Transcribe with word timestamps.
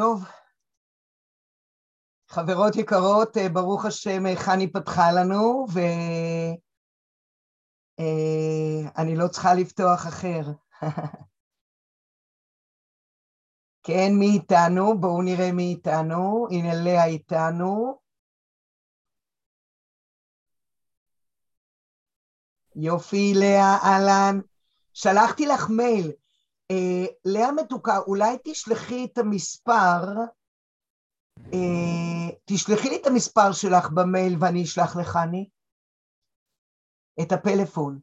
טוב, 0.00 0.24
חברות 2.28 2.76
יקרות, 2.76 3.36
אה, 3.36 3.48
ברוך 3.48 3.84
השם, 3.84 4.26
אה, 4.26 4.36
חני 4.36 4.72
פתחה 4.72 5.12
לנו, 5.12 5.66
ואני 8.94 9.16
לא 9.16 9.28
צריכה 9.28 9.54
לפתוח 9.54 10.06
אחר. 10.06 10.40
כן, 13.86 14.12
מי 14.18 14.26
איתנו? 14.26 14.98
בואו 15.00 15.22
נראה 15.22 15.52
מי 15.52 15.62
איתנו. 15.62 16.46
הנה 16.50 16.74
לאה 16.84 17.04
איתנו. 17.04 17.98
יופי, 22.76 23.32
לאה, 23.34 23.76
אהלן. 23.84 24.40
שלחתי 24.94 25.46
לך 25.46 25.70
מייל. 25.70 26.19
אה, 26.70 27.06
לאה 27.24 27.52
מתוקה, 27.52 27.98
אולי 27.98 28.36
תשלחי 28.44 29.04
את 29.04 29.18
המספר, 29.18 30.02
אה, 31.52 32.36
תשלחי 32.44 32.88
לי 32.88 32.96
את 33.02 33.06
המספר 33.06 33.52
שלך 33.52 33.90
במייל 33.94 34.36
ואני 34.40 34.62
אשלח 34.62 34.96
לחני 34.96 35.48
את 37.22 37.32
הפלאפון. 37.32 37.98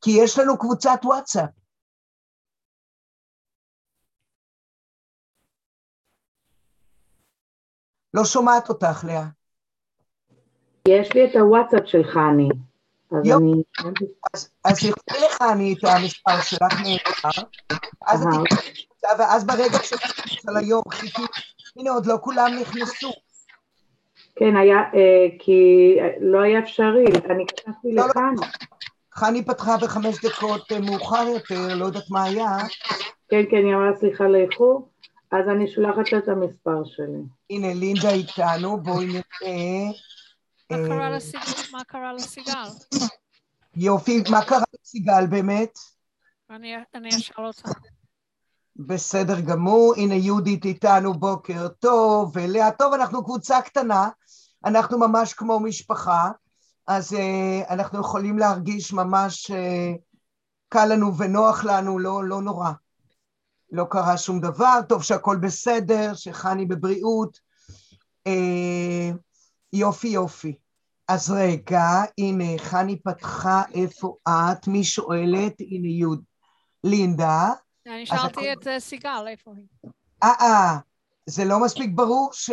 כי 0.00 0.10
יש 0.24 0.38
לנו 0.38 0.58
קבוצת 0.58 1.00
וואטסאפ. 1.04 1.50
לא 8.14 8.24
שומעת 8.24 8.68
אותך, 8.68 9.04
לאה. 9.04 9.26
יש 10.88 11.08
לי 11.14 11.24
את 11.24 11.36
הוואטסאפ 11.36 11.82
של 11.86 12.04
חני. 12.04 12.65
אז 13.12 13.26
יופי. 13.26 13.44
אני... 13.44 13.62
אז, 14.34 14.50
אז 14.64 14.78
לך 15.10 15.42
אני 15.52 15.72
את 15.78 15.84
המספר 15.84 16.40
שלך 16.42 16.80
אז 18.06 18.22
את 18.22 18.28
אותה, 18.34 18.56
ואז 19.18 19.46
ברגע 19.46 19.78
של 20.26 20.56
היום 20.56 20.82
חיכי, 20.90 21.22
הנה 21.76 21.90
עוד 21.90 22.06
לא 22.06 22.16
כולם 22.20 22.50
נכנסו. 22.60 23.12
כן, 24.36 24.56
היה, 24.56 24.76
אה, 24.76 25.26
כי 25.38 25.60
אה, 26.00 26.08
לא 26.20 26.40
היה 26.40 26.58
אפשרי, 26.58 27.04
אני 27.30 27.46
כתבתי 27.46 27.92
לא, 27.92 28.02
לא. 28.02 28.08
לחני. 28.08 28.46
חני 29.14 29.44
פתחה 29.44 29.76
בחמש 29.76 30.24
דקות 30.24 30.72
אה, 30.72 30.80
מאוחר 30.80 31.26
יותר, 31.34 31.74
לא 31.74 31.84
יודעת 31.84 32.10
מה 32.10 32.24
היה. 32.24 32.56
כן, 33.28 33.42
כן, 33.50 33.56
היא 33.56 33.74
אמרה 33.74 33.96
סליחה 34.00 34.24
לאיחור, 34.24 34.88
אז 35.32 35.48
אני 35.48 35.68
שולחת 35.68 36.14
את 36.18 36.28
המספר 36.28 36.84
שלי. 36.84 37.22
הנה, 37.50 37.74
לינדה 37.74 38.10
איתנו, 38.10 38.80
בואי 38.80 39.06
נראה. 39.06 39.92
מה 40.70 40.78
אה, 40.78 40.88
קרה 40.88 41.10
לסיגל? 41.10 41.72
מה 41.72 41.84
קרה 41.84 42.12
לסיגל? 42.12 42.68
יופי, 43.76 44.22
מה 44.30 44.44
קרה 44.44 44.64
לסיגל 44.82 45.26
באמת? 45.26 45.78
אני 46.50 46.74
אני 46.94 47.08
אשאל 47.08 47.46
אותה. 47.46 47.68
בסדר 48.76 49.40
גמור, 49.40 49.94
הנה 49.96 50.14
יהודית 50.14 50.64
איתנו, 50.64 51.14
בוקר 51.14 51.68
טוב, 51.68 52.32
ולאה, 52.34 52.70
טוב, 52.70 52.94
אנחנו 52.94 53.24
קבוצה 53.24 53.62
קטנה, 53.62 54.08
אנחנו 54.64 54.98
ממש 54.98 55.34
כמו 55.34 55.60
משפחה, 55.60 56.30
אז 56.86 57.12
uh, 57.12 57.70
אנחנו 57.70 58.00
יכולים 58.00 58.38
להרגיש 58.38 58.92
ממש 58.92 59.50
uh, 59.50 59.54
קל 60.68 60.86
לנו 60.92 61.16
ונוח 61.18 61.64
לנו, 61.64 61.98
לא, 61.98 62.24
לא 62.24 62.42
נורא. 62.42 62.70
לא 63.72 63.86
קרה 63.90 64.18
שום 64.18 64.40
דבר, 64.40 64.80
טוב 64.88 65.02
שהכל 65.02 65.36
בסדר, 65.36 66.14
שחני 66.14 66.66
בבריאות. 66.66 67.38
Uh, 68.28 69.16
יופי 69.72 70.08
יופי. 70.08 70.58
אז 71.08 71.30
רגע, 71.30 71.84
הנה, 72.18 72.44
חני 72.58 72.98
פתחה, 72.98 73.62
איפה 73.74 74.16
את? 74.28 74.68
מי 74.68 74.84
שואלת? 74.84 75.54
הנה 75.60 75.88
יוד. 75.88 76.22
לינדה. 76.84 77.50
אני 77.86 78.06
שאלתי 78.06 78.52
את 78.52 78.66
אה, 78.66 78.80
סיגל, 78.80 79.24
איפה 79.28 79.52
היא? 79.56 79.90
אה, 80.22 80.32
אה, 80.40 80.76
זה 81.26 81.44
לא 81.44 81.60
מספיק 81.64 81.90
ברור 81.94 82.30
ש... 82.32 82.50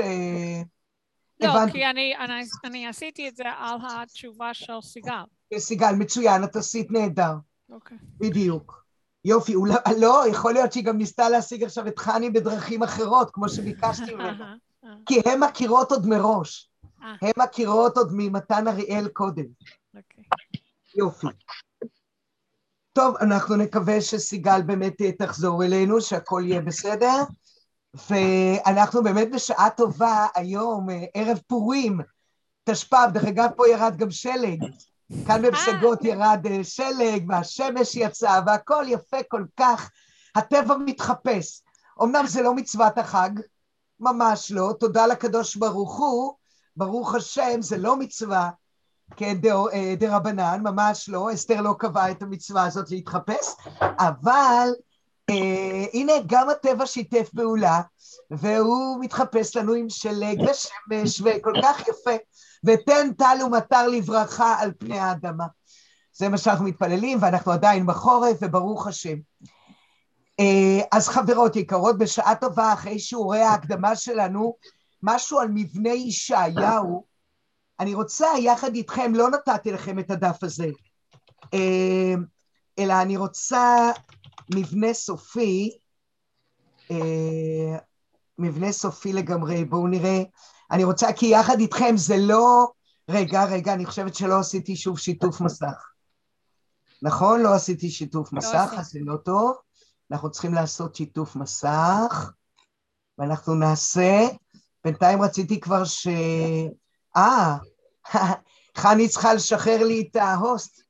לא. 1.39 1.53
כי 1.71 1.85
אני- 1.85 2.17
אני- 2.17 2.43
אני 2.65 2.87
עשיתי 2.87 3.27
את 3.29 3.35
זה 3.35 3.43
על 3.57 3.77
התשובה 3.81 4.53
של 4.53 4.73
סיגל. 4.81 5.23
סיגל, 5.57 5.91
מצוין, 5.97 6.43
את 6.43 6.55
עשית 6.55 6.91
נהדר, 6.91 7.33
אוקיי. 7.71 7.97
בדיוק. 8.17 8.83
יופי, 9.25 9.55
אולי, 9.55 9.73
לא, 9.99 10.23
יכול 10.31 10.53
להיות 10.53 10.73
שהיא 10.73 10.83
גם 10.83 10.97
ניסתה 10.97 11.29
להשיג 11.29 11.63
עכשיו 11.63 11.87
את 11.87 11.99
חני 11.99 12.29
בדרכים 12.29 12.83
אחרות, 12.83 13.29
כמו 13.33 13.49
שביקשתי 13.49 14.13
ממנה. 14.15 14.55
אה, 14.85 14.89
כי 15.05 15.21
הן 15.25 15.39
מכירות 15.43 15.91
עוד 15.91 16.05
מראש. 16.07 16.69
אה. 17.03 17.15
הן 17.21 17.31
מכירות 17.37 17.97
עוד 17.97 18.09
ממתן 18.13 18.67
אריאל 18.67 19.07
קודם. 19.07 19.45
אוקיי. 19.95 20.23
יופי. 20.95 21.27
טוב, 22.93 23.15
אנחנו 23.17 23.55
נקווה 23.55 24.01
שסיגל 24.01 24.61
באמת 24.61 25.01
אה, 25.01 25.11
תחזור 25.11 25.63
אלינו, 25.63 26.01
שהכל 26.01 26.43
יהיה 26.45 26.61
בסדר. 26.61 27.23
ואנחנו 28.09 29.03
באמת 29.03 29.31
בשעה 29.31 29.69
טובה 29.69 30.27
היום, 30.35 30.89
אה, 30.89 31.05
ערב 31.13 31.39
פורים, 31.47 31.99
תשפ"ב, 32.63 33.09
דרך 33.13 33.23
אגב, 33.25 33.49
פה 33.55 33.67
ירד 33.67 33.95
גם 33.97 34.11
שלג. 34.11 34.63
כאן 35.27 35.41
בפסגות 35.41 36.05
ירד 36.05 36.47
אה, 36.49 36.63
שלג, 36.63 37.25
והשמש 37.29 37.95
יצאה, 37.95 38.39
והכל 38.45 38.85
יפה 38.87 39.17
כל 39.29 39.45
כך. 39.57 39.91
הטבע 40.35 40.77
מתחפש. 40.77 41.61
אמנם 42.03 42.27
זה 42.27 42.41
לא 42.41 42.53
מצוות 42.53 42.97
החג, 42.97 43.29
ממש 43.99 44.51
לא, 44.51 44.73
תודה 44.79 45.07
לקדוש 45.07 45.55
ברוך 45.55 45.97
הוא, 45.97 46.33
ברוך 46.77 47.15
השם, 47.15 47.61
זה 47.61 47.77
לא 47.77 47.97
מצווה, 47.97 48.49
כן, 49.15 49.33
דר- 49.41 49.69
אה, 49.73 49.95
דרבנן, 49.97 50.61
ממש 50.63 51.09
לא, 51.09 51.33
אסתר 51.33 51.61
לא 51.61 51.75
קבעה 51.79 52.11
את 52.11 52.21
המצווה 52.21 52.65
הזאת 52.65 52.91
להתחפש, 52.91 53.47
אבל 53.81 54.69
אה, 55.29 55.85
הנה 55.93 56.13
גם 56.25 56.49
הטבע 56.49 56.85
שיתף 56.85 57.29
פעולה, 57.35 57.81
והוא 58.31 58.97
מתחפש 59.01 59.55
לנו 59.55 59.73
עם 59.73 59.89
שלג 59.89 60.41
ושמש 60.41 61.21
וכל 61.21 61.53
כך 61.63 61.81
יפה, 61.87 62.15
ותן 62.65 63.13
טל 63.17 63.37
ומטר 63.45 63.87
לברכה 63.87 64.55
על 64.59 64.71
פני 64.77 64.99
האדמה. 64.99 65.45
זה 66.13 66.29
מה 66.29 66.37
שאנחנו 66.37 66.65
מתפללים, 66.65 67.17
ואנחנו 67.21 67.51
עדיין 67.51 67.85
בחורף, 67.85 68.37
וברוך 68.41 68.87
השם. 68.87 69.15
אה, 70.39 70.79
אז 70.91 71.07
חברות 71.07 71.55
יקרות, 71.55 71.97
בשעה 71.97 72.35
טובה, 72.35 72.73
אחרי 72.73 72.99
שיעורי 72.99 73.41
ההקדמה 73.41 73.95
שלנו, 73.95 74.55
משהו 75.03 75.39
על 75.39 75.47
מבנה 75.53 75.89
ישעיהו, 75.89 77.05
אני 77.79 77.93
רוצה 77.93 78.27
יחד 78.39 78.75
איתכם, 78.75 79.15
לא 79.15 79.29
נתתי 79.29 79.71
לכם 79.71 79.99
את 79.99 80.11
הדף 80.11 80.43
הזה, 80.43 80.67
אה, 81.53 82.13
אלא 82.79 83.01
אני 83.01 83.17
רוצה 83.17 83.91
מבנה 84.55 84.93
סופי, 84.93 85.77
אה, 86.91 87.77
מבנה 88.37 88.71
סופי 88.71 89.13
לגמרי, 89.13 89.65
בואו 89.65 89.87
נראה, 89.87 90.23
אני 90.71 90.83
רוצה, 90.83 91.13
כי 91.13 91.25
יחד 91.25 91.59
איתכם 91.59 91.97
זה 91.97 92.17
לא, 92.17 92.71
רגע, 93.09 93.45
רגע, 93.45 93.73
אני 93.73 93.85
חושבת 93.85 94.15
שלא 94.15 94.39
עשיתי 94.39 94.75
שוב 94.75 94.99
שיתוף 94.99 95.41
מסך. 95.41 95.89
נכון? 97.01 97.41
לא 97.41 97.53
עשיתי 97.53 97.89
שיתוף 97.89 98.33
מסך, 98.33 98.67
עשית. 98.67 98.79
אז 98.79 98.85
זה 98.85 98.99
לא 99.01 99.17
טוב. 99.17 99.57
אנחנו 100.11 100.31
צריכים 100.31 100.53
לעשות 100.53 100.95
שיתוף 100.95 101.35
מסך, 101.35 102.31
ואנחנו 103.17 103.55
נעשה, 103.55 104.27
בינתיים 104.83 105.21
רציתי 105.21 105.59
כבר 105.59 105.85
ש... 105.85 106.07
אה, 107.17 107.57
חני 108.77 109.09
צריכה 109.09 109.33
לשחרר 109.33 109.83
לי 109.83 110.09
את 110.11 110.15
ההוסט. 110.15 110.83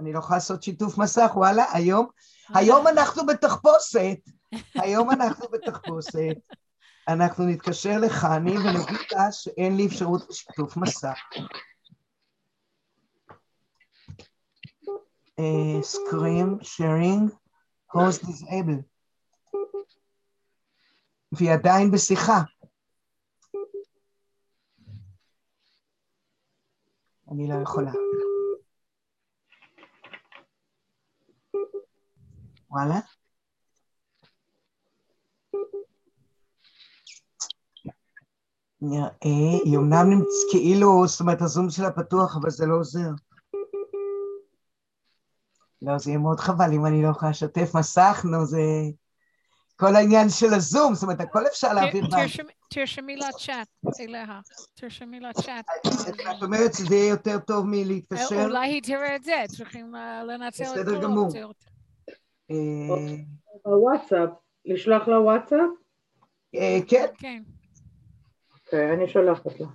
אני 0.00 0.12
לא 0.12 0.18
יכולה 0.18 0.36
לעשות 0.36 0.62
שיתוף 0.62 0.98
מסך, 0.98 1.30
וואלה, 1.34 1.64
היום, 1.72 2.06
היום 2.54 2.86
אנחנו 2.86 3.26
בתחפושת, 3.26 4.18
היום 4.74 5.10
אנחנו 5.10 5.46
בתחפושת. 5.48 6.36
אנחנו 7.08 7.44
נתקשר 7.44 7.98
לחני 7.98 8.58
ונגיד 8.58 8.98
לה 9.12 9.32
שאין 9.32 9.76
לי 9.76 9.86
אפשרות 9.86 10.30
לשיתוף 10.30 10.76
מסך. 10.76 11.18
סקרים, 15.82 16.58
sharing, 16.62 17.32
host 17.96 18.22
disable. 18.22 18.82
והיא 21.32 21.52
עדיין 21.52 21.90
בשיחה. 21.90 22.42
אני 27.32 27.48
לא 27.48 27.54
יכולה. 27.62 27.92
וואלה. 32.70 33.00
נראה, 38.80 39.08
היא 39.64 39.76
אומנם 39.76 40.10
נמצאת 40.10 40.50
כאילו, 40.50 41.06
זאת 41.06 41.20
אומרת, 41.20 41.42
הזום 41.42 41.70
שלה 41.70 41.90
פתוח, 41.90 42.36
אבל 42.36 42.50
זה 42.50 42.66
לא 42.66 42.74
עוזר. 42.74 43.10
לא, 45.82 45.98
זה 45.98 46.10
יהיה 46.10 46.18
מאוד 46.18 46.40
חבל 46.40 46.72
אם 46.72 46.86
אני 46.86 47.02
לא 47.02 47.08
יכולה 47.08 47.30
לשתף 47.30 47.74
מסך, 47.74 48.24
נו, 48.30 48.46
זה... 48.46 48.60
כל 49.76 49.96
העניין 49.96 50.28
של 50.28 50.54
הזום, 50.54 50.94
זאת 50.94 51.02
אומרת, 51.02 51.20
הכל 51.20 51.46
אפשר 51.46 51.72
להעביר... 51.72 52.04
ב- 52.06 52.10
תרשמי- 52.70 53.16
לצ'אט, 53.16 53.68
אליה. 54.00 54.40
תרשמי 54.74 55.20
לצ'אט. 55.20 55.64
את 56.38 56.42
אומרת 56.42 56.74
שזה 56.74 56.94
יהיה 56.94 57.08
יותר 57.08 57.38
טוב 57.38 57.66
מלהתקשר? 57.68 58.44
אולי 58.44 58.68
היא 58.68 58.82
תראה 58.82 59.16
את 59.16 59.24
זה, 59.24 59.34
צריכים 59.56 59.96
אה, 59.96 60.24
לנצל 60.24 60.64
את 60.64 60.68
בסדר 60.70 60.96
כל 60.96 61.02
גמור. 61.02 61.24
האופציות. 61.24 61.64
אה, 62.50 62.56
בוואטסאפ, 63.64 64.28
לשלוח 64.64 65.08
לה 65.08 65.20
וואטסאפ? 65.20 65.58
אה, 66.54 66.78
כן, 66.88 67.06
כן. 67.18 67.42
אוקיי, 68.66 68.92
אני 68.92 69.08
שולחת 69.08 69.60
לה. 69.60 69.66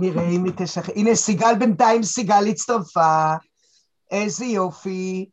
נראה 0.00 0.28
אם 0.36 0.44
היא 0.44 0.52
תשחרר. 0.56 0.94
הנה, 0.96 1.14
סיגל 1.14 1.54
בינתיים, 1.58 2.02
סיגל 2.02 2.46
הצטרפה. 2.50 3.34
איזה 4.10 4.44
יופי. 4.44 5.30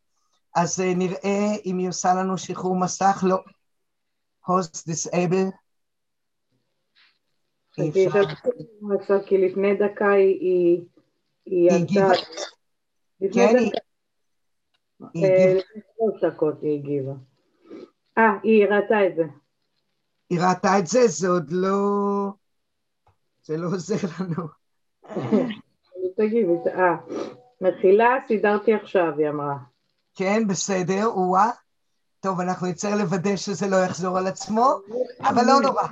אז 0.56 0.80
אה, 0.80 0.94
נראה 0.94 1.46
אם 1.66 1.78
היא 1.78 1.88
עושה 1.88 2.14
לנו 2.14 2.38
שחרור 2.38 2.76
מסך. 2.80 3.24
לא. 3.26 3.36
host 4.46 4.90
disable. 4.90 5.50
כי 9.26 9.38
לפני 9.38 9.74
דקה 9.74 10.10
היא- 10.10 10.80
היא. 11.46 11.70
הגיבה. 11.72 12.08
כן, 13.34 13.56
היא- 13.58 13.72
אה, 15.02 15.06
הגיבה. 15.08 15.58
לפני 15.58 15.80
שלוש 15.96 16.24
דקות 16.24 16.62
היא 16.62 16.78
הגיבה. 16.78 17.12
אה, 18.18 18.22
היא 18.42 18.66
ראתה 18.66 19.06
את 19.06 19.16
זה. 19.16 19.22
היא 20.30 20.40
ראתה 20.40 20.78
את 20.78 20.86
זה, 20.86 21.00
זה 21.06 21.28
עוד 21.28 21.50
לא... 21.50 21.78
זה 23.44 23.56
לא 23.56 23.66
עוזר 23.68 23.96
לנו. 24.20 24.57
תגידי, 26.16 26.46
אה, 26.74 26.96
מחילה, 27.60 28.16
סידרתי 28.28 28.74
עכשיו, 28.74 29.12
היא 29.18 29.28
אמרה. 29.28 29.56
כן, 30.14 30.46
בסדר, 30.48 31.06
או-אה. 31.06 31.50
טוב, 32.20 32.40
אנחנו 32.40 32.66
נצטרך 32.66 32.94
לוודא 32.98 33.36
שזה 33.36 33.66
לא 33.66 33.76
יחזור 33.76 34.18
על 34.18 34.26
עצמו, 34.26 34.78
אבל 35.20 35.46
לא 35.46 35.60
נורא. 35.60 35.82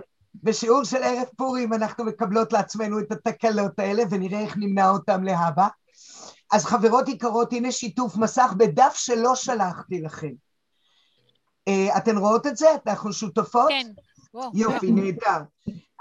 בשיעור 0.42 0.84
של 0.84 1.02
ערב 1.02 1.26
פורים 1.36 1.72
אנחנו 1.72 2.04
מקבלות 2.04 2.52
לעצמנו 2.52 2.98
את 2.98 3.12
התקלות 3.12 3.78
האלה 3.78 4.02
ונראה 4.10 4.40
איך 4.40 4.56
נמנע 4.56 4.90
אותם 4.90 5.24
להבא. 5.24 5.68
אז 6.52 6.64
חברות 6.64 7.08
יקרות, 7.08 7.52
הנה 7.52 7.72
שיתוף 7.72 8.16
מסך 8.16 8.52
בדף 8.56 8.94
שלא 8.94 9.34
שלחתי 9.34 10.00
לכם. 10.00 10.32
אה, 11.68 11.96
אתן 11.96 12.16
רואות 12.16 12.46
את 12.46 12.56
זה? 12.56 12.66
אנחנו 12.86 13.12
שותפות? 13.12 13.68
כן. 13.68 13.90
יופי, 14.54 14.92
נהדר. 14.92 15.42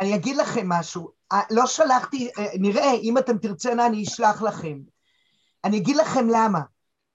אני 0.02 0.16
אגיד 0.16 0.36
לכם 0.36 0.70
משהו, 0.70 1.10
אה, 1.32 1.42
לא 1.52 1.66
שלחתי, 1.66 2.30
אה, 2.38 2.46
נראה, 2.60 2.92
אם 2.92 3.18
אתם 3.18 3.38
תרצנה 3.38 3.86
אני 3.86 4.04
אשלח 4.04 4.42
לכם. 4.42 4.78
אני 5.64 5.78
אגיד 5.78 5.96
לכם 5.96 6.28
למה. 6.30 6.60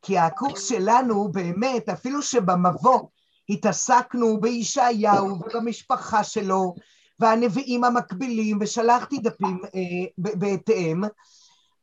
כי 0.02 0.19
הקורס 0.19 0.69
שלנו 0.69 1.32
באמת, 1.32 1.88
אפילו 1.88 2.22
שבמבוא 2.22 3.00
התעסקנו 3.49 4.40
בישעיהו 4.40 5.28
ובמשפחה 5.28 6.25
שלו, 6.25 6.75
והנביאים 7.20 7.84
המקבילים, 7.84 8.58
ושלחתי 8.61 9.19
דפים 9.19 9.61
אה, 9.75 10.25
בהתאם, 10.38 11.00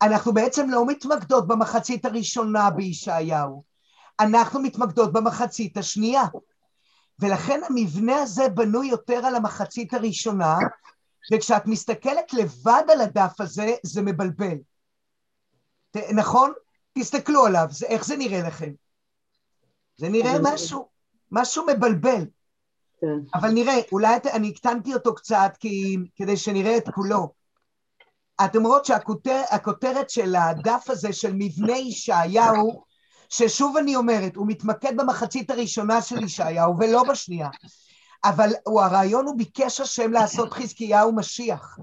אנחנו 0.02 0.34
בעצם 0.34 0.70
לא 0.70 0.86
מתמקדות 0.86 1.48
במחצית 1.48 2.06
הראשונה 2.06 2.70
בישעיהו, 2.70 3.64
אנחנו 4.20 4.62
מתמקדות 4.62 5.14
במחצית 5.14 5.78
השנייה. 5.78 6.24
ולכן 7.20 7.62
המבנה 7.70 8.16
הזה 8.22 8.50
בנוי 8.50 8.88
יותר 8.88 9.26
על 9.26 9.36
המחצית 9.36 9.94
הראשונה, 9.94 10.58
וכשאת 11.34 11.66
מסתכלת 11.66 12.34
לבד 12.34 12.84
על 12.92 13.02
הדף 13.02 13.42
הזה, 13.42 13.76
זה 13.84 14.02
מבלבל. 14.02 14.58
ת- 15.92 16.12
נכון? 16.16 16.54
תסתכלו 17.00 17.46
עליו, 17.46 17.68
זה, 17.70 17.86
איך 17.86 18.06
זה 18.06 18.18
נראה 18.18 18.48
לכם? 18.48 18.72
זה 19.98 20.10
נראה 20.10 20.32
זה- 20.36 20.42
משהו, 20.54 20.90
משהו 21.32 21.66
מבלבל. 21.68 22.26
כן. 23.02 23.08
אבל 23.34 23.50
נראה, 23.52 23.74
אולי 23.92 24.18
את, 24.18 24.26
אני 24.28 24.50
הקטנתי 24.50 24.94
אותו 24.94 25.16
קצת 25.16 25.52
כי, 25.60 25.98
כדי 26.16 26.38
שנראה 26.38 26.78
את 26.78 26.90
כולו. 26.96 27.34
אתם 28.46 28.64
רואות 28.66 28.86
שהכותרת 28.86 30.10
של 30.10 30.36
הדף 30.36 30.86
הזה 30.90 31.14
של 31.14 31.32
מבנה 31.34 31.78
ישעיהו, 31.78 32.84
ששוב 33.30 33.78
אני 33.78 33.96
אומרת, 33.96 34.36
הוא 34.36 34.48
מתמקד 34.48 34.98
במחצית 34.98 35.52
הראשונה 35.52 36.02
של 36.02 36.24
ישעיהו 36.24 36.78
ולא 36.80 37.04
בשנייה, 37.04 37.50
אבל 38.24 38.50
הוא, 38.64 38.82
הרעיון 38.82 39.26
הוא 39.26 39.38
ביקש 39.38 39.82
השם 39.82 40.12
לעשות 40.12 40.54
חזקיהו 40.54 41.16
משיח. 41.16 41.80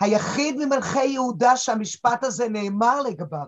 היחיד 0.00 0.56
ממלכי 0.56 1.04
יהודה 1.04 1.56
שהמשפט 1.56 2.24
הזה 2.24 2.48
נאמר 2.48 3.02
לגביו. 3.02 3.46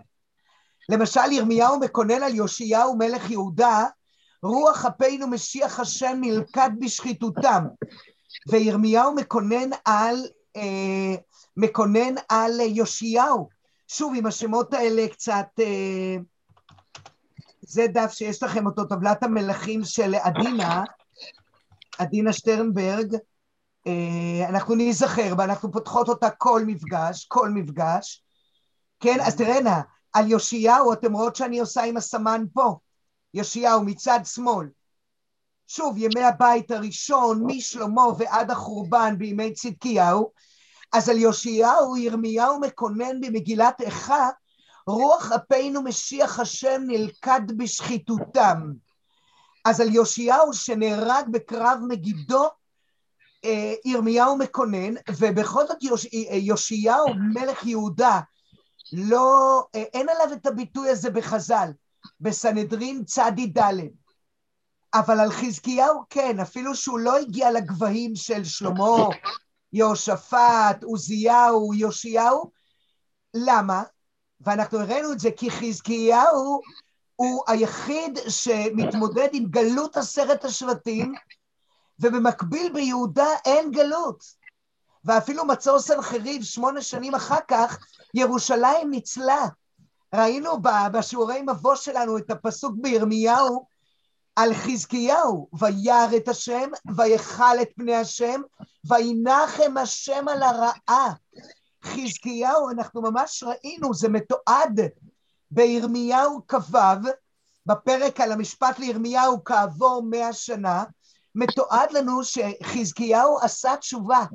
למשל 0.89 1.31
ירמיהו 1.31 1.79
מקונן 1.79 2.23
על 2.23 2.35
יאשיהו 2.35 2.97
מלך 2.97 3.31
יהודה, 3.31 3.85
רוח 4.43 4.85
אפינו 4.85 5.27
משיח 5.27 5.79
השם 5.79 6.17
נלכד 6.21 6.69
בשחיתותם. 6.79 7.65
וירמיהו 8.47 9.15
מקונן 9.15 9.69
על, 9.85 10.25
אה, 10.55 11.15
מקונן 11.57 12.15
על 12.29 12.59
יאשיהו. 12.59 13.49
שוב, 13.87 14.13
עם 14.15 14.25
השמות 14.25 14.73
האלה 14.73 15.07
קצת... 15.07 15.47
אה, 15.59 16.15
זה 17.67 17.87
דף 17.87 18.11
שיש 18.13 18.43
לכם 18.43 18.65
אותו, 18.65 18.85
טבלת 18.85 19.23
המלכים 19.23 19.83
של 19.83 20.15
עדינה, 20.15 20.83
עדינה 21.97 22.33
שטרנברג. 22.33 23.15
אה, 23.87 24.49
אנחנו 24.49 24.75
ניזכר 24.75 25.35
בה, 25.35 25.43
אנחנו 25.43 25.71
פותחות 25.71 26.09
אותה 26.09 26.29
כל 26.29 26.63
מפגש, 26.65 27.25
כל 27.27 27.49
מפגש. 27.49 28.23
כן, 28.99 29.17
אז 29.21 29.35
תראינה, 29.35 29.81
על 30.13 30.31
יאשיהו, 30.31 30.93
אתם 30.93 31.13
רואות 31.13 31.35
שאני 31.35 31.59
עושה 31.59 31.83
עם 31.83 31.97
הסמן 31.97 32.43
פה. 32.53 32.75
יאשיהו 33.33 33.83
מצד 33.83 34.19
שמאל. 34.23 34.67
שוב, 35.67 35.97
ימי 35.97 36.23
הבית 36.23 36.71
הראשון, 36.71 37.43
משלמה 37.45 38.03
ועד 38.17 38.51
החורבן 38.51 39.17
בימי 39.17 39.53
צדקיהו, 39.53 40.31
אז 40.93 41.09
על 41.09 41.17
יאשיהו 41.17 41.97
ירמיהו 41.97 42.59
מקונן 42.59 43.21
במגילת 43.21 43.81
איכה, 43.81 44.29
רוח 44.87 45.31
אפינו 45.31 45.81
משיח 45.81 46.39
השם 46.39 46.81
נלכד 46.87 47.41
בשחיתותם. 47.57 48.71
אז 49.65 49.81
על 49.81 49.95
יאשיהו 49.95 50.53
שנהרג 50.53 51.25
בקרב 51.31 51.79
מגידו, 51.87 52.45
אה, 53.45 53.73
ירמיהו 53.85 54.37
מקונן, 54.37 54.93
ובכל 55.19 55.67
זאת 55.67 55.83
יוש- 55.83 56.05
אה, 56.13 56.35
יאשיהו 56.35 57.13
מלך 57.33 57.65
יהודה, 57.65 58.19
לא, 58.93 59.63
אה, 59.75 59.81
אין 59.81 60.09
עליו 60.09 60.33
את 60.33 60.45
הביטוי 60.45 60.89
הזה 60.89 61.09
בחז"ל, 61.09 61.69
בסנהדרין 62.19 63.03
צדי 63.05 63.47
ד', 63.47 63.73
אבל 64.93 65.19
על 65.19 65.31
חזקיהו 65.31 66.03
כן, 66.09 66.39
אפילו 66.39 66.75
שהוא 66.75 66.99
לא 66.99 67.17
הגיע 67.17 67.51
לגבהים 67.51 68.15
של 68.15 68.43
שלמה, 68.43 69.07
יהושפט, 69.73 70.83
עוזיהו, 70.83 71.73
יאשיהו, 71.73 72.51
למה? 73.33 73.83
ואנחנו 74.41 74.79
הראינו 74.79 75.11
את 75.11 75.19
זה 75.19 75.29
כי 75.31 75.51
חזקיהו 75.51 76.61
הוא 77.15 77.43
היחיד 77.47 78.19
שמתמודד 78.27 79.27
עם 79.33 79.45
גלות 79.45 79.97
עשרת 79.97 80.45
השבטים, 80.45 81.13
ובמקביל 81.99 82.73
ביהודה 82.73 83.27
אין 83.45 83.71
גלות. 83.71 84.23
ואפילו 85.05 85.45
מצור 85.45 85.79
סנחריב 85.79 86.43
שמונה 86.43 86.81
שנים 86.81 87.15
אחר 87.15 87.39
כך, 87.47 87.77
ירושלים 88.13 88.89
ניצלה. 88.89 89.45
ראינו 90.15 90.61
בשיעורי 90.91 91.41
מבוא 91.41 91.75
שלנו 91.75 92.17
את 92.17 92.31
הפסוק 92.31 92.75
בירמיהו 92.81 93.65
על 94.35 94.53
חזקיהו, 94.53 95.49
וירא 95.59 96.17
את 96.17 96.27
השם, 96.27 96.69
ויכל 96.95 97.61
את 97.61 97.69
פני 97.75 97.95
השם, 97.95 98.41
וינחם 98.89 99.77
השם 99.77 100.27
על 100.27 100.43
הרעה. 100.43 101.13
חזקיהו, 101.85 102.69
אנחנו 102.69 103.01
ממש 103.01 103.43
ראינו, 103.43 103.93
זה 103.93 104.09
מתועד 104.09 104.79
בירמיהו 105.51 106.41
כ"ו, 106.47 106.77
בפרק 107.65 108.19
על 108.19 108.31
המשפט 108.31 108.79
לירמיהו 108.79 109.43
כעבור 109.43 110.03
מאה 110.09 110.33
שנה, 110.33 110.83
מתועד 111.35 111.91
לנו 111.91 112.23
שחזקיהו 112.23 113.39
עשה 113.39 113.77
תשובה. 113.77 114.25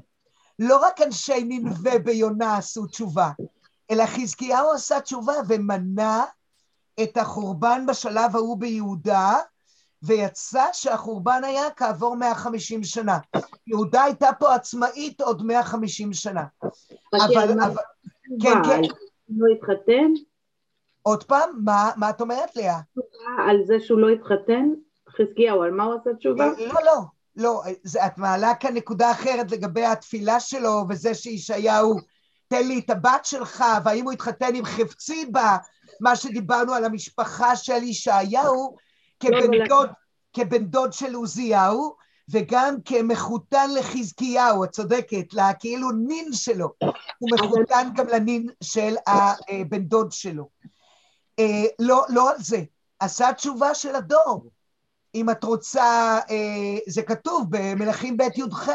לא 0.59 0.76
רק 0.76 1.00
אנשי 1.00 1.45
ננבה 1.45 1.99
ביונה 1.99 2.57
עשו 2.57 2.87
תשובה, 2.87 3.30
אלא 3.90 4.07
חזקיהו 4.07 4.73
עשה 4.73 5.00
תשובה 5.00 5.35
ומנע 5.49 6.25
את 7.02 7.16
החורבן 7.16 7.87
בשלב 7.87 8.37
ההוא 8.37 8.59
ביהודה, 8.59 9.38
ויצא 10.02 10.64
שהחורבן 10.73 11.45
היה 11.45 11.71
כעבור 11.76 12.16
150 12.16 12.85
שנה. 12.85 13.19
יהודה 13.66 14.02
הייתה 14.02 14.28
פה 14.38 14.54
עצמאית 14.54 15.21
עוד 15.21 15.42
150 15.42 16.12
שנה. 16.12 16.45
אבל, 17.14 17.54
כן? 18.42 18.62
כן. 18.64 18.83
זה 18.83 18.88
שהוא 19.26 19.37
לא 19.38 19.54
התחתן? 19.54 20.12
עוד 21.02 21.25
פעם, 21.25 21.50
מה, 21.64 21.90
מה 21.97 22.11
את 22.11 22.21
אומרת, 22.21 22.57
לאה? 22.57 22.80
על 23.49 23.57
זה 23.66 23.80
שהוא 23.80 23.99
לא 23.99 24.09
התחתן? 24.09 24.69
חזקיהו, 25.09 25.62
על 25.62 25.71
מה 25.71 25.85
הוא 25.85 25.95
עשה 26.00 26.11
תשובה? 26.14 26.47
לא, 26.47 26.80
לא, 26.85 27.00
לא, 27.37 27.62
זה, 27.83 28.07
את 28.07 28.19
מעלה 28.19 28.54
כאן 28.54 28.75
נקודה 28.75 29.11
אחרת 29.11 29.52
לגבי 29.52 29.85
התפילה 29.85 30.40
שלו 30.40 30.85
וזה 30.88 31.14
שישעיהו, 31.14 31.95
תן 32.49 32.69
לי 32.69 32.78
את 32.78 32.90
הבת 32.90 33.25
שלך, 33.25 33.64
והאם 33.85 34.04
הוא 34.04 34.12
התחתן 34.12 34.54
עם 34.54 34.64
חפצי 34.64 35.26
בה, 35.33 35.57
מה 36.00 36.16
שדיברנו 36.16 36.75
על 36.75 36.85
המשפחה 36.85 37.57
של 37.57 37.83
ישעיהו, 37.83 38.76
כבן 39.21 39.35
אבל- 39.35 39.69
דוד, 39.69 39.89
כבן 40.33 40.65
דוד 40.65 40.93
של 40.93 41.15
עוזיהו, 41.15 41.95
וגם 42.33 42.75
כמחותן 42.85 43.71
לחזקיהו, 43.79 44.65
את 44.65 44.71
צודקת, 44.71 45.27
כאילו 45.61 45.91
נין 45.91 46.33
שלו, 46.33 46.69
הוא 47.19 47.31
מחותן 47.33 47.89
גם 47.97 48.07
לנין 48.07 48.47
של 48.62 48.95
הבן 49.07 49.83
דוד 49.85 50.12
שלו. 50.12 50.49
אה, 51.39 51.65
לא, 51.79 52.05
לא 52.09 52.31
על 52.31 52.37
זה, 52.39 52.62
עשה 53.00 53.33
תשובה 53.33 53.75
של 53.75 53.95
הדור. 53.95 54.50
אם 55.15 55.31
את 55.31 55.45
רוצה, 55.45 56.19
אה, 56.31 56.79
זה 56.89 57.03
כתוב 57.03 57.47
במלכים 57.50 58.17
ב' 58.17 58.21
י"ח. 58.21 58.69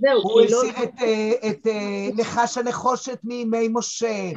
זהו, 0.00 0.22
הוא 0.22 0.40
לא- 0.50 0.62
הסיר 0.62 0.78
לא... 0.78 0.84
את, 0.84 0.92
את 1.50 1.66
נחש 2.16 2.58
הנחושת 2.58 3.18
מימי 3.24 3.68
משה, 3.70 4.30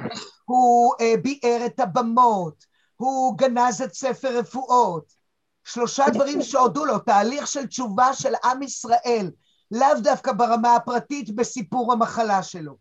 הוא 0.46 0.94
ביער 1.22 1.66
את 1.66 1.80
הבמות, 1.80 2.66
הוא 2.96 3.38
גנז 3.38 3.82
את 3.82 3.94
ספר 3.94 4.38
רפואות. 4.38 5.23
שלושה 5.63 6.03
דברים 6.13 6.41
שהודו 6.41 6.86
לו, 6.86 7.00
תהליך 7.00 7.48
של 7.48 7.65
תשובה 7.65 8.13
של 8.13 8.34
עם 8.43 8.63
ישראל, 8.63 9.32
לאו 9.72 10.01
דווקא 10.03 10.32
ברמה 10.32 10.75
הפרטית 10.75 11.36
בסיפור 11.36 11.93
המחלה 11.93 12.43
שלו. 12.43 12.77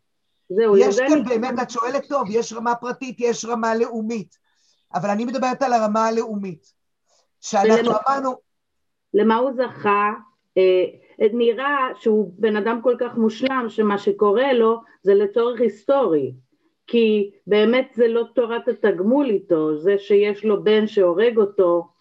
זהו, 0.49 0.77
יש 0.77 0.99
כאן 0.99 1.13
אני... 1.13 1.23
באמת, 1.23 1.55
את 1.63 1.71
שואלת 1.71 2.09
טוב, 2.09 2.25
יש 2.31 2.53
רמה 2.53 2.75
פרטית, 2.75 3.17
יש 3.19 3.45
רמה 3.45 3.75
לאומית, 3.75 4.37
אבל 4.95 5.11
אני 5.11 5.25
מדברת 5.25 5.63
על 5.63 5.73
הרמה 5.73 6.07
הלאומית. 6.07 6.73
שאנחנו 7.41 7.75
ולמה, 7.75 7.99
אמרנו... 8.09 8.35
למה 9.15 9.37
הוא 9.37 9.51
זכה? 9.53 10.11
אה, 10.59 10.85
נראה 11.33 11.89
שהוא 12.01 12.33
בן 12.39 12.57
אדם 12.57 12.81
כל 12.83 12.97
כך 13.01 13.15
מושלם, 13.17 13.67
שמה 13.69 13.99
שקורה 13.99 14.53
לו 14.53 14.81
זה 15.03 15.15
לצורך 15.15 15.61
היסטורי. 15.61 16.35
כי 16.87 17.31
באמת 17.47 17.89
זה 17.95 18.09
לא 18.09 18.25
תורת 18.35 18.69
התגמול 18.69 19.31
איתו, 19.31 19.77
זה 19.77 19.99
שיש 19.99 20.45
לו 20.45 20.65
בן 20.65 20.87
שהורג 20.87 21.39
אותו, 21.39 21.92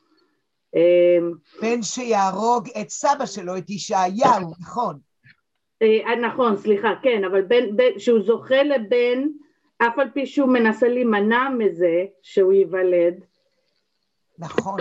בן 1.61 1.81
שיהרוג 1.81 2.69
את 2.81 2.89
סבא 2.89 3.25
שלו, 3.25 3.57
את 3.57 3.69
ישעיהו, 3.69 4.51
נכון. 4.61 4.99
אה, 5.81 6.15
נכון, 6.15 6.57
סליחה, 6.57 6.89
כן, 7.03 7.23
אבל 7.23 7.41
בן, 7.41 7.75
בן, 7.77 7.99
שהוא 7.99 8.19
זוכה 8.21 8.63
לבן, 8.63 9.27
אף 9.77 9.99
על 9.99 10.09
פי 10.13 10.25
שהוא 10.25 10.49
מנסה 10.49 10.87
להימנע 10.87 11.49
מזה 11.49 12.05
שהוא 12.21 12.53
ייוולד. 12.53 13.23
נכון. 14.39 14.79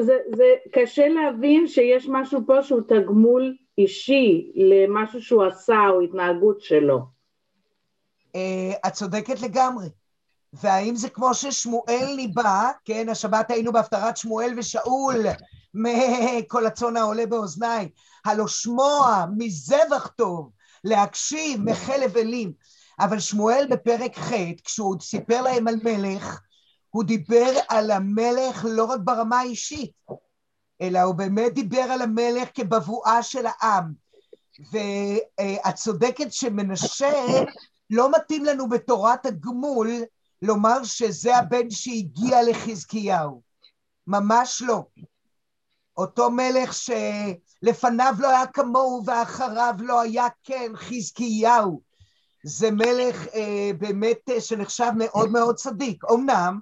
זה, 0.00 0.18
זה 0.36 0.44
קשה 0.72 1.08
להבין 1.08 1.66
שיש 1.66 2.06
משהו 2.08 2.40
פה 2.46 2.62
שהוא 2.62 2.80
תגמול 2.88 3.56
אישי 3.78 4.52
למשהו 4.54 5.22
שהוא 5.22 5.44
עשה 5.44 5.80
או 5.90 6.00
התנהגות 6.00 6.60
שלו. 6.60 7.00
אה, 8.34 8.88
את 8.88 8.92
צודקת 8.92 9.42
לגמרי. 9.42 9.86
והאם 10.52 10.96
זה 10.96 11.10
כמו 11.10 11.34
ששמואל 11.34 12.12
ניבא, 12.16 12.70
כן, 12.84 13.08
השבת 13.08 13.50
היינו 13.50 13.72
בהפטרת 13.72 14.16
שמואל 14.16 14.54
ושאול, 14.56 15.26
מכל 15.74 16.66
הצאן 16.66 16.96
העולה 16.96 17.26
באוזניי, 17.26 17.88
הלא 18.24 18.48
שמוע 18.48 19.24
מזבח 19.36 20.06
טוב, 20.16 20.50
להקשיב 20.84 21.60
מחלב 21.62 22.16
אלים. 22.16 22.52
אבל 23.00 23.20
שמואל 23.20 23.66
בפרק 23.70 24.18
ח', 24.18 24.32
כשהוא 24.64 24.96
סיפר 25.00 25.42
להם 25.42 25.68
על 25.68 25.76
מלך, 25.84 26.40
הוא 26.90 27.04
דיבר 27.04 27.52
על 27.68 27.90
המלך 27.90 28.66
לא 28.68 28.84
רק 28.84 29.00
ברמה 29.04 29.40
האישית, 29.40 29.92
אלא 30.80 30.98
הוא 30.98 31.14
באמת 31.14 31.54
דיבר 31.54 31.80
על 31.80 32.02
המלך 32.02 32.48
כבבואה 32.54 33.22
של 33.22 33.46
העם. 33.46 33.92
ואת 34.72 35.74
צודקת 35.74 36.32
שמנשה 36.32 37.12
לא 37.90 38.10
מתאים 38.10 38.44
לנו 38.44 38.68
בתורת 38.68 39.26
הגמול 39.26 39.90
לומר 40.42 40.84
שזה 40.84 41.36
הבן 41.36 41.70
שהגיע 41.70 42.42
לחזקיהו. 42.42 43.42
ממש 44.06 44.62
לא. 44.66 44.84
אותו 45.96 46.30
מלך 46.30 46.72
שלפניו 46.72 48.14
לא 48.18 48.28
היה 48.28 48.46
כמוהו 48.46 49.02
ואחריו 49.06 49.74
לא 49.78 50.00
היה 50.00 50.26
כן, 50.42 50.72
חזקיהו. 50.74 51.82
זה 52.44 52.70
מלך 52.70 53.26
אה, 53.34 53.70
באמת 53.78 54.30
אה, 54.30 54.40
שנחשב 54.40 54.90
מאוד 54.96 55.30
מאוד 55.30 55.54
צדיק. 55.54 56.04
אמנם, 56.12 56.58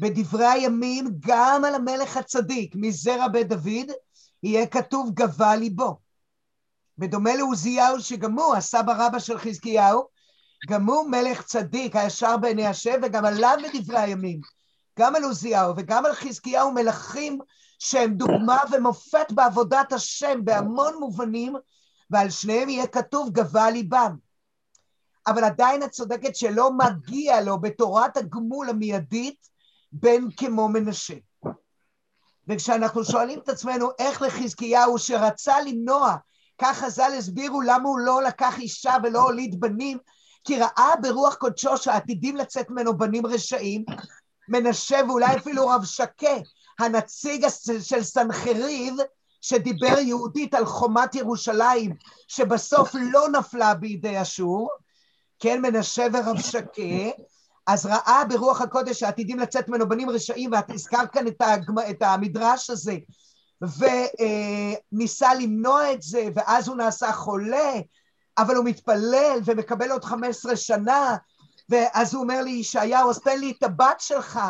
בדברי 0.00 0.46
הימים, 0.46 1.10
גם 1.20 1.64
על 1.64 1.74
המלך 1.74 2.16
הצדיק 2.16 2.74
מזרע 2.76 3.28
בית 3.28 3.48
דוד, 3.48 3.90
יהיה 4.42 4.66
כתוב 4.66 5.10
גבה 5.14 5.56
ליבו. 5.56 5.98
בדומה 6.98 7.34
לעוזיהו, 7.34 8.00
שגם 8.00 8.38
הוא 8.38 8.54
הסבא 8.54 9.06
רבא 9.06 9.18
של 9.18 9.38
חזקיהו, 9.38 10.08
גם 10.66 10.86
הוא 10.86 11.10
מלך 11.10 11.42
צדיק, 11.42 11.96
הישר 11.96 12.36
בעיני 12.36 12.66
השם, 12.66 13.00
וגם 13.02 13.24
עליו 13.24 13.56
בדברי 13.74 13.98
הימים. 13.98 14.40
גם 14.98 15.16
על 15.16 15.24
עוזיהו 15.24 15.74
וגם 15.76 16.06
על 16.06 16.14
חזקיהו 16.14 16.72
מלכים 16.72 17.38
שהם 17.78 18.14
דוגמה 18.14 18.58
ומופת 18.72 19.32
בעבודת 19.32 19.92
השם 19.92 20.44
בהמון 20.44 20.94
מובנים, 21.00 21.56
ועל 22.10 22.30
שניהם 22.30 22.68
יהיה 22.68 22.86
כתוב 22.86 23.30
גבה 23.30 23.70
ליבם. 23.70 24.16
אבל 25.26 25.44
עדיין 25.44 25.82
את 25.82 25.90
צודקת 25.90 26.36
שלא 26.36 26.70
מגיע 26.72 27.40
לו 27.40 27.60
בתורת 27.60 28.16
הגמול 28.16 28.68
המיידית 28.68 29.48
בן 29.92 30.30
כמו 30.36 30.68
מנשה. 30.68 31.14
וכשאנחנו 32.48 33.04
שואלים 33.04 33.38
את 33.38 33.48
עצמנו 33.48 33.88
איך 33.98 34.22
לחזקיהו 34.22 34.98
שרצה 34.98 35.60
למנוע, 35.60 36.16
כך 36.58 36.78
חז"ל 36.78 37.12
הסבירו 37.18 37.60
למה 37.60 37.88
הוא 37.88 37.98
לא 37.98 38.22
לקח 38.22 38.58
אישה 38.58 38.94
ולא 39.02 39.20
הוליד 39.20 39.60
בנים, 39.60 39.98
כי 40.44 40.58
ראה 40.58 40.92
ברוח 41.02 41.34
קודשו 41.34 41.76
שעתידים 41.76 42.36
לצאת 42.36 42.70
ממנו 42.70 42.98
בנים 42.98 43.26
רשעים, 43.26 43.84
מנשה 44.48 45.00
ואולי 45.08 45.36
אפילו 45.36 45.68
רב 45.68 45.84
שקה, 45.84 46.36
הנציג 46.78 47.46
של 47.80 48.02
סנחריב, 48.02 48.94
שדיבר 49.40 49.98
יהודית 49.98 50.54
על 50.54 50.64
חומת 50.64 51.14
ירושלים, 51.14 51.94
שבסוף 52.28 52.94
לא 52.94 53.28
נפלה 53.28 53.74
בידי 53.74 54.22
אשור, 54.22 54.70
כן, 55.38 55.62
מנשה 55.62 56.06
ורב 56.12 56.40
שקה, 56.40 57.10
אז 57.66 57.86
ראה 57.86 58.24
ברוח 58.24 58.60
הקודש 58.60 59.00
שעתידים 59.00 59.38
לצאת 59.38 59.68
ממנו 59.68 59.88
בנים 59.88 60.10
רשעים, 60.10 60.52
ואת 60.52 60.70
הזכרת 60.70 61.12
כאן 61.12 61.26
את, 61.26 61.40
הגמ... 61.40 61.78
את 61.90 62.02
המדרש 62.02 62.70
הזה, 62.70 62.96
וניסה 64.92 65.34
למנוע 65.34 65.92
את 65.92 66.02
זה, 66.02 66.28
ואז 66.34 66.68
הוא 66.68 66.76
נעשה 66.76 67.12
חולה, 67.12 67.72
אבל 68.38 68.56
הוא 68.56 68.64
מתפלל 68.64 69.38
ומקבל 69.44 69.90
עוד 69.90 70.04
15 70.04 70.56
שנה, 70.56 71.16
ואז 71.68 72.14
הוא 72.14 72.22
אומר 72.22 72.42
לי, 72.42 72.50
ישעיהו, 72.50 73.10
אז 73.10 73.18
תן 73.18 73.40
לי 73.40 73.52
את 73.58 73.62
הבת 73.62 74.00
שלך. 74.00 74.40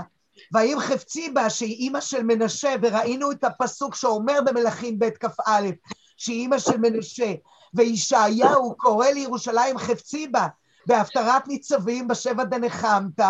והאם 0.53 0.81
חפצי 0.81 1.31
בה, 1.31 1.51
שהיא 1.51 1.77
אימא 1.77 2.01
של 2.01 2.23
מנשה, 2.23 2.75
וראינו 2.83 3.33
את 3.33 3.45
הפסוק 3.45 3.95
שאומר 3.95 4.39
במלכים 4.47 4.99
ב' 4.99 5.11
כ"א, 5.11 5.69
שהיא 6.17 6.41
אימא 6.41 6.59
של 6.59 6.77
מנשה, 6.77 7.35
וישעיהו 7.75 8.77
קורא 8.77 9.07
לירושלים 9.07 9.79
חפצי 9.79 10.27
בה, 10.27 10.47
בהפטרת 10.87 11.49
ניצבים 11.49 12.09
בשבע 12.09 12.45
דנחמת, 12.45 13.21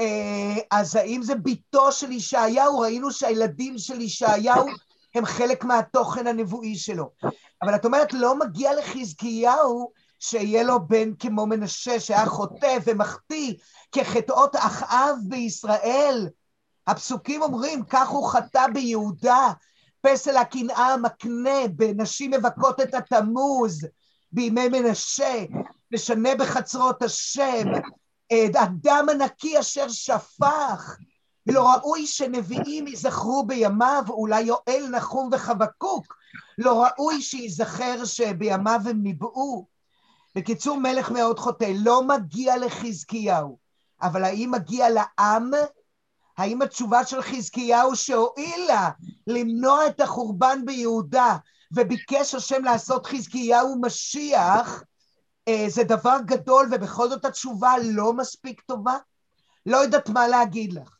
אה, 0.00 0.54
אז 0.70 0.96
האם 0.96 1.22
זה 1.22 1.34
בתו 1.34 1.92
של 1.92 2.12
ישעיהו? 2.12 2.78
ראינו 2.78 3.10
שהילדים 3.10 3.78
של 3.78 4.00
ישעיהו 4.00 4.66
הם 5.16 5.24
חלק 5.24 5.64
מהתוכן 5.64 6.26
הנבואי 6.26 6.76
שלו. 6.76 7.10
אבל 7.62 7.74
את 7.74 7.84
אומרת, 7.84 8.12
לא 8.12 8.38
מגיע 8.38 8.74
לחזקיהו 8.74 9.92
שיהיה 10.20 10.62
לו 10.62 10.86
בן 10.86 11.14
כמו 11.14 11.46
מנשה, 11.46 12.00
שהיה 12.00 12.26
חוטא 12.26 12.78
ומחטיא 12.86 13.54
כחטאות 13.92 14.56
אחאב 14.56 15.16
בישראל. 15.28 16.28
הפסוקים 16.86 17.42
אומרים, 17.42 17.84
כך 17.84 18.08
הוא 18.08 18.28
חטא 18.28 18.66
ביהודה, 18.74 19.52
פסל 20.00 20.36
הקנאה 20.36 20.94
המקנה 20.94 21.68
בנשים 21.76 22.30
מבכות 22.30 22.80
את 22.80 22.94
התמוז 22.94 23.86
בימי 24.32 24.68
מנשה, 24.68 25.44
משנה 25.92 26.34
בחצרות 26.34 27.02
השם, 27.02 27.68
הדם 28.32 29.06
הנקי 29.10 29.60
אשר 29.60 29.88
שפך. 29.88 30.96
לא 31.46 31.72
ראוי 31.72 32.06
שנביאים 32.06 32.86
ייזכרו 32.86 33.46
בימיו, 33.46 34.04
אולי 34.08 34.40
יואל, 34.40 34.88
נחום 34.90 35.30
וחבקוק, 35.32 36.16
לא 36.58 36.84
ראוי 36.84 37.22
שייזכר 37.22 38.04
שבימיו 38.04 38.80
הם 38.84 39.02
ניבאו. 39.02 39.66
בקיצור, 40.34 40.76
מלך 40.76 41.10
מאוד 41.10 41.38
חוטא, 41.38 41.72
לא 41.78 42.02
מגיע 42.02 42.56
לחזקיהו, 42.56 43.58
אבל 44.02 44.24
האם 44.24 44.50
מגיע 44.50 44.90
לעם? 44.90 45.50
האם 46.38 46.62
התשובה 46.62 47.04
של 47.04 47.22
חזקיהו 47.22 47.96
שהואילה 47.96 48.90
למנוע 49.26 49.86
את 49.86 50.00
החורבן 50.00 50.64
ביהודה 50.64 51.36
וביקש 51.72 52.34
השם 52.34 52.64
לעשות 52.64 53.06
חזקיהו 53.06 53.80
משיח, 53.80 54.82
אה, 55.48 55.66
זה 55.68 55.84
דבר 55.84 56.16
גדול 56.24 56.68
ובכל 56.72 57.08
זאת 57.08 57.24
התשובה 57.24 57.74
לא 57.82 58.12
מספיק 58.12 58.60
טובה? 58.60 58.96
לא 59.66 59.76
יודעת 59.76 60.08
מה 60.08 60.28
להגיד 60.28 60.72
לך. 60.72 60.95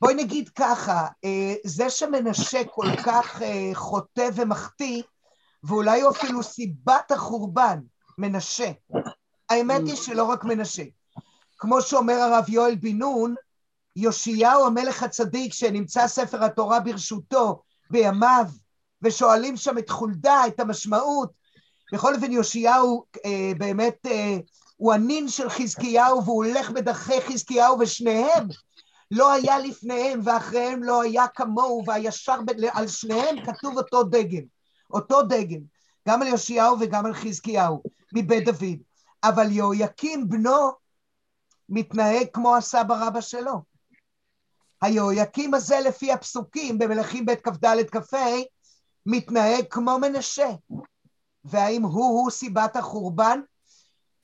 בואי 0.00 0.14
נגיד 0.14 0.48
ככה, 0.48 1.06
אה, 1.24 1.54
זה 1.64 1.90
שמנשה 1.90 2.64
כל 2.64 2.86
כך 3.04 3.42
אה, 3.42 3.70
חוטא 3.74 4.28
ומחטיא, 4.34 5.02
ואולי 5.64 6.00
הוא 6.00 6.10
אפילו 6.10 6.42
סיבת 6.42 7.10
החורבן, 7.10 7.78
מנשה. 8.18 8.70
האמת 9.50 9.80
היא 9.86 9.96
שלא 9.96 10.24
רק 10.24 10.44
מנשה. 10.44 10.82
כמו 11.58 11.82
שאומר 11.82 12.14
הרב 12.14 12.44
יואל 12.48 12.74
בן 12.74 12.96
נון, 12.98 13.34
יאשיהו 13.96 14.66
המלך 14.66 15.02
הצדיק 15.02 15.52
שנמצא 15.52 16.08
ספר 16.08 16.44
התורה 16.44 16.80
ברשותו 16.80 17.62
בימיו, 17.90 18.46
ושואלים 19.02 19.56
שם 19.56 19.78
את 19.78 19.90
חולדה, 19.90 20.46
את 20.46 20.60
המשמעות. 20.60 21.30
בכל 21.92 22.14
אופן 22.14 22.32
יאשיהו 22.32 23.04
אה, 23.24 23.52
באמת, 23.58 24.06
אה, 24.06 24.36
הוא 24.76 24.92
הנין 24.92 25.28
של 25.28 25.50
חזקיהו 25.50 26.24
והוא 26.24 26.44
הולך 26.44 26.70
בדרכי 26.70 27.20
חזקיהו 27.20 27.78
ושניהם 27.78 28.48
לא 29.10 29.32
היה 29.32 29.58
לפניהם 29.58 30.20
ואחריהם 30.24 30.82
לא 30.82 31.02
היה 31.02 31.28
כמוהו 31.28 31.82
והישר 31.86 32.36
על 32.72 32.88
שניהם 32.88 33.36
כתוב 33.44 33.78
אותו 33.78 34.02
דגם, 34.02 34.44
אותו 34.90 35.22
דגם, 35.22 35.60
גם 36.08 36.22
על 36.22 36.28
יאשיהו 36.28 36.76
וגם 36.80 37.06
על 37.06 37.14
חזקיהו 37.14 37.82
מבית 38.14 38.44
דוד. 38.44 38.78
אבל 39.24 39.52
יהויקים 39.52 40.28
בנו 40.28 40.72
מתנהג 41.68 42.26
כמו 42.32 42.56
הסבא 42.56 43.06
רבא 43.06 43.20
שלו. 43.20 43.62
היהויקים 44.82 45.54
הזה 45.54 45.80
לפי 45.80 46.12
הפסוקים 46.12 46.78
במלכים 46.78 47.26
ב' 47.26 47.34
כ"ד 47.34 47.90
כ"ה 47.90 48.16
מתנהג 49.06 49.64
כמו 49.70 49.98
מנשה. 49.98 50.48
והאם 51.44 51.82
הוא-הוא 51.82 52.30
סיבת 52.30 52.76
החורבן? 52.76 53.40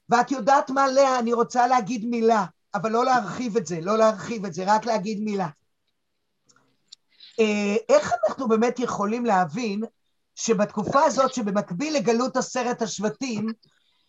ואת 0.08 0.30
יודעת 0.30 0.70
מה, 0.70 0.86
לאה, 0.86 1.18
אני 1.18 1.32
רוצה 1.32 1.66
להגיד 1.66 2.04
מילה, 2.04 2.44
אבל 2.74 2.90
לא 2.90 3.04
להרחיב 3.04 3.56
את 3.56 3.66
זה, 3.66 3.80
לא 3.80 3.98
להרחיב 3.98 4.44
את 4.44 4.54
זה, 4.54 4.64
רק 4.66 4.86
להגיד 4.86 5.20
מילה. 5.20 5.48
אה, 7.40 7.76
איך 7.88 8.12
אנחנו 8.12 8.48
באמת 8.48 8.78
יכולים 8.78 9.26
להבין 9.26 9.82
שבתקופה 10.34 11.02
הזאת, 11.04 11.34
שבמקביל 11.34 11.96
לגלות 11.96 12.36
עשרת 12.36 12.82
השבטים, 12.82 13.46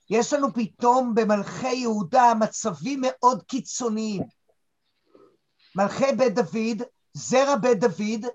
יש 0.10 0.34
לנו 0.34 0.54
פתאום 0.54 1.16
במלכי 1.16 1.76
יהודה 1.76 2.34
מצבים 2.40 3.02
מאוד 3.02 3.44
קיצוניים. 3.44 4.24
מלכי 5.76 6.12
בית 6.18 6.36
דוד, 6.36 6.82
זרע 7.14 7.56
בית 7.56 7.80
דוד, 7.80 8.26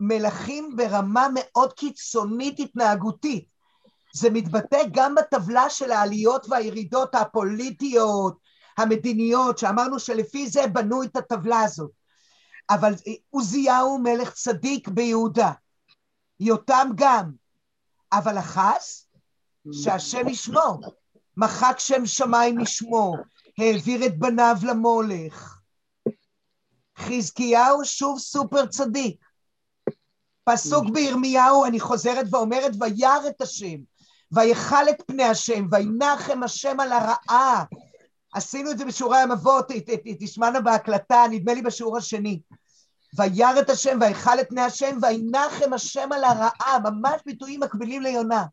ומלכים 0.00 0.76
ברמה 0.76 1.28
מאוד 1.34 1.72
קיצונית 1.72 2.60
התנהגותית. 2.60 3.44
זה 4.14 4.30
מתבטא 4.30 4.82
גם 4.90 5.14
בטבלה 5.14 5.70
של 5.70 5.92
העליות 5.92 6.46
והירידות 6.48 7.14
הפוליטיות, 7.14 8.49
המדיניות, 8.82 9.58
שאמרנו 9.58 9.98
שלפי 9.98 10.48
זה 10.48 10.66
בנו 10.66 11.02
את 11.02 11.16
הטבלה 11.16 11.60
הזאת. 11.60 11.90
אבל 12.70 12.94
עוזיהו 13.30 13.98
מלך 13.98 14.32
צדיק 14.32 14.88
ביהודה, 14.88 15.52
יותם 16.40 16.88
גם, 16.94 17.30
אבל 18.12 18.38
אחז, 18.38 19.06
שהשם 19.72 20.28
ישמור, 20.28 20.80
מחק 21.36 21.76
שם 21.78 22.06
שמיים 22.06 22.58
משמו, 22.58 23.16
העביר 23.58 24.06
את 24.06 24.18
בניו 24.18 24.56
למולך. 24.62 25.58
חזקיהו 26.98 27.84
שוב 27.84 28.18
סופר 28.18 28.66
צדיק. 28.66 29.24
פסוק 30.44 30.84
בירמיהו, 30.92 31.64
אני 31.64 31.80
חוזרת 31.80 32.26
ואומרת, 32.30 32.72
וירא 32.80 33.28
את 33.28 33.40
השם, 33.40 33.76
ויכל 34.32 34.88
את 34.90 35.02
פני 35.06 35.24
השם, 35.24 35.66
וינחם 35.70 36.42
השם 36.42 36.80
על 36.80 36.92
הרעה. 36.92 37.64
עשינו 38.32 38.70
את 38.70 38.78
זה 38.78 38.84
בשיעורי 38.84 39.18
המבוא, 39.18 39.60
תשמענה 40.20 40.60
בהקלטה, 40.60 41.24
נדמה 41.30 41.54
לי 41.54 41.62
בשיעור 41.62 41.96
השני. 41.96 42.40
וירא 43.18 43.60
את 43.60 43.70
השם, 43.70 43.98
ויכל 44.00 44.40
את 44.40 44.48
פני 44.48 44.60
השם, 44.60 44.98
וינחם 45.02 45.72
השם 45.72 46.12
על 46.12 46.24
הרעה, 46.24 46.78
ממש 46.84 47.20
ביטויים 47.26 47.60
מקבילים 47.60 48.02
ליונה. 48.02 48.44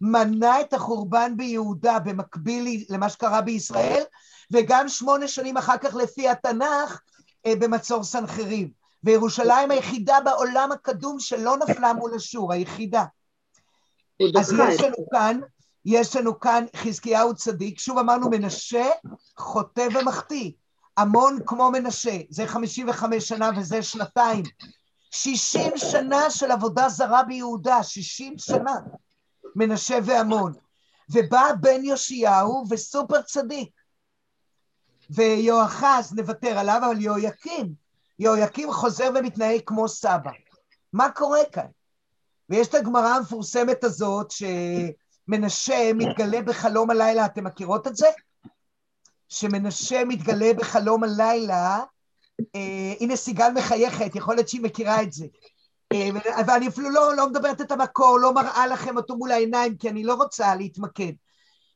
מנע 0.00 0.60
את 0.60 0.72
החורבן 0.72 1.36
ביהודה 1.36 1.98
במקביל 1.98 2.84
למה 2.88 3.08
שקרה 3.08 3.40
בישראל, 3.40 4.02
וגם 4.52 4.88
שמונה 4.88 5.28
שנים 5.28 5.56
אחר 5.56 5.78
כך 5.78 5.94
לפי 5.94 6.28
התנ"ך 6.28 7.00
אה, 7.46 7.56
במצור 7.56 8.04
סנחריב. 8.04 8.68
וירושלים 9.04 9.70
היחידה 9.70 10.18
בעולם 10.24 10.72
הקדום 10.72 11.20
שלא 11.20 11.56
נפלה 11.56 11.92
מול 11.92 12.14
אשור, 12.14 12.52
היחידה. 12.52 13.04
אז 14.38 14.52
יש 14.52 14.80
לנו 14.80 14.96
כאן, 15.12 15.40
יש 15.84 16.16
לנו 16.16 16.40
כאן 16.40 16.64
חזקיהו 16.76 17.34
צדיק, 17.34 17.78
שוב 17.78 17.98
אמרנו 17.98 18.30
מנשה, 18.30 18.86
חוטא 19.36 19.88
ומחטיא. 19.94 20.50
המון 20.96 21.38
כמו 21.46 21.70
מנשה, 21.70 22.16
זה 22.30 22.46
55 22.46 23.28
שנה 23.28 23.50
וזה 23.56 23.82
שנתיים. 23.82 24.42
60 25.10 25.72
שנה 25.76 26.30
של 26.30 26.50
עבודה 26.50 26.88
זרה 26.88 27.22
ביהודה, 27.22 27.82
60 27.82 28.38
שנה. 28.38 28.74
מנשה 29.56 29.98
ועמון. 30.04 30.52
ובא 31.10 31.52
בן 31.60 31.84
יאשיהו 31.84 32.64
וסופר 32.70 33.22
צדיק. 33.22 33.70
ויואחז 35.10 36.12
נוותר 36.12 36.58
עליו, 36.58 36.80
אבל 36.86 37.00
יהויקים, 37.00 37.74
יהויקים 38.18 38.72
חוזר 38.72 39.10
ומתנהג 39.14 39.60
כמו 39.66 39.88
סבא. 39.88 40.30
מה 40.92 41.10
קורה 41.10 41.40
כאן? 41.52 41.66
ויש 42.50 42.68
את 42.68 42.74
הגמרא 42.74 43.08
המפורסמת 43.08 43.84
הזאת 43.84 44.30
שמנשה 45.26 45.92
מתגלה 45.94 46.42
בחלום 46.42 46.90
הלילה, 46.90 47.26
אתם 47.26 47.44
מכירות 47.44 47.86
את 47.86 47.96
זה? 47.96 48.06
שמנשה 49.28 50.04
מתגלה 50.04 50.52
בחלום 50.56 51.04
הלילה, 51.04 51.80
אה, 52.54 52.94
הנה 53.00 53.16
סיגל 53.16 53.50
מחייכת, 53.54 54.14
יכול 54.14 54.34
להיות 54.34 54.48
שהיא 54.48 54.62
מכירה 54.62 55.02
את 55.02 55.12
זה. 55.12 55.26
אה, 55.92 56.08
ואני 56.46 56.68
אפילו 56.68 56.90
לא, 56.90 57.16
לא 57.16 57.28
מדברת 57.28 57.60
את 57.60 57.72
המקור, 57.72 58.18
לא 58.18 58.34
מראה 58.34 58.66
לכם 58.66 58.96
אותו 58.96 59.16
מול 59.16 59.32
העיניים, 59.32 59.76
כי 59.76 59.88
אני 59.88 60.04
לא 60.04 60.14
רוצה 60.14 60.54
להתמקד. 60.54 61.12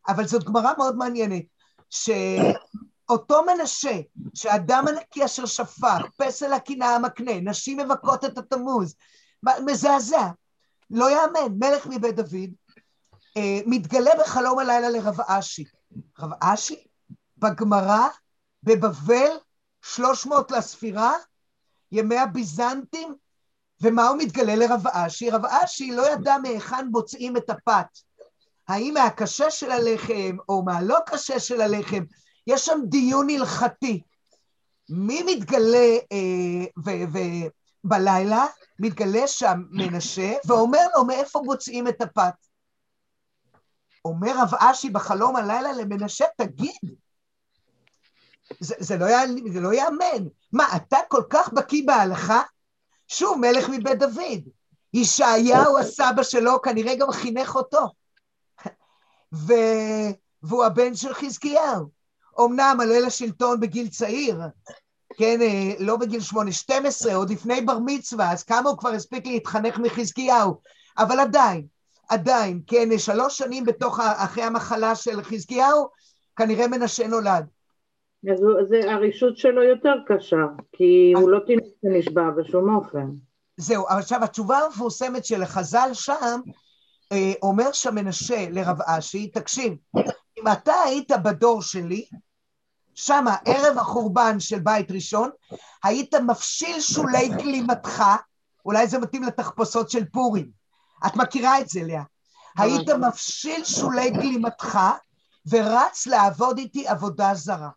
אבל 0.08 0.26
זאת 0.26 0.44
גמרא 0.44 0.72
מאוד 0.78 0.96
מעניינת, 0.96 1.42
שאותו 1.90 3.42
מנשה, 3.44 4.00
שאדם 4.34 4.84
הנקי 4.88 5.24
אשר 5.24 5.46
שפך, 5.46 6.02
פסל 6.16 6.52
הקנאה 6.52 6.94
המקנה, 6.94 7.40
נשים 7.40 7.78
מבכות 7.78 8.24
את 8.24 8.38
התמוז, 8.38 8.94
מזעזע, 9.66 10.28
לא 10.90 11.10
יאמן, 11.10 11.54
מלך 11.58 11.86
מבית 11.86 12.16
דוד, 12.16 12.50
מתגלה 13.66 14.10
בחלום 14.20 14.58
הלילה 14.58 14.90
לרב 14.90 15.20
אשי. 15.20 15.64
רב 16.18 16.30
אשי, 16.40 16.84
בגמרא, 17.38 18.08
בבבל, 18.62 19.30
300 19.82 20.50
לספירה, 20.50 21.12
ימי 21.92 22.18
הביזנטים, 22.18 23.14
ומה 23.80 24.08
הוא 24.08 24.16
מתגלה 24.18 24.56
לרב 24.56 24.86
אשי? 24.86 25.30
רב 25.30 25.44
אשי 25.44 25.90
לא 25.90 26.12
ידע 26.12 26.36
מהיכן 26.38 26.86
בוצעים 26.90 27.36
את 27.36 27.50
הפת. 27.50 27.86
האם 28.68 28.94
מהקשה 28.94 29.50
של 29.50 29.70
הלחם 29.70 30.36
או 30.48 30.62
מהלא 30.62 30.98
קשה 31.06 31.40
של 31.40 31.60
הלחם? 31.60 32.04
יש 32.46 32.66
שם 32.66 32.80
דיון 32.84 33.30
הלכתי. 33.30 34.02
מי 34.88 35.22
מתגלה 35.22 35.96
אה, 36.12 36.92
ובלילה? 37.84 38.46
מתגלה 38.78 39.26
שם 39.26 39.62
מנשה 39.70 40.34
ואומר 40.46 40.86
לו 40.96 41.04
מאיפה 41.04 41.42
בוצעים 41.44 41.88
את 41.88 42.02
הפת. 42.02 42.47
אומר 44.04 44.32
רב 44.38 44.54
אשי 44.58 44.90
בחלום 44.90 45.36
הלילה 45.36 45.72
למנשה, 45.72 46.24
תגיד, 46.36 46.94
זה, 48.60 48.74
זה, 48.78 48.96
לא, 48.96 49.06
זה 49.52 49.60
לא. 49.60 49.70
מה, 50.52 50.76
אתה 50.76 50.96
כל 51.08 51.22
כך 51.30 51.52
בקיא 51.52 51.82
בהלכה? 51.86 52.42
שוב, 53.08 53.38
מלך 53.38 53.68
מבית 53.68 53.98
דוד. 53.98 54.48
ישעיהו 54.94 55.78
הסבא 55.78 56.22
שלו 56.22 56.62
כנראה 56.62 56.96
גם 56.96 57.10
חינך 57.12 57.56
אותו. 57.56 57.86
ו... 59.34 59.52
והוא 60.42 60.64
הבן 60.64 60.94
של 60.94 61.14
חזקיהו. 61.14 61.98
אמנם 62.40 62.78
עלה 62.80 63.00
לשלטון 63.00 63.60
בגיל 63.60 63.88
צעיר, 63.88 64.40
כן, 65.16 65.42
אה, 65.42 65.72
לא 65.78 65.96
בגיל 65.96 66.20
שמונה, 66.20 66.52
12, 66.52 67.14
עוד 67.14 67.30
לפני 67.30 67.60
בר 67.60 67.78
מצווה, 67.86 68.32
אז 68.32 68.42
כמה 68.42 68.70
הוא 68.70 68.78
כבר 68.78 68.90
הספיק 68.90 69.26
להתחנך 69.26 69.78
מחזקיהו, 69.78 70.60
אבל 70.98 71.20
עדיין, 71.20 71.66
עדיין, 72.08 72.60
כן, 72.66 72.98
שלוש 72.98 73.38
שנים 73.38 73.64
בתוך, 73.64 74.00
אחרי 74.00 74.42
המחלה 74.42 74.94
של 74.94 75.22
חזקיהו, 75.22 75.88
כנראה 76.36 76.68
מנשה 76.68 77.06
נולד. 77.06 77.46
אז 78.32 78.38
זה, 78.68 78.92
הרשות 78.92 79.36
שלו 79.36 79.62
יותר 79.62 79.94
קשה, 80.06 80.46
כי 80.72 81.12
הוא 81.16 81.30
לא 81.30 81.38
תינוק 81.46 81.64
שנשבע 81.82 82.30
בשום 82.30 82.76
אופן. 82.76 83.06
זהו, 83.56 83.86
עכשיו 83.88 84.24
התשובה 84.24 84.58
המפורסמת 84.58 85.24
של 85.24 85.42
החז"ל 85.42 85.90
שם, 85.92 86.40
אה, 87.12 87.32
אומר 87.42 87.72
שם 87.72 87.94
מנשה 87.94 88.46
לרב 88.50 88.82
אשי, 88.82 89.28
תקשיב, 89.28 89.72
אם 90.38 90.48
אתה 90.52 90.74
היית 90.84 91.10
בדור 91.24 91.62
שלי, 91.62 92.06
שמה, 92.94 93.36
ערב 93.44 93.78
החורבן 93.78 94.40
של 94.40 94.58
בית 94.58 94.90
ראשון, 94.90 95.30
היית 95.84 96.14
מפשיל 96.14 96.80
שולי 96.80 97.28
גלימתך, 97.28 98.02
אולי 98.64 98.86
זה 98.86 98.98
מתאים 98.98 99.22
לתחפושות 99.22 99.90
של 99.90 100.04
פורים, 100.04 100.57
את 101.06 101.16
מכירה 101.16 101.60
את 101.60 101.68
זה, 101.68 101.80
לאה. 101.82 102.02
היית 102.58 102.88
מפשיל 102.88 103.64
שולי 103.64 104.10
גלימתך 104.10 104.78
ורץ 105.46 106.06
לעבוד 106.06 106.58
איתי 106.58 106.88
עבודה 106.88 107.34
זרה. 107.34 107.70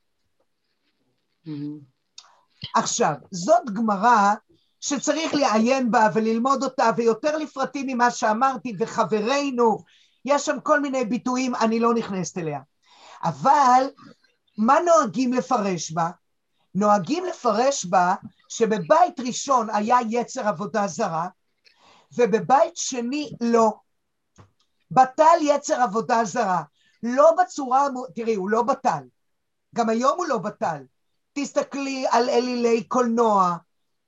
עכשיו, 2.75 3.13
זאת 3.31 3.69
גמרא 3.73 4.33
שצריך 4.79 5.33
לעיין 5.33 5.91
בה 5.91 6.07
וללמוד 6.13 6.63
אותה, 6.63 6.89
ויותר 6.97 7.37
לפרטים 7.37 7.87
ממה 7.87 8.11
שאמרתי, 8.11 8.73
וחברינו, 8.79 9.83
יש 10.25 10.45
שם 10.45 10.59
כל 10.63 10.79
מיני 10.79 11.05
ביטויים, 11.05 11.55
אני 11.55 11.79
לא 11.79 11.93
נכנסת 11.93 12.37
אליה. 12.37 12.59
אבל 13.23 13.83
מה 14.57 14.75
נוהגים 14.85 15.33
לפרש 15.33 15.91
בה? 15.91 16.09
נוהגים 16.75 17.25
לפרש 17.25 17.85
בה 17.85 18.15
שבבית 18.49 19.19
ראשון 19.19 19.69
היה 19.69 19.97
יצר 20.09 20.47
עבודה 20.47 20.87
זרה, 20.87 21.27
ובבית 22.17 22.77
שני 22.77 23.31
לא. 23.41 23.73
בטל 24.91 25.37
יצר 25.41 25.81
עבודה 25.81 26.25
זרה. 26.25 26.63
לא 27.03 27.31
בצורה, 27.41 27.87
תראי, 28.15 28.35
הוא 28.35 28.49
לא 28.49 28.61
בטל. 28.61 29.03
גם 29.75 29.89
היום 29.89 30.17
הוא 30.17 30.27
לא 30.27 30.37
בטל. 30.37 30.83
תסתכלי 31.33 32.05
על 32.09 32.29
אלילי 32.29 32.83
קולנוע, 32.83 33.55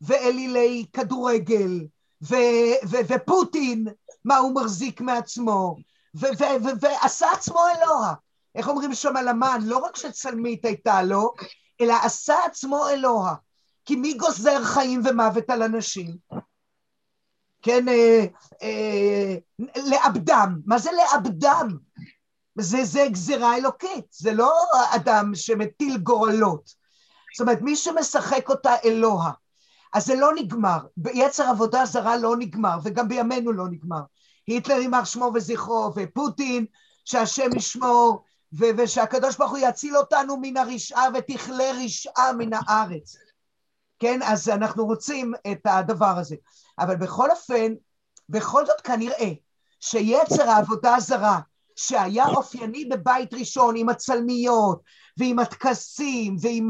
ואלילי 0.01 0.85
כדורגל, 0.93 1.87
ו- 2.21 2.87
ו- 2.89 3.07
ופוטין, 3.07 3.87
מה 4.25 4.37
הוא 4.37 4.55
מחזיק 4.55 5.01
מעצמו, 5.01 5.75
ועשה 6.13 7.31
עצמו 7.31 7.59
אלוה. 7.67 8.13
איך 8.55 8.67
אומרים 8.67 8.93
שם 8.93 9.17
על 9.17 9.27
המן? 9.27 9.59
לא 9.63 9.77
רק 9.77 9.95
שצלמית 9.95 10.65
הייתה 10.65 11.03
לו, 11.03 11.33
אלא 11.81 11.93
עשה 12.03 12.35
עצמו 12.45 12.89
אלוה. 12.89 13.35
כי 13.85 13.95
מי 13.95 14.13
גוזר 14.13 14.63
חיים 14.63 15.01
ומוות 15.05 15.49
על 15.49 15.63
אנשים? 15.63 16.17
כן, 17.63 17.87
אה, 17.87 18.25
אה, 18.63 19.35
לאבדם. 19.75 20.59
מה 20.65 20.77
זה 20.77 20.89
לאבדם? 20.91 21.77
זה, 22.59 22.83
זה 22.83 23.05
גזירה 23.11 23.57
אלוקית, 23.57 24.05
זה 24.09 24.33
לא 24.33 24.53
אדם 24.95 25.31
שמטיל 25.35 25.97
גורלות. 25.97 26.69
זאת 27.35 27.41
אומרת, 27.41 27.61
מי 27.61 27.75
שמשחק 27.75 28.49
אותה 28.49 28.75
אלוה, 28.85 29.31
אז 29.93 30.05
זה 30.05 30.15
לא 30.15 30.31
נגמר. 30.35 30.77
ביצר 30.97 31.43
עבודה 31.43 31.85
זרה 31.85 32.17
לא 32.17 32.35
נגמר, 32.37 32.77
וגם 32.83 33.07
בימינו 33.07 33.51
לא 33.51 33.67
נגמר. 33.67 34.01
היטלר 34.47 34.75
יימח 34.75 35.05
שמו 35.05 35.31
וזכרו, 35.35 35.91
ופוטין, 35.95 36.65
שהשם 37.05 37.49
ישמור, 37.55 38.23
ושהקדוש 38.53 39.37
ברוך 39.37 39.51
הוא 39.51 39.59
יציל 39.61 39.97
אותנו 39.97 40.37
מן 40.41 40.57
הרשעה 40.57 41.05
ותכלה 41.13 41.71
רשעה 41.83 42.33
מן 42.33 42.49
הארץ. 42.53 43.15
כן, 44.03 44.19
אז 44.23 44.49
אנחנו 44.49 44.85
רוצים 44.85 45.33
את 45.51 45.59
הדבר 45.65 46.17
הזה. 46.17 46.35
אבל 46.79 46.95
בכל 46.95 47.31
אופן, 47.31 47.73
בכל 48.29 48.65
זאת 48.65 48.81
כנראה 48.81 49.31
שיצר 49.79 50.49
העבודה 50.49 50.95
הזרה, 50.95 51.39
שהיה 51.75 52.25
אופייני 52.27 52.85
בבית 52.85 53.33
ראשון 53.33 53.75
עם 53.75 53.89
הצלמיות 53.89 54.81
ועם 55.17 55.39
הטקסים 55.39 56.35
ועם 56.41 56.67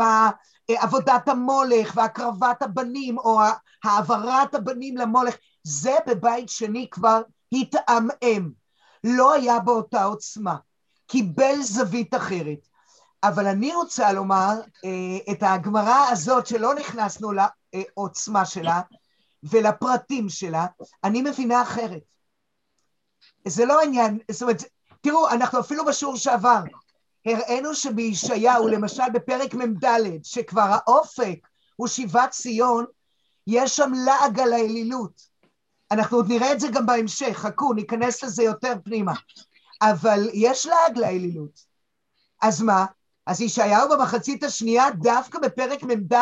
עבודת 0.70 1.28
המולך 1.28 1.94
והקרבת 1.96 2.62
הבנים 2.62 3.18
או 3.18 3.40
העברת 3.84 4.56
הבנים 4.56 4.98
למולך, 4.98 5.36
זה 5.64 5.96
בבית 6.08 6.50
שני 6.50 6.88
כבר 6.92 7.22
התעמעם, 7.52 8.52
לא 9.04 9.34
היה 9.34 9.60
באותה 9.60 10.04
עוצמה, 10.04 10.56
קיבל 11.08 11.62
זווית 11.62 12.16
אחרת. 12.16 12.68
אבל 13.24 13.48
אני 13.48 13.76
רוצה 13.76 14.14
לומר 14.14 14.54
אה, 14.86 15.34
את 15.34 15.38
הגמרא 15.44 16.08
הזאת 16.12 16.48
שלא 16.48 16.74
נכנסנו 16.74 17.32
לעוצמה 17.32 18.46
שלה 18.46 18.82
ולפרטים 19.44 20.30
שלה, 20.30 20.66
אני 21.04 21.22
מבינה 21.22 21.62
אחרת. 21.62 22.04
זה 23.48 23.66
לא 23.66 23.82
עניין, 23.82 24.20
זאת 24.32 24.42
אומרת, 24.42 24.64
תראו, 25.02 25.30
אנחנו 25.30 25.60
אפילו 25.60 25.86
בשיעור 25.86 26.16
שעבר, 26.16 26.60
הראינו 27.26 27.76
שבישעיהו, 27.76 28.68
למשל 28.68 29.10
בפרק 29.14 29.54
מ"ד, 29.54 29.86
שכבר 30.24 30.70
האופק 30.72 31.48
הוא 31.76 31.88
שיבת 31.88 32.30
ציון, 32.32 32.86
יש 33.48 33.76
שם 33.76 33.92
לעג 34.06 34.40
על 34.40 34.54
האלילות. 34.54 35.22
אנחנו 35.92 36.18
עוד 36.18 36.28
נראה 36.28 36.54
את 36.54 36.60
זה 36.60 36.68
גם 36.74 36.86
בהמשך, 36.86 37.34
חכו, 37.34 37.74
ניכנס 37.74 38.24
לזה 38.24 38.44
יותר 38.44 38.74
פנימה. 38.84 39.14
אבל 39.82 40.30
יש 40.34 40.66
לעג 40.66 40.98
לאלילות. 40.98 41.66
אז 42.42 42.62
מה? 42.62 42.86
אז 43.28 43.42
ישעיהו 43.42 43.90
במחצית 43.90 44.44
השנייה, 44.44 44.92
דווקא 44.92 45.40
בפרק 45.40 45.84
מ"ד, 45.84 46.14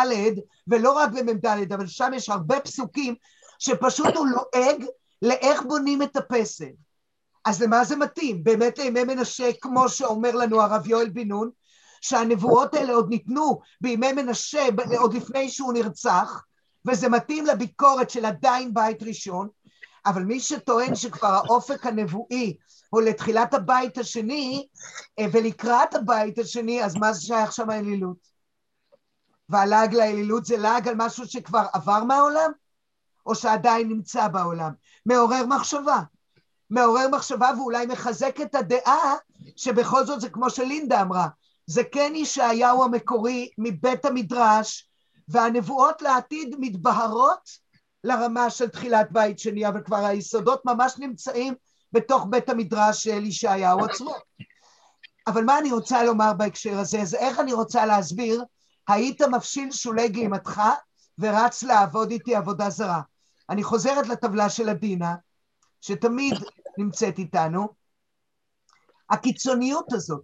ולא 0.67 0.91
רק 0.91 1.11
במ"ד, 1.11 1.73
אבל 1.73 1.87
שם 1.87 2.11
יש 2.15 2.29
הרבה 2.29 2.59
פסוקים, 2.59 3.15
שפשוט 3.59 4.15
הוא 4.15 4.27
לועג 4.27 4.85
לאיך 5.21 5.61
בונים 5.61 6.01
את 6.01 6.17
הפסל. 6.17 6.69
אז 7.45 7.61
למה 7.61 7.83
זה 7.83 7.95
מתאים? 7.95 8.43
באמת 8.43 8.77
לימי 8.77 9.03
מנשה, 9.03 9.49
כמו 9.61 9.89
שאומר 9.89 10.31
לנו 10.31 10.61
הרב 10.61 10.87
יואל 10.87 11.09
בן 11.09 11.27
נון, 11.27 11.49
שהנבואות 12.01 12.73
האלה 12.73 12.93
עוד 12.93 13.09
ניתנו 13.09 13.59
בימי 13.81 14.13
מנשה, 14.13 14.67
עוד 14.97 15.13
לפני 15.13 15.49
שהוא 15.49 15.73
נרצח, 15.73 16.43
וזה 16.87 17.09
מתאים 17.09 17.45
לביקורת 17.45 18.09
של 18.09 18.25
עדיין 18.25 18.73
בית 18.73 19.03
ראשון, 19.03 19.47
אבל 20.05 20.23
מי 20.23 20.39
שטוען 20.39 20.95
שכבר 20.95 21.27
האופק 21.27 21.85
הנבואי 21.85 22.57
הוא 22.93 23.01
לתחילת 23.01 23.53
הבית 23.53 23.97
השני, 23.97 24.67
אה, 25.19 25.25
ולקראת 25.31 25.95
הבית 25.95 26.39
השני, 26.39 26.83
אז 26.83 26.95
מה 26.95 27.13
זה 27.13 27.21
שייך 27.21 27.51
שם 27.51 27.69
האלילות? 27.69 28.17
והלעג 29.49 29.95
לאלילות 29.95 30.45
זה 30.45 30.57
לעג 30.57 30.87
על 30.87 30.95
משהו 30.97 31.27
שכבר 31.27 31.65
עבר 31.73 32.03
מהעולם, 32.03 32.51
או 33.25 33.35
שעדיין 33.35 33.87
נמצא 33.87 34.27
בעולם? 34.27 34.71
מעורר 35.05 35.45
מחשבה. 35.45 35.99
מעורר 36.69 37.07
מחשבה 37.07 37.51
ואולי 37.57 37.85
מחזק 37.85 38.41
את 38.41 38.55
הדעה 38.55 39.15
שבכל 39.55 40.05
זאת 40.05 40.21
זה 40.21 40.29
כמו 40.29 40.49
שלינדה 40.49 41.01
אמרה, 41.01 41.27
זה 41.67 41.83
כן 41.83 42.13
ישעיהו 42.15 42.83
המקורי 42.83 43.49
מבית 43.57 44.05
המדרש, 44.05 44.89
והנבואות 45.27 46.01
לעתיד 46.01 46.55
מתבהרות 46.59 47.49
לרמה 48.03 48.49
של 48.49 48.69
תחילת 48.69 49.11
בית 49.11 49.39
שני, 49.39 49.67
אבל 49.67 49.81
כבר 49.83 50.05
היסודות 50.05 50.65
ממש 50.65 50.93
נמצאים 50.99 51.53
בתוך 51.93 52.25
בית 52.29 52.49
המדרש 52.49 53.03
של 53.03 53.25
ישעיהו 53.25 53.85
עצמו. 53.85 54.13
אבל 55.27 55.43
מה 55.43 55.57
אני 55.57 55.71
רוצה 55.71 56.03
לומר 56.03 56.33
בהקשר 56.33 56.79
הזה? 56.79 57.05
זה 57.05 57.17
איך 57.17 57.39
אני 57.39 57.53
רוצה 57.53 57.85
להסביר, 57.85 58.43
היית 58.87 59.21
מפשיל 59.21 59.71
שולי 59.71 60.09
גלימתך 60.09 60.61
ורץ 61.19 61.63
לעבוד 61.63 62.11
איתי 62.11 62.35
עבודה 62.35 62.69
זרה. 62.69 63.01
אני 63.49 63.63
חוזרת 63.63 64.07
לטבלה 64.07 64.49
של 64.49 64.69
עדינה, 64.69 65.15
שתמיד 65.81 66.33
נמצאת 66.77 67.17
איתנו, 67.17 67.67
הקיצוניות 69.09 69.93
הזאת. 69.93 70.21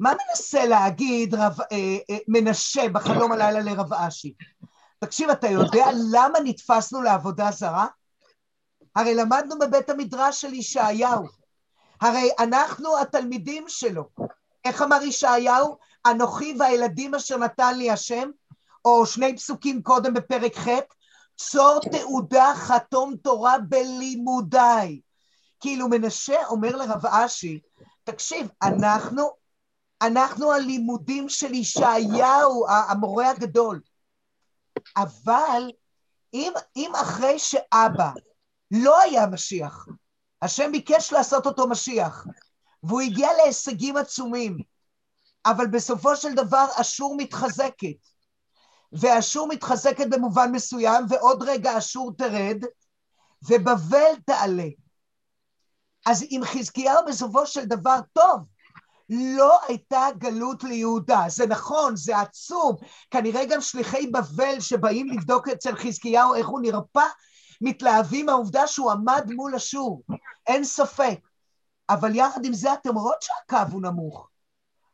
מה 0.00 0.12
מנסה 0.28 0.66
להגיד 0.66 1.34
רב, 1.34 1.60
אה, 1.60 1.96
אה, 2.10 2.18
מנשה 2.28 2.88
בחלום 2.88 3.32
הלילה 3.32 3.60
לרב 3.60 3.92
אשי? 3.92 4.34
תקשיב, 4.98 5.30
אתה 5.30 5.48
יודע 5.48 5.86
למה 6.12 6.38
נתפסנו 6.44 7.02
לעבודה 7.02 7.50
זרה? 7.50 7.86
הרי 8.96 9.14
למדנו 9.14 9.58
בבית 9.58 9.90
המדרש 9.90 10.40
של 10.40 10.54
ישעיהו. 10.54 11.22
הרי 12.00 12.30
אנחנו 12.38 12.98
התלמידים 12.98 13.64
שלו. 13.68 14.04
איך 14.64 14.82
אמר 14.82 15.02
ישעיהו? 15.02 15.76
אנוכי 16.06 16.56
והילדים 16.58 17.14
אשר 17.14 17.36
נתן 17.36 17.78
לי 17.78 17.90
השם, 17.90 18.30
או 18.84 19.06
שני 19.06 19.36
פסוקים 19.36 19.82
קודם 19.82 20.14
בפרק 20.14 20.56
ח', 20.56 20.68
צור 21.36 21.80
תעודה 21.92 22.52
חתום 22.54 23.16
תורה 23.16 23.58
בלימודיי. 23.58 25.00
כאילו 25.60 25.88
מנשה 25.88 26.46
אומר 26.46 26.76
לרב 26.76 27.06
אשי, 27.06 27.60
תקשיב, 28.04 28.48
אנחנו, 28.62 29.30
אנחנו 30.02 30.52
הלימודים 30.52 31.28
של 31.28 31.54
ישעיהו, 31.54 32.66
המורה 32.68 33.30
הגדול. 33.30 33.80
אבל 34.96 35.70
אם, 36.34 36.52
אם 36.76 36.92
אחרי 36.94 37.38
שאבא 37.38 38.10
לא 38.72 39.00
היה 39.00 39.26
משיח, 39.26 39.86
השם 40.42 40.72
ביקש 40.72 41.12
לעשות 41.12 41.46
אותו 41.46 41.68
משיח, 41.68 42.26
והוא 42.82 43.00
הגיע 43.00 43.28
להישגים 43.32 43.96
עצומים, 43.96 44.58
אבל 45.46 45.66
בסופו 45.66 46.16
של 46.16 46.34
דבר 46.34 46.66
אשור 46.74 47.16
מתחזקת, 47.18 48.06
ואשור 48.92 49.48
מתחזקת 49.48 50.06
במובן 50.10 50.52
מסוים, 50.52 51.04
ועוד 51.08 51.42
רגע 51.42 51.78
אשור 51.78 52.12
תרד, 52.18 52.64
ובבל 53.42 54.12
תעלה. 54.26 54.68
אז 56.06 56.22
אם 56.22 56.40
חזקיהו 56.44 57.04
בסופו 57.06 57.46
של 57.46 57.64
דבר 57.64 57.98
טוב, 58.12 58.40
לא 59.08 59.58
הייתה 59.68 60.06
גלות 60.18 60.64
ליהודה. 60.64 61.24
זה 61.28 61.46
נכון, 61.46 61.96
זה 61.96 62.18
עצוב. 62.18 62.80
כנראה 63.10 63.44
גם 63.44 63.60
שליחי 63.60 64.06
בבל 64.06 64.60
שבאים 64.60 65.08
לבדוק 65.08 65.48
אצל 65.48 65.76
חזקיהו 65.76 66.34
איך 66.34 66.46
הוא 66.46 66.60
נרפא, 66.60 67.06
מתלהבים 67.62 68.26
מהעובדה 68.26 68.66
שהוא 68.66 68.90
עמד 68.90 69.30
מול 69.30 69.54
אשור. 69.54 70.02
אין 70.46 70.64
ספק. 70.64 71.20
אבל 71.88 72.16
יחד 72.16 72.44
עם 72.44 72.52
זה 72.52 72.72
אתם 72.72 72.94
רואות 72.94 73.22
שהקו 73.22 73.72
הוא 73.72 73.82
נמוך. 73.82 74.28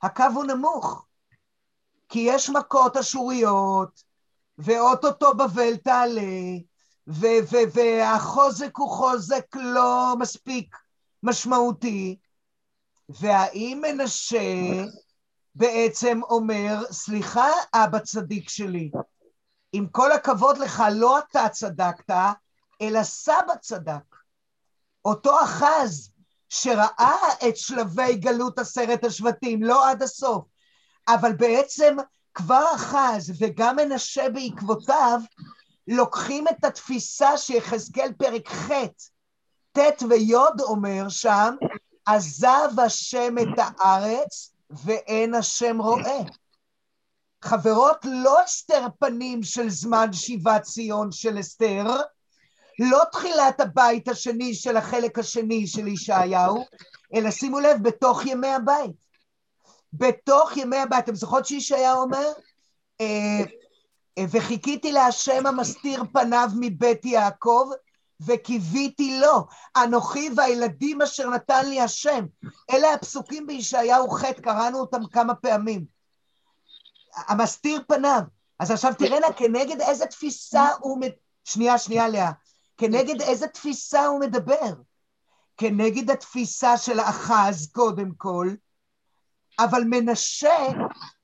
הקו 0.03 0.25
הוא 0.35 0.45
נמוך. 0.45 1.05
כי 2.09 2.19
יש 2.19 2.51
מכות 2.51 2.97
אשוריות, 2.97 4.03
ואו-טו-טו 4.59 5.35
בבל 5.35 5.77
תעלה, 5.77 6.57
והחוזק 7.75 8.77
הוא 8.77 8.91
חוזק 8.91 9.57
לא 9.57 10.15
מספיק 10.19 10.77
משמעותי, 11.23 12.19
והאם 13.09 13.83
מנשה 13.83 14.85
בעצם 15.55 16.21
אומר, 16.23 16.77
סליחה, 16.91 17.49
אבא 17.75 17.99
צדיק 17.99 18.49
שלי, 18.49 18.91
עם 19.73 19.87
כל 19.87 20.13
הכבוד 20.13 20.59
לך, 20.59 20.83
לא 20.93 21.19
אתה 21.19 21.49
צדקת, 21.49 22.15
אלא 22.81 23.03
סבא 23.03 23.55
צדק. 23.61 24.17
אותו 25.05 25.43
אחז 25.43 26.11
שראה 26.49 27.17
את 27.49 27.57
שלבי 27.57 28.15
גלות 28.15 28.59
עשרת 28.59 29.05
השבטים, 29.05 29.63
לא 29.63 29.91
עד 29.91 30.03
הסוף, 30.03 30.45
אבל 31.09 31.33
בעצם 31.33 31.97
כבר 32.35 32.65
אחז 32.75 33.33
וגם 33.39 33.77
מנשה 33.77 34.29
בעקבותיו, 34.31 35.21
לוקחים 35.89 36.49
את 36.49 36.65
התפיסה 36.65 37.37
שיחזקאל 37.37 38.13
פרק 38.13 38.49
ח' 38.49 38.71
ט' 39.73 40.03
וי' 40.09 40.35
אומר 40.61 41.09
שם, 41.09 41.55
עזב 42.07 42.81
השם 42.87 43.35
את 43.39 43.59
הארץ 43.59 44.55
ואין 44.71 45.35
השם 45.35 45.79
רואה. 45.81 46.19
חברות, 47.45 47.97
לא 48.05 48.45
אסתר 48.45 48.87
פנים 48.99 49.43
של 49.43 49.71
זמן 49.71 50.13
שיבת 50.13 50.63
ציון 50.63 51.13
של 51.13 51.41
אסתר, 51.41 52.01
לא 52.79 53.03
תחילת 53.13 53.61
הבית 53.61 54.09
השני 54.09 54.55
של 54.55 54.77
החלק 54.77 55.19
השני 55.19 55.67
של 55.67 55.89
ישעיהו, 55.89 56.65
אלא 57.15 57.31
שימו 57.31 57.61
לב, 57.61 57.83
בתוך 57.83 58.27
ימי 58.27 58.49
הבית. 58.49 59.09
בתוך 59.93 60.57
ימי 60.57 60.77
הבית. 60.77 61.05
אתם 61.05 61.15
זוכרות 61.15 61.47
שישעיהו 61.47 62.03
אומר? 62.03 62.33
אה, 63.01 63.41
וחיכיתי 64.31 64.93
להשם 64.93 65.47
המסתיר 65.47 66.03
פניו 66.13 66.49
מבית 66.61 67.05
יעקב, 67.05 67.71
וקיוויתי 68.21 69.21
לו, 69.21 69.47
אנוכי 69.77 70.31
והילדים 70.37 71.03
אשר 71.03 71.31
נתן 71.31 71.69
לי 71.69 71.81
השם. 71.81 72.27
אלה 72.71 72.95
הפסוקים 72.95 73.47
בישעיהו 73.47 74.11
ח', 74.11 74.25
קראנו 74.43 74.81
אותם 74.81 75.07
כמה 75.13 75.35
פעמים. 75.35 75.85
המסתיר 77.17 77.83
פניו. 77.89 78.21
אז 78.59 78.71
עכשיו 78.71 78.93
תראינה, 78.99 79.27
כנגד 79.37 79.81
איזה 79.81 80.07
תפיסה 80.07 80.69
הוא... 80.81 80.99
שנייה, 81.45 81.79
שנייה, 81.79 82.09
לאה. 82.09 82.31
כנגד 82.79 83.23
איזה 83.23 83.49
תפיסה 83.49 84.07
הוא 84.07 84.21
מדבר? 84.21 84.73
כנגד 85.57 86.11
התפיסה 86.11 86.77
של 86.77 87.01
האחז, 87.01 87.73
קודם 87.73 88.11
כל, 88.17 88.49
אבל 89.59 89.83
מנשה 89.91 90.69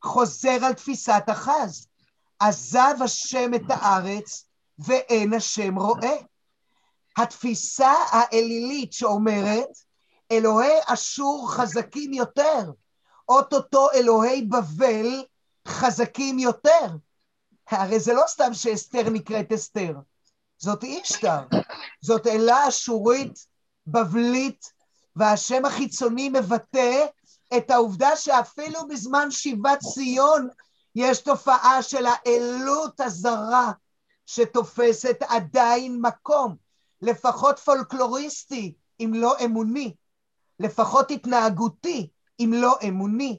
חוזר 0.05 0.65
על 0.65 0.73
תפיסת 0.73 1.23
אחז. 1.33 1.87
עזב 2.39 2.95
השם 3.05 3.55
את 3.55 3.63
הארץ 3.69 4.49
ואין 4.79 5.35
השם 5.35 5.79
רואה. 5.79 6.17
התפיסה 7.17 7.93
האלילית 8.11 8.93
שאומרת, 8.93 9.69
אלוהי 10.31 10.73
אשור 10.87 11.53
חזקים 11.53 12.13
יותר, 12.13 12.71
אוטוטו 13.29 13.91
אלוהי 13.95 14.43
בבל 14.43 15.25
חזקים 15.69 16.39
יותר. 16.39 16.87
הרי 17.71 18.01
זה 18.01 18.13
לא 18.13 18.23
סתם 18.27 18.55
שאסתר 18.55 19.11
נקראת 19.11 19.53
אסתר, 19.53 19.93
זאת 20.59 20.85
אישתר, 20.85 21.41
זאת 22.01 22.27
אלה 22.27 22.69
אשורית, 22.69 23.47
בבלית, 23.87 24.73
והשם 25.17 25.65
החיצוני 25.65 26.29
מבטא 26.29 27.07
את 27.57 27.71
העובדה 27.71 28.17
שאפילו 28.17 28.89
בזמן 28.89 29.31
שיבת 29.31 29.79
ציון 29.95 30.49
יש 30.95 31.19
תופעה 31.19 31.83
של 31.83 32.07
האלות 32.07 33.01
הזרה 33.01 33.73
שתופסת 34.27 35.17
עדיין 35.29 36.01
מקום, 36.01 36.57
לפחות 37.03 37.59
פולקלוריסטי, 37.59 38.75
אם 39.01 39.11
לא 39.15 39.35
אמוני, 39.45 39.95
לפחות 40.61 41.11
התנהגותי, 41.11 42.09
אם 42.41 42.53
לא 42.55 42.77
אמוני, 42.89 43.39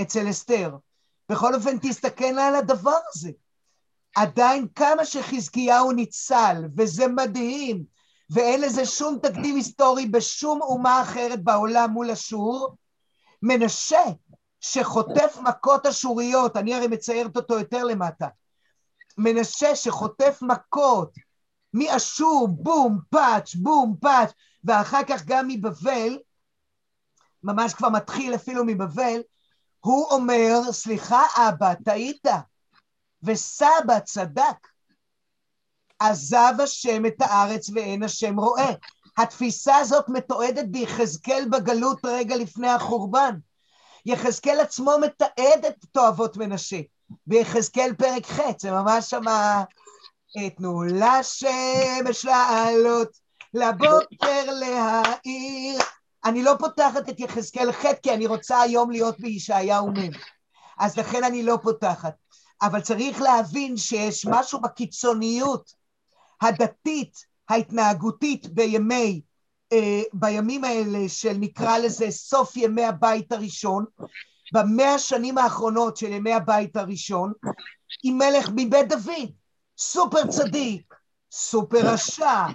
אצל 0.00 0.30
אסתר. 0.30 0.76
בכל 1.28 1.54
אופן, 1.54 1.78
תסתכל 1.78 2.24
על 2.24 2.54
הדבר 2.54 2.98
הזה. 3.08 3.30
עדיין 4.16 4.66
כמה 4.74 5.04
שחזקיהו 5.04 5.92
ניצל, 5.92 6.64
וזה 6.76 7.08
מדהים, 7.08 7.84
ואין 8.30 8.60
לזה 8.60 8.86
שום 8.86 9.18
תקדים 9.22 9.56
היסטורי 9.56 10.06
בשום 10.06 10.62
אומה 10.62 11.02
אחרת 11.02 11.44
בעולם 11.44 11.90
מול 11.90 12.10
אשור, 12.10 12.76
מנשה, 13.42 14.02
שחוטף 14.60 15.38
מכות 15.42 15.86
אשוריות, 15.86 16.56
אני 16.56 16.74
הרי 16.74 16.86
מציירת 16.86 17.36
אותו 17.36 17.58
יותר 17.58 17.84
למטה, 17.84 18.28
מנשה 19.18 19.76
שחוטף 19.76 20.38
מכות 20.42 21.14
מאשור, 21.74 22.48
בום, 22.48 22.98
פאץ', 23.10 23.54
בום, 23.54 23.96
פאץ', 24.00 24.32
ואחר 24.64 25.04
כך 25.08 25.24
גם 25.26 25.48
מבבל, 25.48 26.18
ממש 27.42 27.74
כבר 27.74 27.88
מתחיל 27.88 28.34
אפילו 28.34 28.64
מבבל, 28.64 29.20
הוא 29.80 30.06
אומר, 30.10 30.72
סליחה 30.72 31.22
אבא, 31.36 31.74
טעית, 31.74 32.26
וסבא 33.22 33.98
צדק. 34.04 34.68
עזב 35.98 36.54
השם 36.62 37.06
את 37.06 37.14
הארץ 37.20 37.70
ואין 37.74 38.02
השם 38.02 38.40
רואה. 38.40 38.72
התפיסה 39.18 39.76
הזאת 39.76 40.04
מתועדת 40.08 40.66
ביחזקאל 40.68 41.48
בגלות 41.50 42.00
רגע 42.04 42.36
לפני 42.36 42.68
החורבן. 42.68 43.34
יחזקאל 44.06 44.60
עצמו 44.60 44.92
מתעד 45.02 45.64
את 45.68 45.84
תועבות 45.92 46.36
מנשה. 46.36 46.80
ביחזקאל 47.26 47.94
פרק 47.98 48.26
ח', 48.26 48.40
זה 48.58 48.70
ממש 48.70 49.10
שמה... 49.10 49.64
תנו 50.56 50.82
לשמש 50.82 52.24
לעלות, 52.24 53.08
לבוקר 53.54 54.44
להאיר. 54.46 55.80
אני 56.24 56.42
לא 56.42 56.54
פותחת 56.58 57.08
את 57.08 57.20
יחזקאל 57.20 57.72
ח' 57.72 57.84
כי 58.02 58.14
אני 58.14 58.26
רוצה 58.26 58.60
היום 58.60 58.90
להיות 58.90 59.20
בישעיהו 59.20 59.88
מ', 59.88 60.10
אז 60.78 60.96
לכן 60.96 61.24
אני 61.24 61.42
לא 61.42 61.58
פותחת. 61.62 62.14
אבל 62.62 62.80
צריך 62.80 63.20
להבין 63.20 63.76
שיש 63.76 64.26
משהו 64.26 64.60
בקיצוניות 64.60 65.74
הדתית, 66.40 67.18
ההתנהגותית 67.48 68.46
בימי, 68.46 69.20
אה, 69.72 70.02
בימים 70.12 70.64
האלה 70.64 71.08
של 71.08 71.32
נקרא 71.32 71.78
לזה 71.78 72.10
סוף 72.10 72.56
ימי 72.56 72.84
הבית 72.84 73.32
הראשון, 73.32 73.84
במאה 74.52 74.94
השנים 74.94 75.38
האחרונות 75.38 75.96
של 75.96 76.12
ימי 76.12 76.32
הבית 76.32 76.76
הראשון, 76.76 77.32
עם 78.04 78.18
מלך 78.18 78.48
מבית 78.56 78.88
דוד, 78.88 79.30
סופר 79.78 80.26
צדיק, 80.26 80.94
סופר 81.32 81.78
רשע, 81.82 82.46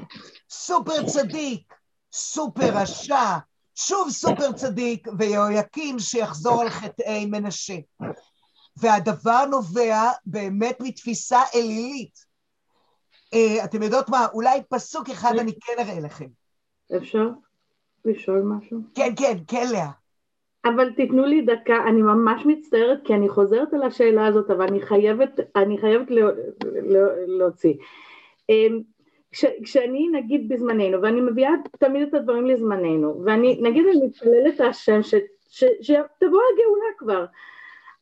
סופר 0.50 1.06
צדיק, 1.06 1.74
סופר 2.14 2.74
רשע, 2.74 3.38
שוב 3.76 4.10
סופר 4.10 4.52
צדיק, 4.52 5.08
ויהויקים 5.18 6.00
שיחזור 6.00 6.62
על 6.62 6.70
חטאי 6.70 7.26
מנשה. 7.26 7.78
והדבר 8.78 9.46
נובע 9.50 10.10
באמת 10.26 10.78
מתפיסה 10.80 11.40
אלילית. 11.56 12.32
Uh, 13.36 13.64
אתם 13.64 13.84
יודעות 13.84 14.10
מה, 14.10 14.28
אולי 14.34 14.62
פסוק 14.70 15.10
אחד 15.10 15.34
אני 15.40 15.52
כן 15.62 15.74
אראה 15.80 16.00
לכם. 16.00 16.28
אפשר 16.98 17.28
לשאול 18.06 18.42
משהו? 18.42 18.80
כן, 18.96 19.14
כן, 19.18 19.38
כן, 19.48 19.68
לאה. 19.72 19.90
אבל 20.66 20.94
תיתנו 20.94 21.26
לי 21.26 21.42
דקה, 21.42 21.76
אני 21.88 22.02
ממש 22.02 22.42
מצטערת 22.46 23.00
כי 23.06 23.14
אני 23.14 23.30
חוזרת 23.30 23.74
על 23.74 23.84
השאלה 23.84 24.28
הזאת, 24.28 24.52
אבל 24.52 24.68
אני 24.68 24.82
חייבת, 24.82 25.40
אני 25.56 25.78
חייבת 25.78 26.12
לא, 26.12 26.28
לא, 26.84 27.00
להוציא. 27.28 27.74
אמ, 28.50 28.82
כש, 29.32 29.46
כשאני 29.64 30.08
נגיד 30.12 30.50
בזמננו, 30.50 31.02
ואני 31.02 31.22
מביאה 31.22 31.52
תמיד 31.80 32.08
את 32.08 32.14
הדברים 32.14 32.46
לזמננו, 32.46 33.24
ואני 33.26 33.60
נגיד 33.62 33.86
אני 33.88 34.06
מתפללת 34.06 34.62
השם 34.62 35.00
שתבוא 35.82 36.42
הגאולה 36.54 36.92
כבר, 36.98 37.26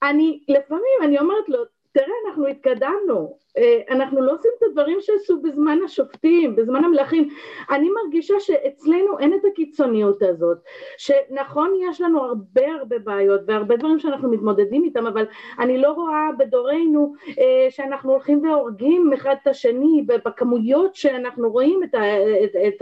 אני 0.04 0.44
לפעמים 0.48 1.00
אני 1.04 1.20
אומרת 1.20 1.50
לו 1.50 1.79
תראה 1.92 2.14
אנחנו 2.28 2.48
התקדמנו 2.48 3.40
אה, 3.58 3.82
אנחנו 3.90 4.22
לא 4.22 4.34
עושים 4.34 4.52
את 4.58 4.64
הדברים 4.64 4.98
שעשו 5.02 5.42
בזמן 5.42 5.78
השופטים, 5.86 6.56
בזמן 6.56 6.86
המלכים. 6.86 7.30
אני 7.70 7.90
מרגישה 8.04 8.34
שאצלנו 8.40 9.20
אין 9.20 9.34
את 9.34 9.46
הקיצוניות 9.52 10.24
הזאת, 10.24 10.58
שנכון 10.98 11.74
יש 11.90 12.02
לנו 12.02 12.24
הרבה 12.24 12.72
הרבה 12.80 13.00
בעיות 13.00 13.42
והרבה 13.48 13.76
דברים 13.76 14.00
שאנחנו 14.00 14.32
מתמודדים 14.32 14.84
איתם, 14.84 15.08
אבל 15.08 15.26
אני 15.60 15.78
לא 15.78 15.92
רואה 15.92 16.30
בדורנו 16.38 17.14
אה, 17.40 17.68
שאנחנו 17.70 18.12
הולכים 18.12 18.44
והורגים 18.46 19.12
אחד 19.14 19.36
את 19.42 19.48
השני 19.48 20.06
בכמויות 20.26 20.96
שאנחנו 20.96 21.52
רואים 21.52 21.84
את, 21.84 21.96
ה, 21.96 22.02
את, 22.44 22.56
את 22.68 22.82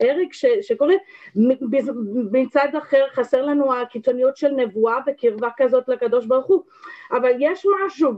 ההרג 0.00 0.32
ש, 0.32 0.44
שקורה. 0.62 0.94
מצד 2.32 2.68
אחר 2.78 3.04
חסר 3.12 3.42
לנו 3.42 3.74
הקיצוניות 3.74 4.36
של 4.36 4.48
נבואה 4.48 4.98
וקרבה 5.06 5.48
כזאת 5.56 5.88
לקדוש 5.88 6.26
ברוך 6.26 6.46
הוא, 6.46 6.62
אבל 7.12 7.30
יש 7.38 7.66
משהו 7.84 8.12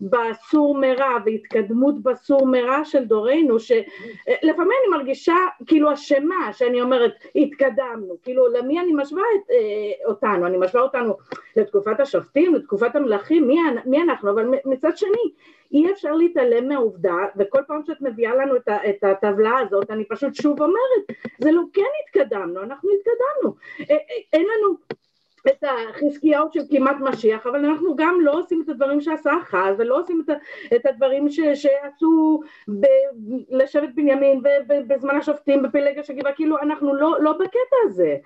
בסור 0.00 0.78
מרע 0.78 1.16
והתקדמות 1.24 2.02
בסור 2.02 2.46
מרע 2.46 2.84
של 2.84 3.04
דורנו, 3.04 3.58
שלפעמים 3.60 4.72
אני 4.82 4.96
מרגישה 4.98 5.36
כאילו 5.66 5.92
אשמה, 5.92 6.52
שאני 6.52 6.82
אומרת 6.82 7.12
התקדמנו, 7.36 8.16
כאילו 8.22 8.48
למי 8.48 8.80
אני 8.80 8.92
משווה 8.94 9.22
את, 9.34 9.50
אה, 9.50 10.08
אותנו, 10.08 10.46
אני 10.46 10.56
משווה 10.58 10.82
אותנו 10.82 11.16
לתקופת 11.56 12.00
השופטים, 12.00 12.54
לתקופת 12.54 12.96
המלכים, 12.96 13.48
מי, 13.48 13.58
מי 13.86 14.02
אנחנו, 14.02 14.30
אבל 14.30 14.46
מצד 14.64 14.96
שני 14.96 15.32
אי 15.72 15.92
אפשר 15.92 16.12
להתעלם 16.12 16.68
מהעובדה, 16.68 17.16
וכל 17.36 17.60
פעם 17.66 17.82
שאת 17.86 18.00
מביאה 18.00 18.34
לנו 18.34 18.56
את, 18.56 18.68
את 18.68 19.04
הטבלה 19.04 19.58
הזאת, 19.58 19.90
אני 19.90 20.04
פשוט 20.04 20.34
שוב 20.34 20.62
אומרת, 20.62 21.18
זה 21.38 21.52
לא 21.52 21.62
כן 21.72 21.82
התקדמנו, 22.04 22.62
אנחנו 22.62 22.90
התקדמנו, 22.90 23.54
אה, 23.80 23.94
אה, 23.94 24.22
אין 24.32 24.42
לנו 24.42 24.76
את 25.46 25.64
החזקיהו 25.64 26.48
של 26.52 26.60
כמעט 26.70 26.96
משיח, 27.00 27.46
אבל 27.46 27.64
אנחנו 27.64 27.96
גם 27.96 28.20
לא 28.20 28.38
עושים 28.38 28.62
את 28.64 28.68
הדברים 28.68 29.00
שעשה 29.00 29.32
אחז, 29.42 29.74
ולא 29.78 30.00
עושים 30.00 30.24
את, 30.24 30.36
את 30.76 30.86
הדברים 30.86 31.28
ש, 31.28 31.40
שעשו 31.40 32.40
ב, 32.68 32.86
לשבט 33.48 33.88
בנימין 33.94 34.42
בזמן 34.66 35.16
השופטים 35.16 35.62
בפלג 35.62 35.98
השגיבה, 35.98 36.32
כאילו 36.32 36.58
אנחנו 36.58 36.94
לא, 36.94 37.22
לא 37.22 37.32
בקטע 37.32 37.76
הזה. 37.84 38.16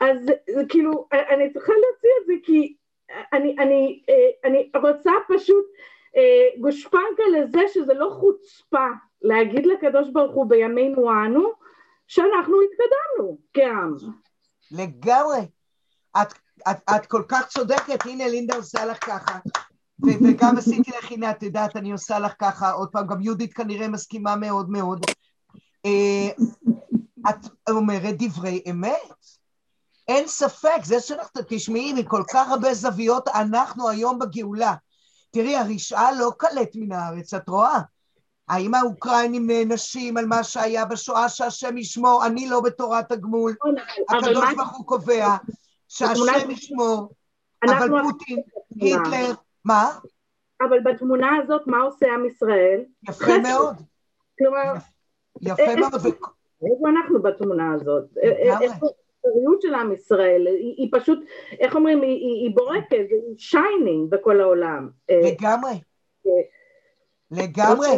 אז 0.00 0.32
כאילו, 0.68 1.08
אני 1.12 1.52
צריכה 1.52 1.72
להוציא 1.72 2.10
את 2.20 2.26
זה 2.26 2.32
כי 2.42 2.74
אני, 3.32 3.56
אני, 3.58 4.02
אני 4.44 4.70
רוצה 4.74 5.12
פשוט 5.28 5.64
אה, 6.16 6.60
גושפנקה 6.60 7.22
לזה 7.32 7.60
שזה 7.74 7.94
לא 7.94 8.10
חוצפה 8.10 8.86
להגיד 9.22 9.66
לקדוש 9.66 10.08
ברוך 10.08 10.34
הוא 10.34 10.46
בימינו 10.46 11.10
אנו 11.10 11.52
שאנחנו 12.06 12.56
התקדמנו 12.62 13.38
כעם. 13.54 13.94
לגמרי. 14.72 15.55
את, 16.22 16.32
את, 16.70 16.76
את 16.96 17.06
כל 17.06 17.22
כך 17.28 17.46
צודקת, 17.46 18.06
הנה 18.06 18.28
לינדה 18.28 18.56
עושה 18.56 18.84
לך 18.84 19.04
ככה. 19.04 19.38
ו- 20.04 20.24
וגם 20.24 20.58
עשיתי 20.58 20.90
לך, 20.98 21.10
הנה, 21.10 21.30
את 21.30 21.42
יודעת, 21.42 21.76
אני 21.76 21.92
עושה 21.92 22.18
לך 22.18 22.32
ככה, 22.38 22.70
עוד 22.70 22.88
פעם, 22.88 23.06
גם 23.06 23.20
יהודית 23.20 23.54
כנראה 23.54 23.88
מסכימה 23.88 24.36
מאוד 24.36 24.70
מאוד. 24.70 25.00
אה, 25.86 26.44
את 27.30 27.70
אומרת 27.70 28.14
דברי 28.18 28.62
אמת. 28.70 28.96
אין 30.08 30.28
ספק, 30.28 30.84
זה 30.84 31.00
שאנחנו 31.00 31.40
תשמעי 31.48 31.92
מכל 31.92 32.22
כך 32.30 32.48
הרבה 32.48 32.74
זוויות, 32.74 33.28
אנחנו 33.28 33.88
היום 33.88 34.18
בגאולה. 34.18 34.74
תראי, 35.30 35.56
הרשעה 35.56 36.12
לא 36.12 36.32
קלט 36.38 36.70
מן 36.74 36.92
הארץ, 36.92 37.34
את 37.34 37.48
רואה? 37.48 37.80
האם 38.48 38.74
האוקראינים 38.74 39.46
נענשים 39.46 40.16
על 40.16 40.26
מה 40.26 40.44
שהיה 40.44 40.84
בשואה 40.84 41.28
שהשם 41.28 41.78
ישמור? 41.78 42.26
אני 42.26 42.48
לא 42.48 42.60
בתורת 42.60 43.12
הגמול. 43.12 43.54
הקדוש 44.10 44.54
ברוך 44.56 44.76
הוא 44.76 44.86
קובע 44.86 45.36
שהשם 45.88 46.50
ישמור, 46.50 47.08
אבל 47.64 47.88
פוטין, 48.02 48.38
היטלר, 48.80 49.34
מה? 49.64 49.98
אבל 50.60 50.80
בתמונה 50.80 51.30
הזאת 51.42 51.62
מה 51.66 51.80
עושה 51.80 52.06
עם 52.14 52.26
ישראל? 52.26 52.84
יפה 53.08 53.38
מאוד. 53.42 53.76
כלומר, 54.38 54.72
יפה 55.40 55.76
מאוד. 55.80 55.94
איפה 55.94 56.88
אנחנו 56.88 57.22
בתמונה 57.22 57.72
הזאת? 57.72 58.04
איפה 58.22 58.86
המוסריות 59.24 59.62
של 59.62 59.74
עם 59.74 59.92
ישראל? 59.92 60.46
היא 60.76 60.88
פשוט, 60.92 61.18
איך 61.60 61.74
אומרים, 61.74 62.02
היא 62.02 62.54
בורקת, 62.54 63.06
היא 63.10 63.38
shining 63.38 64.10
בכל 64.10 64.40
העולם. 64.40 64.88
לגמרי. 65.10 65.80
לגמרי. 67.30 67.88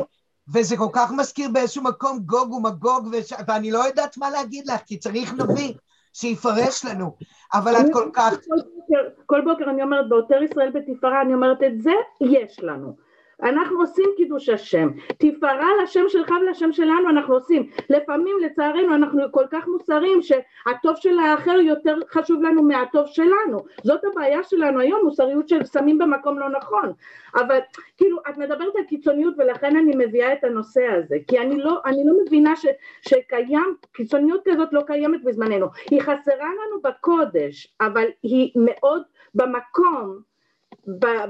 וזה 0.54 0.76
כל 0.76 0.88
כך 0.92 1.12
מזכיר 1.12 1.50
באיזשהו 1.52 1.82
מקום 1.82 2.18
גוג 2.18 2.52
ומגוג, 2.52 3.08
וש... 3.12 3.32
ואני 3.48 3.70
לא 3.70 3.78
יודעת 3.78 4.16
מה 4.16 4.30
להגיד 4.30 4.66
לך, 4.66 4.80
כי 4.86 4.98
צריך 4.98 5.32
נביא 5.32 5.74
שיפרש 6.20 6.84
לנו, 6.84 7.16
אבל 7.54 7.72
את 7.72 7.86
כל 7.92 8.10
כך... 8.12 8.32
כל 8.32 8.56
בוקר, 8.56 9.08
כל 9.26 9.40
בוקר 9.40 9.70
אני 9.70 9.82
אומרת, 9.82 10.08
בעותר 10.08 10.42
ישראל 10.42 10.70
בתפארה, 10.70 11.22
אני 11.22 11.34
אומרת, 11.34 11.62
את 11.62 11.82
זה 11.82 11.92
יש 12.20 12.60
לנו. 12.60 13.07
אנחנו 13.42 13.80
עושים 13.80 14.10
קידוש 14.16 14.48
השם, 14.48 14.88
תפארה 15.18 15.68
לשם 15.82 16.04
שלך 16.08 16.30
ולשם 16.40 16.72
שלנו 16.72 17.10
אנחנו 17.10 17.34
עושים, 17.34 17.70
לפעמים 17.90 18.36
לצערנו 18.42 18.94
אנחנו 18.94 19.22
כל 19.32 19.44
כך 19.50 19.66
מוסריים 19.68 20.22
שהטוב 20.22 20.96
של 20.96 21.18
האחר 21.18 21.60
יותר 21.60 21.98
חשוב 22.10 22.42
לנו 22.42 22.62
מהטוב 22.62 23.06
שלנו, 23.06 23.58
זאת 23.82 24.00
הבעיה 24.04 24.42
שלנו 24.42 24.80
היום, 24.80 25.00
מוסריות 25.04 25.48
של 25.48 25.64
שמים 25.64 25.98
במקום 25.98 26.38
לא 26.38 26.48
נכון, 26.48 26.92
אבל 27.34 27.58
כאילו 27.96 28.18
את 28.30 28.36
מדברת 28.36 28.76
על 28.76 28.84
קיצוניות 28.88 29.34
ולכן 29.38 29.76
אני 29.76 29.92
מביאה 29.96 30.32
את 30.32 30.44
הנושא 30.44 30.86
הזה, 30.86 31.16
כי 31.26 31.38
אני 31.38 31.56
לא, 31.56 31.80
אני 31.86 32.04
לא 32.06 32.14
מבינה 32.26 32.56
ש, 32.56 32.66
שקיים, 33.08 33.74
קיצוניות 33.92 34.40
כזאת 34.44 34.72
לא 34.72 34.82
קיימת 34.82 35.24
בזמננו, 35.24 35.66
היא 35.90 36.00
חסרה 36.00 36.48
לנו 36.48 36.82
בקודש, 36.84 37.74
אבל 37.80 38.06
היא 38.22 38.52
מאוד 38.56 39.02
במקום 39.34 40.28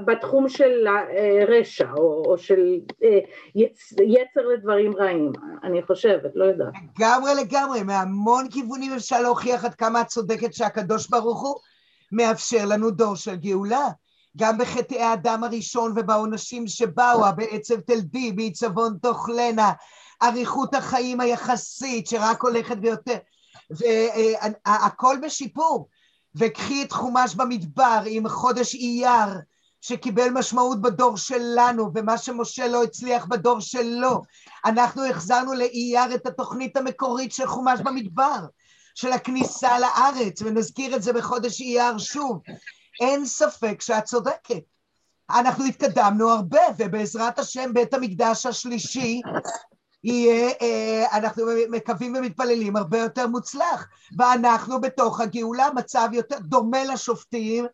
בתחום 0.05 0.49
של 0.49 0.87
רשע 1.47 1.91
או, 1.97 2.23
או 2.25 2.37
של 2.37 2.79
אה, 3.03 3.19
יצ, 3.55 3.91
יצר 3.91 4.47
לדברים 4.53 4.97
רעים, 4.97 5.31
אני 5.63 5.83
חושבת, 5.83 6.31
לא 6.35 6.45
יודעת. 6.45 6.73
לגמרי 6.99 7.31
לגמרי, 7.35 7.83
מהמון 7.83 8.47
כיוונים 8.49 8.93
אפשר 8.93 9.21
להוכיח 9.21 9.65
עד 9.65 9.75
כמה 9.75 10.01
את 10.01 10.07
צודקת 10.07 10.53
שהקדוש 10.53 11.09
ברוך 11.09 11.41
הוא 11.41 11.55
מאפשר 12.11 12.65
לנו 12.65 12.91
דור 12.91 13.15
של 13.15 13.35
גאולה. 13.35 13.87
גם 14.37 14.57
בחטאי 14.57 15.01
האדם 15.01 15.43
הראשון 15.43 15.93
ובעונשים 15.95 16.67
שבאו, 16.67 17.21
בעצב 17.35 17.79
תלדי, 17.79 18.31
בעיצבון 18.31 18.97
תאכלנה, 19.01 19.71
אריכות 20.23 20.75
החיים 20.75 21.19
היחסית 21.21 22.07
שרק 22.07 22.41
הולכת 22.41 22.75
ויותר, 22.81 23.17
והכל 23.69 25.17
בשיפור. 25.23 25.87
וקחי 26.35 26.83
את 26.83 26.91
חומש 26.91 27.35
במדבר 27.35 28.01
עם 28.05 28.29
חודש 28.29 28.75
אייר, 28.75 29.39
שקיבל 29.81 30.29
משמעות 30.29 30.81
בדור 30.81 31.17
שלנו, 31.17 31.91
ומה 31.95 32.17
שמשה 32.17 32.67
לא 32.67 32.83
הצליח 32.83 33.25
בדור 33.25 33.59
שלו. 33.59 34.21
אנחנו 34.65 35.05
החזרנו 35.05 35.53
לאייר 35.53 36.15
את 36.15 36.27
התוכנית 36.27 36.77
המקורית 36.77 37.31
של 37.31 37.47
חומש 37.47 37.79
במדבר, 37.79 38.39
של 38.95 39.11
הכניסה 39.11 39.79
לארץ, 39.79 40.41
ונזכיר 40.41 40.95
את 40.95 41.03
זה 41.03 41.13
בחודש 41.13 41.61
אייר 41.61 41.97
שוב. 41.97 42.41
אין 43.01 43.25
ספק 43.25 43.81
שאת 43.81 44.03
צודקת. 44.03 44.63
אנחנו 45.29 45.65
התקדמנו 45.65 46.29
הרבה, 46.29 46.61
ובעזרת 46.77 47.39
השם 47.39 47.73
בית 47.73 47.93
המקדש 47.93 48.45
השלישי 48.45 49.21
יהיה, 50.03 50.51
אה, 50.61 51.17
אנחנו 51.17 51.43
מקווים 51.69 52.15
ומתפללים, 52.15 52.75
הרבה 52.75 52.97
יותר 52.97 53.27
מוצלח. 53.27 53.87
ואנחנו 54.17 54.81
בתוך 54.81 55.21
הגאולה, 55.21 55.67
מצב 55.75 56.09
יותר 56.13 56.39
דומה 56.39 56.83
לשופטים, 56.83 57.65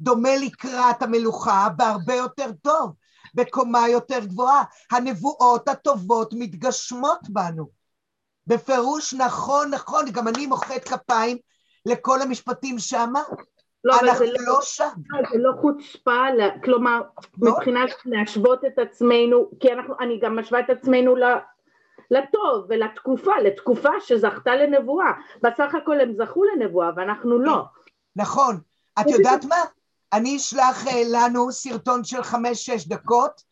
דומה 0.00 0.36
לקראת 0.36 1.02
המלוכה, 1.02 1.68
בהרבה 1.76 2.14
יותר 2.14 2.52
טוב, 2.62 2.92
בקומה 3.34 3.88
יותר 3.88 4.18
גבוהה. 4.24 4.62
הנבואות 4.90 5.68
הטובות 5.68 6.34
מתגשמות 6.38 7.20
בנו. 7.28 7.82
בפירוש 8.46 9.14
נכון, 9.14 9.70
נכון, 9.70 10.04
גם 10.12 10.28
אני 10.28 10.46
מוחאת 10.46 10.84
כפיים 10.84 11.36
לכל 11.86 12.22
המשפטים 12.22 12.78
שאמרת. 12.78 13.26
לא, 13.84 14.00
אנחנו 14.00 14.24
לא, 14.24 14.32
לא 14.46 14.58
שם. 14.62 14.88
זה 15.32 15.38
לא 15.38 15.52
חוצפה, 15.60 16.24
כלומר, 16.64 17.00
לא? 17.40 17.52
מבחינת 17.52 17.90
להשוות 18.04 18.64
את 18.64 18.78
עצמנו, 18.78 19.50
כי 19.60 19.72
אנחנו, 19.72 19.94
אני 20.00 20.20
גם 20.22 20.38
משווה 20.38 20.60
את 20.60 20.70
עצמנו 20.70 21.16
לטוב 22.10 22.66
ולתקופה, 22.68 23.32
לתקופה 23.44 23.90
שזכתה 24.00 24.54
לנבואה. 24.54 25.12
בסך 25.42 25.74
הכל 25.74 26.00
הם 26.00 26.12
זכו 26.12 26.44
לנבואה 26.44 26.90
ואנחנו 26.96 27.38
לא. 27.38 27.64
נכון. 28.16 28.60
את 29.00 29.06
יודעת 29.06 29.44
מה? 29.44 29.56
אני 30.12 30.36
אשלח 30.36 30.86
אה, 30.86 31.02
לנו 31.10 31.52
סרטון 31.52 32.04
של 32.04 32.22
חמש-שש 32.22 32.86
דקות, 32.86 33.42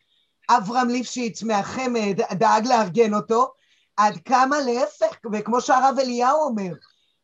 אברהם 0.51 0.89
ליפשיץ 0.89 1.43
מהחמד 1.43 2.21
דאג 2.33 2.67
לארגן 2.67 3.15
אותו, 3.15 3.53
עד 3.97 4.15
כמה 4.25 4.57
להפך, 4.61 5.17
וכמו 5.33 5.61
שהרב 5.61 5.97
אליהו 5.99 6.41
אומר, 6.41 6.73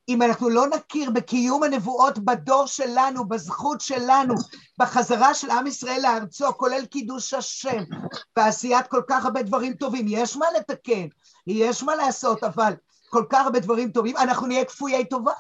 אם 0.09 0.23
אנחנו 0.23 0.49
לא 0.49 0.67
נכיר 0.67 1.11
בקיום 1.11 1.63
הנבואות 1.63 2.19
בדור 2.19 2.67
שלנו, 2.67 3.29
בזכות 3.29 3.81
שלנו, 3.81 4.35
בחזרה 4.79 5.35
של 5.35 5.51
עם 5.51 5.67
ישראל 5.67 6.01
לארצו, 6.03 6.53
כולל 6.57 6.87
קידוש 6.87 7.35
השם, 7.35 7.83
ועשיית 8.37 8.87
כל 8.87 9.03
כך 9.09 9.25
הרבה 9.25 9.43
דברים 9.43 9.73
טובים, 9.73 10.07
יש 10.09 10.37
מה 10.37 10.47
לתקן, 10.57 11.07
יש 11.47 11.83
מה 11.83 11.97
לעשות, 11.97 12.45
אבל 12.45 12.73
כל 13.11 13.25
כך 13.31 13.45
הרבה 13.45 13.61
דברים 13.61 13.91
טובים, 13.91 14.17
אנחנו 14.17 14.47
נהיה 14.47 14.65
כפויי 14.65 15.09
טובה 15.09 15.33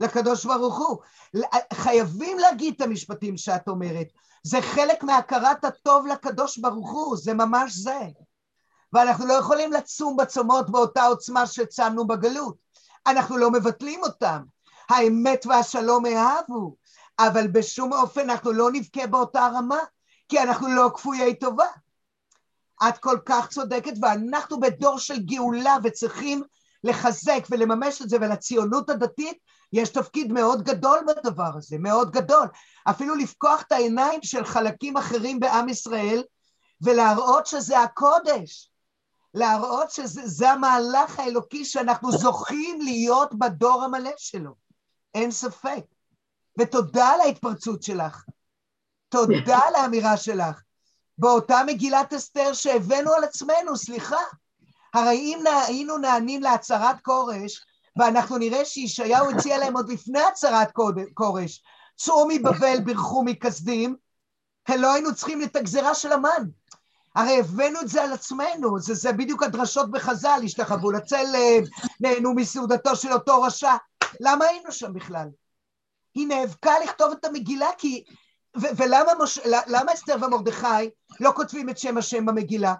לקדוש 0.00 0.44
ברוך 0.44 0.78
הוא. 0.78 0.98
חייבים 1.72 2.38
להגיד 2.38 2.74
את 2.76 2.80
המשפטים 2.80 3.36
שאת 3.36 3.68
אומרת. 3.68 4.06
זה 4.42 4.62
חלק 4.62 5.02
מהכרת 5.02 5.64
הטוב 5.64 6.06
לקדוש 6.06 6.58
ברוך 6.58 6.90
הוא, 6.90 7.16
זה 7.16 7.34
ממש 7.34 7.76
זה. 7.76 8.00
ואנחנו 8.92 9.26
לא 9.26 9.32
יכולים 9.32 9.72
לצום 9.72 10.16
בצומות 10.16 10.70
באותה 10.70 11.04
עוצמה 11.04 11.46
שצמנו 11.46 12.06
בגלות. 12.06 12.69
אנחנו 13.06 13.36
לא 13.36 13.50
מבטלים 13.50 14.02
אותם. 14.02 14.42
האמת 14.88 15.46
והשלום 15.46 16.06
אהבו, 16.06 16.76
אבל 17.18 17.48
בשום 17.48 17.92
אופן 17.92 18.30
אנחנו 18.30 18.52
לא 18.52 18.70
נבכה 18.72 19.06
באותה 19.06 19.48
רמה, 19.54 19.78
כי 20.28 20.40
אנחנו 20.40 20.68
לא 20.68 20.90
כפויי 20.94 21.34
טובה. 21.34 21.66
את 22.88 22.98
כל 22.98 23.18
כך 23.26 23.48
צודקת, 23.48 23.92
ואנחנו 24.02 24.60
בדור 24.60 24.98
של 24.98 25.18
גאולה 25.18 25.76
וצריכים 25.82 26.42
לחזק 26.84 27.46
ולממש 27.50 28.02
את 28.02 28.08
זה, 28.08 28.16
ולציונות 28.20 28.90
הדתית 28.90 29.38
יש 29.72 29.88
תפקיד 29.88 30.32
מאוד 30.32 30.62
גדול 30.62 30.98
בדבר 31.06 31.50
הזה, 31.56 31.76
מאוד 31.78 32.10
גדול. 32.10 32.48
אפילו 32.90 33.14
לפקוח 33.14 33.62
את 33.62 33.72
העיניים 33.72 34.20
של 34.22 34.44
חלקים 34.44 34.96
אחרים 34.96 35.40
בעם 35.40 35.68
ישראל 35.68 36.22
ולהראות 36.80 37.46
שזה 37.46 37.80
הקודש, 37.80 38.69
להראות 39.34 39.90
שזה 39.90 40.50
המהלך 40.50 41.18
האלוקי 41.18 41.64
שאנחנו 41.64 42.12
זוכים 42.12 42.80
להיות 42.80 43.34
בדור 43.34 43.82
המלא 43.82 44.12
שלו, 44.16 44.54
אין 45.14 45.30
ספק. 45.30 45.84
ותודה 46.58 47.08
על 47.08 47.20
ההתפרצות 47.20 47.82
שלך, 47.82 48.24
תודה 49.08 49.58
על 49.58 49.74
האמירה 49.74 50.16
שלך. 50.16 50.62
באותה 51.18 51.60
מגילת 51.66 52.12
אסתר 52.12 52.52
שהבאנו 52.52 53.12
על 53.12 53.24
עצמנו, 53.24 53.76
סליחה. 53.76 54.20
הרי 54.94 55.16
אם 55.16 55.44
היינו 55.66 55.98
נענים 55.98 56.42
להצהרת 56.42 57.00
כורש, 57.02 57.64
ואנחנו 57.96 58.38
נראה 58.38 58.64
שישעיהו 58.64 59.30
הציע 59.30 59.58
להם 59.58 59.76
עוד 59.76 59.88
לפני 59.88 60.20
הצהרת 60.20 60.72
כורש, 61.14 61.62
צאו 61.96 62.28
מבבל, 62.28 62.80
בירכו 62.84 63.22
מכסדים, 63.24 63.96
לא 64.68 64.92
היינו 64.92 65.14
צריכים 65.14 65.42
את 65.42 65.56
הגזירה 65.56 65.94
של 65.94 66.12
המן. 66.12 66.44
הרי 67.14 67.38
הבאנו 67.38 67.80
את 67.80 67.88
זה 67.88 68.02
על 68.02 68.12
עצמנו, 68.12 68.78
זה, 68.78 68.94
זה 68.94 69.12
בדיוק 69.12 69.42
הדרשות 69.42 69.90
בחז"ל, 69.90 70.40
השתחוו 70.44 70.90
לצלם, 70.90 71.62
נהנו 72.00 72.34
מסעודתו 72.34 72.96
של 72.96 73.12
אותו 73.12 73.42
רשע. 73.42 73.72
למה 74.20 74.44
היינו 74.44 74.72
שם 74.72 74.92
בכלל? 74.92 75.28
היא 76.14 76.26
נאבקה 76.26 76.72
לכתוב 76.84 77.12
את 77.12 77.24
המגילה 77.24 77.68
כי... 77.78 78.04
ו- 78.56 78.76
ולמה 78.76 79.14
מוש... 79.18 79.38
למה 79.66 79.92
אסתר 79.94 80.16
ומרדכי 80.22 80.90
לא 81.20 81.32
כותבים 81.34 81.70
את 81.70 81.78
שם 81.78 81.98
השם 81.98 82.26
במגילה? 82.26 82.74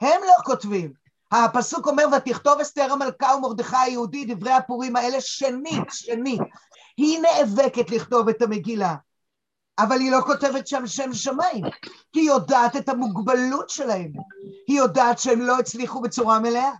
הם 0.00 0.20
לא 0.26 0.34
כותבים. 0.44 0.92
הפסוק 1.32 1.86
אומר, 1.86 2.04
ותכתוב 2.16 2.60
אסתר 2.60 2.92
המלכה 2.92 3.34
ומרדכי 3.36 3.76
היהודי, 3.76 4.24
דברי 4.24 4.52
הפורים 4.52 4.96
האלה 4.96 5.20
שנית, 5.20 5.90
שנית. 5.90 6.40
היא 6.96 7.18
נאבקת 7.20 7.90
לכתוב 7.90 8.28
את 8.28 8.42
המגילה, 8.42 8.94
אבל 9.78 10.00
היא 10.00 10.10
לא 10.10 10.20
כותבת 10.26 10.66
שם 10.66 10.86
שם 10.86 11.12
שמיים, 11.12 11.64
כי 12.12 12.20
היא 12.20 12.28
יודעת 12.28 12.76
את 12.76 12.88
המוגבלות 12.88 13.70
שלהם, 13.70 14.12
היא 14.68 14.78
יודעת 14.78 15.18
שהם 15.18 15.40
לא 15.40 15.58
הצליחו 15.58 16.00
בצורה 16.00 16.38
מלאה. 16.38 16.72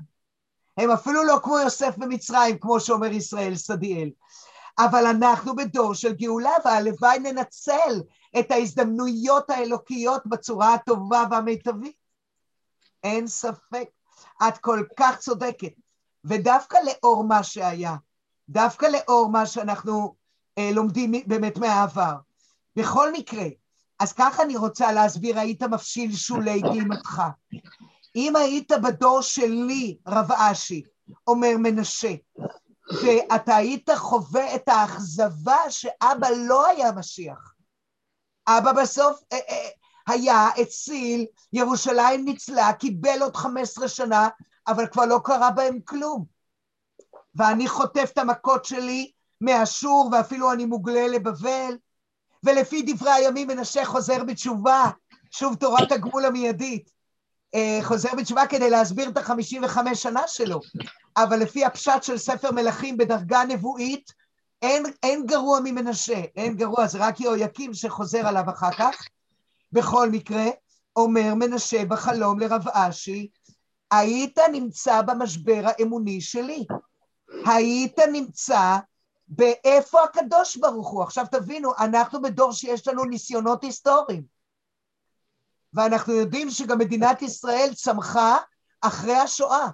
הם 0.77 0.91
אפילו 0.91 1.25
לא 1.25 1.39
כמו 1.43 1.59
יוסף 1.59 1.99
במצרים, 1.99 2.59
כמו 2.59 2.81
שאומר 2.81 3.13
ישראל 3.13 3.57
סדיאל. 3.57 4.11
אבל 4.79 5.07
אנחנו 5.07 5.57
בדור 5.57 5.95
של 5.95 6.13
גאולה, 6.13 6.53
והלוואי 6.65 7.19
ננצל 7.19 8.03
את 8.39 8.51
ההזדמנויות 8.51 9.51
האלוקיות 9.51 10.23
בצורה 10.27 10.75
הטובה 10.75 11.25
והמיטבית. 11.31 11.97
אין 13.05 13.27
ספק. 13.27 13.89
את 14.49 14.59
כל 14.59 14.83
כך 14.97 15.19
צודקת. 15.19 15.73
ודווקא 16.25 16.79
לאור 16.87 17.25
מה 17.25 17.43
שהיה, 17.43 17.97
דווקא 18.49 18.87
לאור 18.87 19.29
מה 19.29 19.47
שאנחנו 19.47 20.15
אה, 20.59 20.71
לומדים 20.73 21.13
באמת 21.27 21.59
מהעבר. 21.59 22.15
בכל 22.77 23.13
מקרה, 23.13 23.45
אז 23.99 24.13
ככה 24.13 24.43
אני 24.43 24.57
רוצה 24.57 24.93
להסביר, 24.93 25.39
היית 25.39 25.63
מפשיל 25.63 26.17
שולי 26.17 26.61
גלימתך. 26.61 27.23
אם 28.17 28.37
היית 28.37 28.73
בדור 28.73 29.21
שלי, 29.21 29.99
רב 30.07 30.33
אשי, 30.33 30.83
אומר 31.27 31.55
מנשה, 31.59 32.15
ואתה 33.03 33.57
היית 33.57 33.91
חווה 33.97 34.55
את 34.55 34.69
האכזבה 34.69 35.71
שאבא 35.71 36.29
לא 36.29 36.67
היה 36.67 36.93
משיח. 36.93 37.55
אבא 38.49 38.73
בסוף 38.73 39.21
אה, 39.33 39.39
אה, 39.49 39.69
היה, 40.07 40.49
הציל, 40.57 41.27
ירושלים 41.53 42.25
ניצלה, 42.25 42.73
קיבל 42.73 43.23
עוד 43.23 43.37
15 43.37 43.89
שנה, 43.89 44.29
אבל 44.67 44.87
כבר 44.87 45.05
לא 45.05 45.21
קרה 45.25 45.51
בהם 45.51 45.81
כלום. 45.81 46.25
ואני 47.35 47.69
חוטף 47.69 48.11
את 48.13 48.19
המכות 48.19 48.65
שלי 48.65 49.13
מאשור, 49.41 50.11
ואפילו 50.13 50.53
אני 50.53 50.65
מוגלה 50.65 51.09
לבבל, 51.09 51.77
ולפי 52.45 52.83
דברי 52.87 53.11
הימים 53.13 53.49
מנשה 53.49 53.85
חוזר 53.85 54.25
בתשובה, 54.25 54.91
שוב 55.31 55.55
תורת 55.55 55.93
הגמול 55.93 56.25
המיידית. 56.25 56.91
אה, 57.55 57.79
חוזר 57.83 58.09
בתשובה 58.19 58.47
כדי 58.47 58.71
להסביר 58.71 59.09
את 59.09 59.17
החמישים 59.17 59.65
וחמש 59.65 60.03
שנה 60.03 60.23
שלו, 60.27 60.61
אבל 61.17 61.39
לפי 61.39 61.65
הפשט 61.65 62.03
של 62.03 62.19
ספר 62.19 62.51
מלכים 62.53 62.97
בדרגה 62.97 63.45
נבואית, 63.45 64.13
אין, 64.63 64.85
אין 65.03 65.27
גרוע 65.27 65.61
ממנשה, 65.65 66.23
אין 66.37 66.57
גרוע, 66.57 66.87
זה 66.87 66.99
רק 67.01 67.21
יהויקים 67.21 67.75
שחוזר 67.75 68.27
עליו 68.27 68.45
אחר 68.49 68.71
כך. 68.71 69.09
בכל 69.73 70.11
מקרה, 70.11 70.45
אומר 70.97 71.35
מנשה 71.35 71.85
בחלום 71.85 72.41
לרב 72.41 72.69
אשי, 72.69 73.29
היית 73.91 74.39
נמצא 74.53 75.03
במשבר 75.03 75.63
האמוני 75.65 76.21
שלי. 76.21 76.65
היית 77.47 77.99
נמצא 78.13 78.79
באיפה 79.29 80.05
הקדוש 80.05 80.57
ברוך 80.57 80.89
הוא. 80.89 81.03
עכשיו 81.03 81.25
תבינו, 81.31 81.73
אנחנו 81.79 82.23
בדור 82.23 82.53
שיש 82.53 82.89
לנו 82.89 83.05
ניסיונות 83.05 83.65
היסטוריים. 83.65 84.23
ואנחנו 85.75 86.13
יודעים 86.13 86.51
שגם 86.51 86.79
מדינת 86.79 87.23
ישראל 87.23 87.71
צמחה 87.75 88.37
אחרי 88.81 89.17
השואה. 89.17 89.67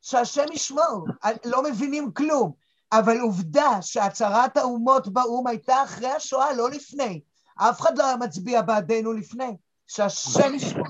שהשם 0.00 0.44
ישמור, 0.52 1.06
לא 1.44 1.62
מבינים 1.62 2.12
כלום. 2.12 2.52
אבל 2.92 3.20
עובדה 3.20 3.82
שהצהרת 3.82 4.56
האומות 4.56 5.08
באו"ם 5.08 5.46
הייתה 5.46 5.82
אחרי 5.82 6.10
השואה, 6.10 6.52
לא 6.52 6.70
לפני. 6.70 7.20
אף 7.56 7.80
אחד 7.80 7.98
לא 7.98 8.06
היה 8.06 8.16
מצביע 8.16 8.62
בעדנו 8.62 9.12
לפני, 9.12 9.56
שהשם 9.86 10.54
ישמור. 10.54 10.86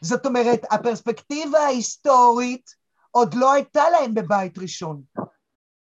זאת 0.00 0.26
אומרת, 0.26 0.60
הפרספקטיבה 0.70 1.58
ההיסטורית 1.58 2.70
עוד 3.10 3.34
לא 3.34 3.52
הייתה 3.52 3.90
להם 3.90 4.14
בבית 4.14 4.58
ראשון, 4.58 5.02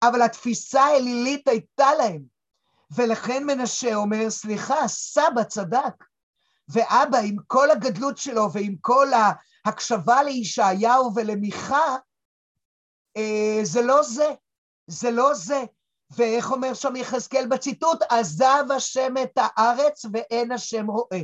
אבל 0.09 0.23
התפיסה 0.23 0.83
האלילית 0.83 1.49
הייתה 1.49 1.95
להם. 1.95 2.23
ולכן 2.97 3.45
מנשה 3.45 3.95
אומר, 3.95 4.31
סליחה, 4.31 4.89
סבא 4.89 5.43
צדק. 5.43 6.05
ואבא, 6.69 7.19
עם 7.19 7.37
כל 7.47 7.71
הגדלות 7.71 8.19
שלו 8.19 8.53
ועם 8.53 8.77
כל 8.81 9.09
ההקשבה 9.65 10.23
לישעיהו 10.23 11.15
ולמיכה, 11.15 11.97
אה, 13.17 13.61
זה 13.63 13.83
לא 13.83 14.03
זה, 14.03 14.31
זה 14.87 15.11
לא 15.11 15.35
זה. 15.35 15.63
ואיך 16.17 16.51
אומר 16.51 16.75
שם 16.75 16.97
יחזקאל 16.97 17.47
בציטוט? 17.47 18.03
עזב 18.03 18.65
השם 18.77 19.15
את 19.23 19.33
הארץ 19.37 20.05
ואין 20.13 20.53
השם 20.53 20.87
רואה. 20.87 21.21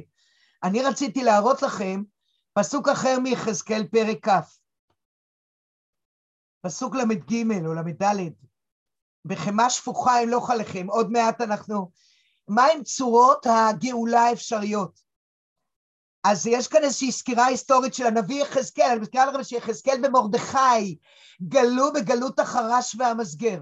אני 0.62 0.82
רציתי 0.82 1.24
להראות 1.24 1.62
לכם 1.62 2.02
פסוק 2.52 2.88
אחר 2.88 3.18
מיחזקאל 3.18 3.86
פרק 3.92 4.28
כ', 4.28 4.60
פסוק 6.60 6.94
ל"ג 6.94 7.34
או 7.66 7.74
ל"ד, 7.74 8.04
בחמה 9.24 9.70
שפוכה 9.70 10.22
אמלוך 10.22 10.50
עליכם, 10.50 10.86
עוד 10.90 11.10
מעט 11.10 11.40
אנחנו... 11.40 11.90
מהם 12.48 12.82
צורות 12.82 13.46
הגאולה 13.50 14.20
האפשריות? 14.20 15.00
אז 16.24 16.46
יש 16.46 16.68
כאן 16.68 16.82
איזושהי 16.82 17.12
סקירה 17.12 17.46
היסטורית 17.46 17.94
של 17.94 18.06
הנביא 18.06 18.42
יחזקאל, 18.42 18.90
אני 18.90 19.00
מזכירה 19.00 19.26
לכם 19.26 19.42
שיחזקאל 19.42 20.00
במרדכי 20.02 20.96
גלו 21.42 21.92
בגלות 21.92 22.38
החרש 22.38 22.96
והמסגר. 22.98 23.58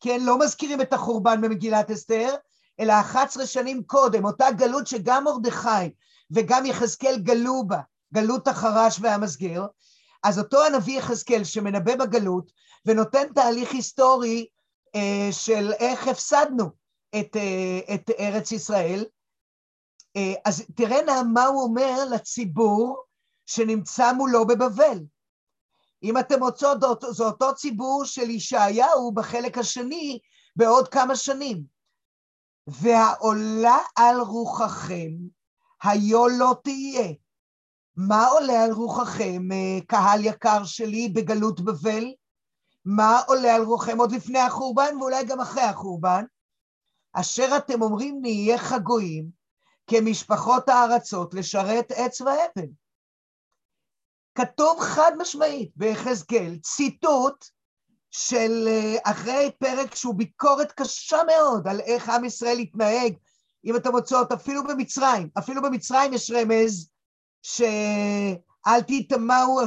כן, 0.00 0.20
לא 0.22 0.38
מזכירים 0.38 0.80
את 0.80 0.92
החורבן 0.92 1.40
במגילת 1.40 1.90
אסתר, 1.90 2.34
אלא 2.80 2.92
11 3.00 3.46
שנים 3.46 3.82
קודם, 3.82 4.24
אותה 4.24 4.50
גלות 4.50 4.86
שגם 4.86 5.24
מרדכי 5.24 5.94
וגם 6.30 6.66
יחזקאל 6.66 7.18
גלו 7.18 7.66
בה, 7.66 7.80
גלות 8.14 8.48
החרש 8.48 8.98
והמסגר, 9.00 9.66
אז 10.22 10.38
אותו 10.38 10.64
הנביא 10.64 10.98
יחזקאל 10.98 11.44
שמנבא 11.44 11.96
בגלות 11.96 12.52
ונותן 12.86 13.32
תהליך 13.34 13.72
היסטורי 13.72 14.46
של 15.30 15.72
איך 15.72 16.08
הפסדנו 16.08 16.70
את, 17.20 17.36
אה, 17.36 17.94
את 17.94 18.10
ארץ 18.18 18.52
ישראל, 18.52 19.04
אה, 20.16 20.34
אז 20.44 20.64
תראה 20.76 21.02
נא 21.02 21.22
מה 21.32 21.44
הוא 21.44 21.62
אומר 21.62 22.04
לציבור 22.10 23.04
שנמצא 23.46 24.12
מולו 24.12 24.46
בבבל. 24.46 24.98
אם 26.02 26.18
אתם 26.18 26.42
רוצות, 26.42 26.78
זה 27.10 27.24
אותו 27.24 27.54
ציבור 27.54 28.04
של 28.04 28.30
ישעיהו 28.30 29.12
בחלק 29.12 29.58
השני 29.58 30.18
בעוד 30.56 30.88
כמה 30.88 31.16
שנים. 31.16 31.62
והעולה 32.66 33.78
על 33.96 34.20
רוחכם, 34.20 35.10
היו 35.82 36.28
לא 36.28 36.54
תהיה. 36.64 37.12
מה 37.96 38.26
עולה 38.26 38.64
על 38.64 38.72
רוחכם, 38.72 39.52
אה, 39.52 39.78
קהל 39.86 40.24
יקר 40.24 40.64
שלי, 40.64 41.08
בגלות 41.08 41.60
בבל? 41.60 42.04
מה 42.84 43.20
עולה 43.26 43.54
על 43.54 43.62
רוחכם 43.62 43.98
עוד 43.98 44.12
לפני 44.12 44.38
החורבן 44.38 44.96
ואולי 45.00 45.24
גם 45.24 45.40
אחרי 45.40 45.62
החורבן? 45.62 46.24
אשר 47.12 47.56
אתם 47.56 47.82
אומרים 47.82 48.18
נהיה 48.22 48.58
חגויים 48.58 49.30
כמשפחות 49.86 50.68
הארצות 50.68 51.34
לשרת 51.34 51.92
עץ 51.92 52.20
ואבן. 52.20 52.70
כתוב 54.34 54.80
חד 54.80 55.12
משמעית 55.18 55.72
ביחזקאל, 55.76 56.58
ציטוט 56.62 57.44
של 58.10 58.68
אה, 58.68 59.12
אחרי 59.12 59.50
פרק 59.58 59.94
שהוא 59.94 60.14
ביקורת 60.14 60.72
קשה 60.72 61.18
מאוד 61.26 61.68
על 61.68 61.80
איך 61.80 62.08
עם 62.08 62.24
ישראל 62.24 62.58
התנהג, 62.58 63.14
אם 63.64 63.76
אתם 63.76 63.92
רוצות, 63.92 64.32
אפילו 64.32 64.64
במצרים, 64.64 65.28
אפילו 65.38 65.62
במצרים 65.62 66.12
יש 66.12 66.30
רמז 66.30 66.90
שאל 68.68 68.80
תטמאו 68.80 69.60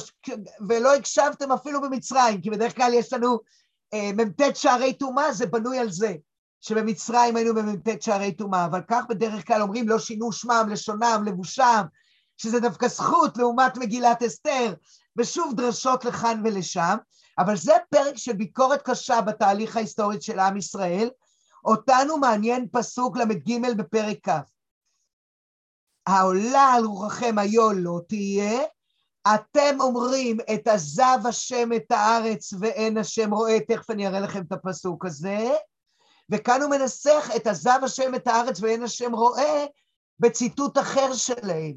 ולא 0.70 0.96
הקשבתם 0.96 1.52
אפילו 1.52 1.82
במצרים, 1.82 2.42
כי 2.42 2.50
בדרך 2.50 2.76
כלל 2.76 2.94
יש 2.94 3.14
לנו 3.14 3.40
אה, 3.94 4.12
מ"ט 4.14 4.56
שערי 4.56 4.94
טומאה, 4.94 5.34
זה 5.34 5.46
בנוי 5.46 5.80
על 5.80 5.92
זה, 5.92 6.14
שבמצרים 6.62 7.36
היינו 7.36 7.54
במ"ט 7.54 8.02
שערי 8.02 8.32
טומאה, 8.32 8.66
אבל 8.66 8.82
כך 8.88 9.04
בדרך 9.10 9.48
כלל 9.48 9.62
אומרים 9.62 9.90
לא 9.90 10.00
שינו 10.00 10.32
שמם, 10.32 10.68
לשונם, 10.72 11.24
לבושם, 11.26 11.82
שזה 12.38 12.60
דווקא 12.60 12.88
זכות 12.88 13.38
לעומת 13.38 13.78
מגילת 13.78 14.24
אסתר, 14.24 14.74
ושוב 15.18 15.54
דרשות 15.56 16.06
לכאן 16.06 16.42
ולשם, 16.46 16.98
אבל 17.40 17.58
זה 17.58 17.74
פרק 17.90 18.18
של 18.18 18.34
ביקורת 18.34 18.82
קשה 18.82 19.22
בתהליך 19.22 19.78
ההיסטורי 19.78 20.22
של 20.22 20.40
עם 20.40 20.58
ישראל, 20.58 21.10
אותנו 21.66 22.18
מעניין 22.18 22.68
פסוק 22.72 23.18
ל"ג 23.18 23.72
בפרק 23.78 24.18
כ'. 24.30 24.32
העולה 26.08 26.74
על 26.74 26.86
רוחכם 26.86 27.40
היו 27.40 27.72
לא 27.74 28.00
תהיה, 28.08 28.62
אתם 29.28 29.78
אומרים 29.80 30.38
את 30.54 30.68
עזב 30.68 31.18
השם 31.26 31.74
את 31.76 31.92
הארץ 31.92 32.54
ואין 32.60 32.98
השם 32.98 33.34
רואה, 33.34 33.60
תכף 33.60 33.90
אני 33.90 34.08
אראה 34.08 34.20
לכם 34.20 34.42
את 34.42 34.52
הפסוק 34.52 35.06
הזה, 35.06 35.50
וכאן 36.30 36.62
הוא 36.62 36.70
מנסח 36.70 37.30
את 37.36 37.48
עזב 37.48 37.80
השם 37.84 38.16
את 38.16 38.28
הארץ 38.28 38.62
ואין 38.62 38.84
השם 38.84 39.16
רואה 39.16 39.66
בציטוט 40.20 40.78
אחר 40.78 41.14
שלהם. 41.14 41.74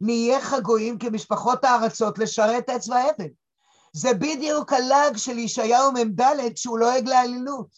נהייך 0.00 0.54
גויים 0.62 0.98
כמשפחות 0.98 1.64
הארצות 1.64 2.18
לשרת 2.18 2.70
עץ 2.70 2.88
ואבן. 2.88 3.28
זה 3.92 4.14
בדיוק 4.14 4.72
הלאג 4.72 5.16
של 5.16 5.38
ישעיהו 5.38 5.92
מ"ד 5.92 6.22
שהוא 6.56 6.78
לועג 6.78 7.08
לעלילות. 7.08 7.68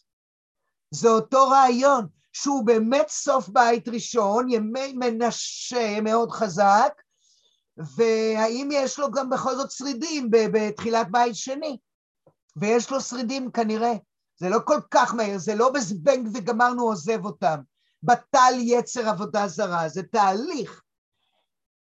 זה 0.90 1.08
אותו 1.08 1.48
רעיון, 1.48 2.06
שהוא 2.32 2.66
באמת 2.66 3.08
סוף 3.08 3.48
בית 3.48 3.88
ראשון, 3.88 4.48
ימי 4.48 4.92
מנשה 4.92 6.00
מאוד 6.00 6.30
חזק, 6.30 7.02
והאם 7.76 8.68
יש 8.72 8.98
לו 8.98 9.10
גם 9.10 9.30
בכל 9.30 9.56
זאת 9.56 9.70
שרידים 9.70 10.28
בתחילת 10.30 11.10
בית 11.10 11.36
שני? 11.36 11.78
ויש 12.56 12.90
לו 12.90 13.00
שרידים 13.00 13.50
כנראה. 13.50 13.92
זה 14.36 14.48
לא 14.48 14.58
כל 14.64 14.80
כך 14.90 15.14
מהר, 15.14 15.38
זה 15.38 15.54
לא 15.54 15.70
בזבנג 15.70 16.28
וגמרנו 16.34 16.82
עוזב 16.82 17.24
אותם. 17.24 17.60
בטל 18.02 18.54
יצר 18.58 19.08
עבודה 19.08 19.48
זרה, 19.48 19.88
זה 19.88 20.02
תהליך. 20.02 20.82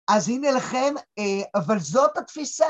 אז 0.07 0.29
הנה 0.29 0.51
לכם, 0.51 0.93
אה, 1.19 1.41
אבל 1.55 1.79
זאת 1.79 2.17
התפיסה. 2.17 2.69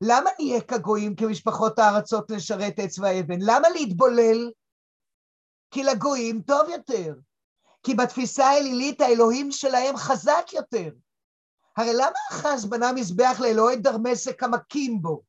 למה 0.00 0.30
נהיה 0.38 0.60
כגויים 0.60 1.16
כמשפחות 1.16 1.78
הארצות 1.78 2.30
לשרת 2.30 2.74
עץ 2.78 2.98
ואבן? 2.98 3.38
למה 3.40 3.68
להתבולל? 3.68 4.50
כי 5.70 5.82
לגויים 5.82 6.42
טוב 6.42 6.68
יותר. 6.68 7.14
כי 7.82 7.94
בתפיסה 7.94 8.46
האלילית 8.46 9.00
האלוהים 9.00 9.50
שלהם 9.50 9.96
חזק 9.96 10.46
יותר. 10.52 10.90
הרי 11.76 11.92
למה 11.94 12.18
אחז 12.30 12.66
בנה 12.66 12.92
מזבח 12.92 13.36
לאלוהי 13.40 13.76
דרמסק 13.76 14.42
המכים 14.42 15.02
בו? 15.02 15.22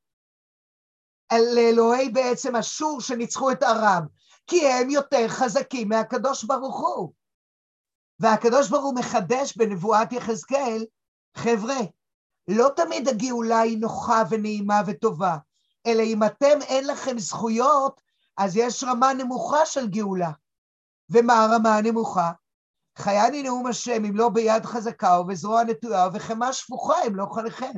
לאלוהי 1.56 2.10
בעצם 2.10 2.56
אשור 2.56 3.02
שניצחו 3.02 3.52
את 3.52 3.64
ארם, 3.64 4.06
כי 4.48 4.68
הם 4.68 4.89
יותר 4.89 5.28
חזקים 5.28 5.89
מהקדוש 5.89 6.43
ברוך 6.43 6.80
הוא. 6.80 7.14
והקדוש 8.20 8.70
ברוך 8.70 8.84
הוא 8.84 8.96
מחדש 8.96 9.58
בנבואת 9.58 10.12
יחזקאל, 10.12 10.86
חבר'ה, 11.38 11.80
לא 12.48 12.70
תמיד 12.76 13.08
הגאולה 13.08 13.60
היא 13.60 13.78
נוחה 13.78 14.24
ונעימה 14.30 14.82
וטובה, 14.88 15.38
אלא 15.86 16.02
אם 16.02 16.24
אתם 16.24 16.62
אין 16.62 16.88
לכם 16.88 17.20
זכויות, 17.20 18.02
אז 18.38 18.58
יש 18.58 18.84
רמה 18.84 19.14
נמוכה 19.14 19.66
של 19.66 19.88
גאולה. 19.88 20.32
ומה 21.10 21.43
הרמה 21.43 21.78
הנמוכה? 21.78 22.32
חייני 22.98 23.43
נאום 23.43 23.68
השם 23.68 24.06
אם 24.06 24.16
לא 24.16 24.30
ביד 24.30 24.66
חזקה 24.66 25.20
ובזרוע 25.20 25.64
נטויה 25.64 26.08
ובחמה 26.08 26.54
שפוכה 26.54 26.96
אם 27.08 27.16
לא 27.16 27.26
חניכם. 27.34 27.74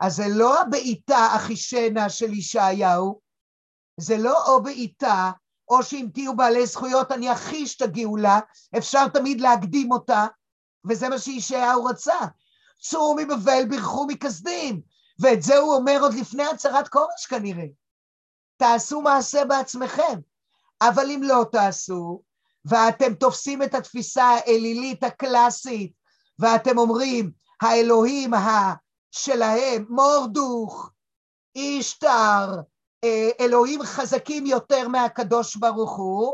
אז 0.00 0.16
זה 0.16 0.24
לא 0.28 0.60
הבעיטה 0.60 1.36
אחישנה 1.36 2.08
של 2.08 2.32
ישעיהו, 2.32 3.20
זה 4.00 4.16
לא 4.18 4.46
או 4.46 4.62
בעיטה, 4.62 5.30
או 5.68 5.82
שאם 5.82 6.08
תהיו 6.14 6.36
בעלי 6.36 6.66
זכויות 6.66 7.12
אני 7.12 7.32
אחיש 7.32 7.76
את 7.76 7.82
הגאולה, 7.82 8.40
אפשר 8.78 9.08
תמיד 9.08 9.40
להקדים 9.40 9.92
אותה, 9.92 10.26
וזה 10.90 11.08
מה 11.08 11.18
שישעיהו 11.18 11.84
רצה. 11.84 12.18
צאו 12.82 13.16
מבבל, 13.16 13.64
בירכו 13.68 14.06
מכסדים, 14.06 14.80
ואת 15.20 15.42
זה 15.42 15.56
הוא 15.56 15.74
אומר 15.74 15.98
עוד 16.00 16.14
לפני 16.14 16.44
הצהרת 16.44 16.88
כורש 16.88 17.26
כנראה. 17.28 17.66
תעשו 18.56 19.00
מעשה 19.00 19.44
בעצמכם, 19.44 20.20
אבל 20.82 21.10
אם 21.10 21.20
לא 21.22 21.44
תעשו, 21.52 22.22
ואתם 22.64 23.14
תופסים 23.14 23.62
את 23.62 23.74
התפיסה 23.74 24.24
האלילית 24.24 25.04
הקלאסית, 25.04 25.92
ואתם 26.38 26.78
אומרים, 26.78 27.30
האלוהים. 27.62 28.34
שלהם, 29.12 29.86
מורדוך, 29.88 30.90
אישתר, 31.56 32.46
אה, 33.04 33.28
אלוהים 33.40 33.82
חזקים 33.82 34.46
יותר 34.46 34.88
מהקדוש 34.88 35.56
ברוך 35.56 35.96
הוא, 35.96 36.32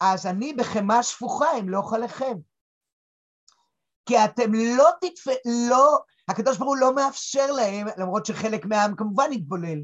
אז 0.00 0.26
אני 0.26 0.52
בחמאה 0.52 1.02
שפוכה 1.02 1.58
אם 1.60 1.68
לא 1.68 1.82
חליכם. 1.82 2.34
כי 4.06 4.24
אתם 4.24 4.54
לא 4.54 4.90
תתפ... 5.00 5.32
לא, 5.70 5.98
הקדוש 6.28 6.56
ברוך 6.56 6.68
הוא 6.68 6.76
לא 6.76 6.94
מאפשר 6.94 7.52
להם, 7.52 7.86
למרות 7.96 8.26
שחלק 8.26 8.66
מהעם 8.66 8.96
כמובן 8.96 9.32
התבולל, 9.32 9.78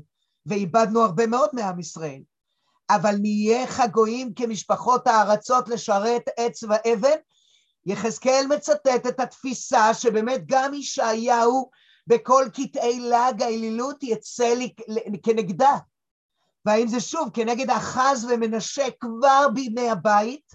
ואיבדנו 0.47 1.01
הרבה 1.01 1.27
מאוד 1.27 1.51
מעם 1.53 1.81
ישראל, 1.81 2.23
אבל 2.91 3.17
נהיה 3.21 3.67
חגויים 3.67 4.35
כמשפחות 4.35 5.07
הארצות 5.07 5.69
לשרת 5.69 6.23
עץ 6.37 6.63
ואבן. 6.63 7.17
יחזקאל 7.87 8.47
מצטט 8.49 9.07
את 9.09 9.21
התפיסה 9.21 9.95
שבאמת 9.95 10.41
גם 10.47 10.75
ישעיהו 10.75 11.71
בכל 12.07 12.45
קטעי 12.55 13.01
לעג 13.01 13.43
האלילות 13.43 14.03
יצא 14.03 14.55
לי 14.55 14.75
כנגדה. 15.23 15.77
והאם 16.65 16.89
זה 16.89 17.01
שוב 17.01 17.31
כנגד 17.35 17.71
אחז 17.71 18.25
ומנשה 18.31 18.87
כבר 19.01 19.47
בימי 19.55 19.91
הבית, 19.91 20.55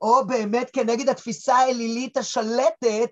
או 0.00 0.26
באמת 0.26 0.70
כנגד 0.72 1.08
התפיסה 1.08 1.56
האלילית 1.56 2.16
השלטת, 2.16 3.10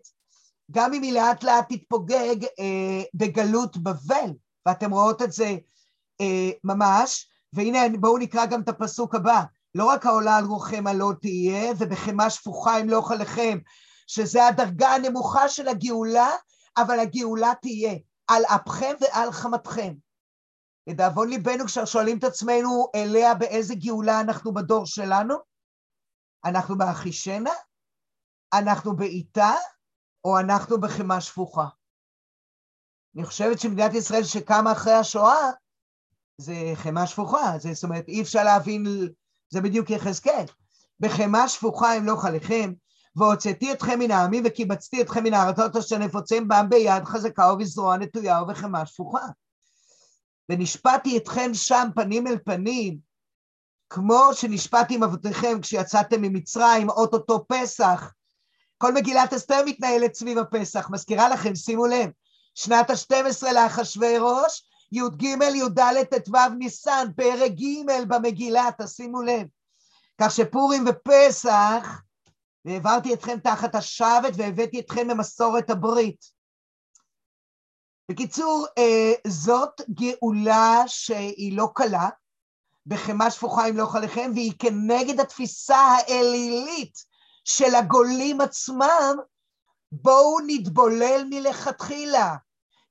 גם 0.70 0.94
אם 0.94 1.02
היא 1.02 1.12
לאט 1.12 1.44
לאט 1.44 1.72
תתפוגג 1.72 2.44
אה, 2.44 3.02
בגלות 3.14 3.76
בבל, 3.76 4.30
ואתם 4.66 4.90
רואות 4.90 5.22
את 5.22 5.32
זה 5.32 5.56
אה, 6.20 6.50
ממש, 6.64 7.28
והנה 7.52 7.78
בואו 8.00 8.18
נקרא 8.18 8.46
גם 8.46 8.60
את 8.60 8.68
הפסוק 8.68 9.14
הבא, 9.14 9.42
לא 9.74 9.84
רק 9.84 10.06
העולה 10.06 10.36
על 10.36 10.44
רוחם 10.44 10.86
הלא 10.86 11.12
תהיה, 11.20 11.72
ובחמה 11.78 12.30
שפוכה 12.30 12.80
אם 12.80 12.88
לא 12.88 13.00
חלכם, 13.00 13.58
שזה 14.06 14.46
הדרגה 14.46 14.88
הנמוכה 14.88 15.48
של 15.48 15.68
הגאולה, 15.68 16.30
אבל 16.76 17.00
הגאולה 17.00 17.52
תהיה 17.62 17.94
על 18.26 18.42
אפכם 18.44 18.94
ועל 19.00 19.32
חמתכם. 19.32 19.94
לדאבון 20.86 21.28
ליבנו 21.28 21.64
כששואלים 21.66 22.18
את 22.18 22.24
עצמנו 22.24 22.90
אליה 22.94 23.34
באיזה 23.34 23.74
גאולה 23.74 24.20
אנחנו 24.20 24.54
בדור 24.54 24.86
שלנו, 24.86 25.34
אנחנו 26.44 26.78
באחישנה, 26.78 27.52
אנחנו 28.54 28.96
בעיטה, 28.96 29.52
או 30.24 30.38
אנחנו 30.38 30.80
בחמה 30.80 31.20
שפוכה. 31.20 31.66
אני 33.16 33.24
חושבת 33.24 33.60
שמדינת 33.60 33.94
ישראל 33.94 34.24
שקמה 34.24 34.72
אחרי 34.72 34.92
השואה, 34.92 35.50
זה 36.38 36.54
חמה 36.74 37.06
שפוכה, 37.06 37.52
זה, 37.58 37.72
זאת 37.74 37.84
אומרת, 37.84 38.08
אי 38.08 38.22
אפשר 38.22 38.44
להבין, 38.44 38.86
זה 39.50 39.60
בדיוק 39.60 39.90
יחזקאל. 39.90 40.44
בחמה 41.00 41.48
שפוכה 41.48 41.98
אם 41.98 42.04
לא 42.04 42.16
חליכם, 42.16 42.72
והוצאתי 43.16 43.72
אתכם 43.72 43.98
מן 43.98 44.10
העמים 44.10 44.42
וקיבצתי 44.46 45.02
אתכם 45.02 45.24
מן 45.24 45.34
הארצות 45.34 45.76
אשר 45.76 45.98
נפוצים 45.98 46.48
בם 46.48 46.66
ביד 46.68 47.04
חזקה 47.04 47.52
ובזרוע 47.52 47.96
נטויה 47.96 48.42
ובחמה 48.42 48.86
שפוכה. 48.86 49.26
ונשפטתי 50.48 51.16
אתכם 51.16 51.50
שם 51.54 51.88
פנים 51.94 52.26
אל 52.26 52.38
פנים, 52.44 52.98
כמו 53.90 54.30
שנשפטתי 54.32 54.94
עם 54.94 55.02
אבותיכם 55.02 55.60
כשיצאתם 55.62 56.22
ממצרים, 56.22 56.90
אוטוטו 56.90 57.44
פסח. 57.48 58.12
כל 58.78 58.94
מגילת 58.94 59.32
אסתר 59.32 59.60
מתנהלת 59.66 60.14
סביב 60.14 60.38
הפסח, 60.38 60.90
מזכירה 60.90 61.28
לכם, 61.28 61.54
שימו 61.54 61.86
לב, 61.86 62.10
שנת 62.54 62.90
ה-12 62.90 63.52
לאחשוורוש, 63.52 64.67
י"ג, 64.92 65.22
י"ד, 65.22 66.04
ט"ו 66.04 66.54
ניסן, 66.58 67.06
פרק 67.16 67.52
ג' 67.52 68.08
במגילה, 68.08 68.68
תשימו 68.82 69.22
לב. 69.22 69.46
כך 70.20 70.30
שפורים 70.30 70.84
ופסח 70.88 72.02
והעברתי 72.64 73.14
אתכם 73.14 73.38
תחת 73.38 73.74
השבת 73.74 74.32
והבאתי 74.36 74.80
אתכם 74.80 75.08
במסורת 75.08 75.70
הברית. 75.70 76.24
בקיצור, 78.10 78.66
אה, 78.78 79.12
זאת 79.26 79.80
גאולה 79.90 80.82
שהיא 80.86 81.56
לא 81.56 81.68
קלה, 81.74 82.08
בחמה 82.86 83.30
שפוכה 83.30 83.68
אם 83.68 83.76
לא 83.76 83.86
חליכם, 83.86 84.30
והיא 84.34 84.52
כנגד 84.58 85.20
התפיסה 85.20 85.76
האלילית 85.76 86.98
של 87.44 87.74
הגולים 87.74 88.40
עצמם, 88.40 89.16
בואו 89.92 90.36
נתבולל 90.46 91.24
מלכתחילה, 91.30 92.36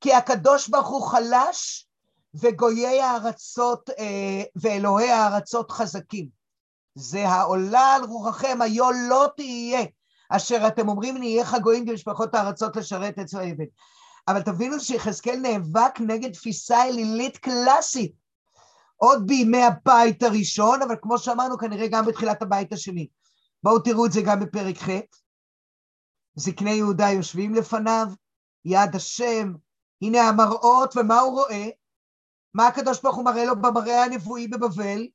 כי 0.01 0.13
הקדוש 0.13 0.67
ברוך 0.67 0.87
הוא 0.87 1.07
חלש 1.07 1.86
וגויי 2.33 3.01
הארצות 3.01 3.89
אה, 3.89 4.43
ואלוהי 4.55 5.11
הארצות 5.11 5.71
חזקים. 5.71 6.27
זה 6.95 7.27
העולה 7.27 7.95
על 7.95 8.03
רוחכם, 8.03 8.61
היו 8.61 8.91
לא 9.09 9.27
תהיה, 9.35 9.85
אשר 10.29 10.67
אתם 10.67 10.89
אומרים 10.89 11.17
נהיה 11.17 11.45
חגויים 11.45 11.85
במשפחות 11.85 12.35
הארצות 12.35 12.75
לשרת 12.75 13.19
עץ 13.19 13.33
האבן. 13.33 13.65
אבל 14.27 14.41
תבינו 14.41 14.79
שיחזקאל 14.79 15.35
נאבק 15.35 15.99
נגד 15.99 16.31
תפיסה 16.33 16.83
אלילית 16.83 17.37
קלאסית, 17.37 18.11
עוד 18.95 19.27
בימי 19.27 19.63
הבית 19.63 20.23
הראשון, 20.23 20.81
אבל 20.81 20.95
כמו 21.01 21.17
שאמרנו, 21.17 21.57
כנראה 21.57 21.87
גם 21.87 22.05
בתחילת 22.05 22.41
הבית 22.41 22.73
השני. 22.73 23.07
בואו 23.63 23.79
תראו 23.79 24.05
את 24.05 24.11
זה 24.11 24.21
גם 24.21 24.39
בפרק 24.39 24.77
ח'. 24.77 24.89
זקני 26.35 26.71
יהודה 26.71 27.09
יושבים 27.09 27.55
לפניו, 27.55 28.07
יד 28.65 28.95
השם, 28.95 29.53
הנה 30.01 30.21
המראות, 30.21 30.97
ומה 30.97 31.19
הוא 31.19 31.31
רואה? 31.31 31.69
מה 32.57 32.67
הקדוש 32.67 33.01
ברוך 33.01 33.15
הוא 33.15 33.25
מראה 33.25 33.45
לו 33.45 33.55
במראה 33.61 34.03
הנבואי 34.03 34.47
בבבל? 34.47 35.07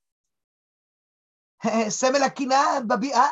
סמל 1.99 2.23
הקנאה 2.23 2.81
בביאה. 2.87 3.29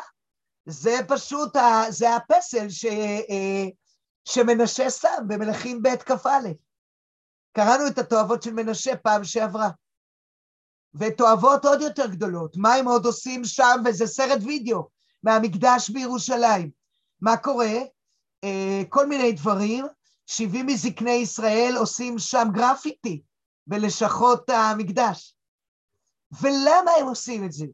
זה 0.65 0.97
פשוט, 1.07 1.57
זה 1.89 2.15
הפסל 2.15 2.69
ש, 2.69 2.85
אה, 2.85 3.65
שמנשה 4.25 4.89
שם 4.89 5.27
במלכים 5.27 5.81
ב' 5.81 5.95
כ"א. 6.05 6.39
קראנו 7.51 7.87
את 7.87 7.97
התועבות 7.97 8.43
של 8.43 8.53
מנשה 8.53 8.97
פעם 8.97 9.23
שעברה. 9.23 9.69
ותועבות 10.93 11.65
עוד 11.65 11.81
יותר 11.81 12.07
גדולות. 12.07 12.57
מה 12.57 12.73
הם 12.73 12.87
עוד 12.87 13.05
עושים 13.05 13.45
שם? 13.45 13.81
וזה 13.85 14.07
סרט 14.07 14.39
וידאו 14.45 14.89
מהמקדש 15.23 15.89
בירושלים. 15.89 16.71
מה 17.21 17.37
קורה? 17.37 17.73
אה, 18.43 18.81
כל 18.89 19.07
מיני 19.07 19.31
דברים. 19.31 19.85
70 20.25 20.65
מזקני 20.65 21.11
ישראל 21.11 21.73
עושים 21.77 22.19
שם 22.19 22.47
גרפיטי 22.53 23.23
בלשכות 23.67 24.49
המקדש. 24.49 25.35
ולמה 26.41 26.91
הם 26.99 27.07
עושים 27.07 27.45
את 27.45 27.51
זה? 27.51 27.65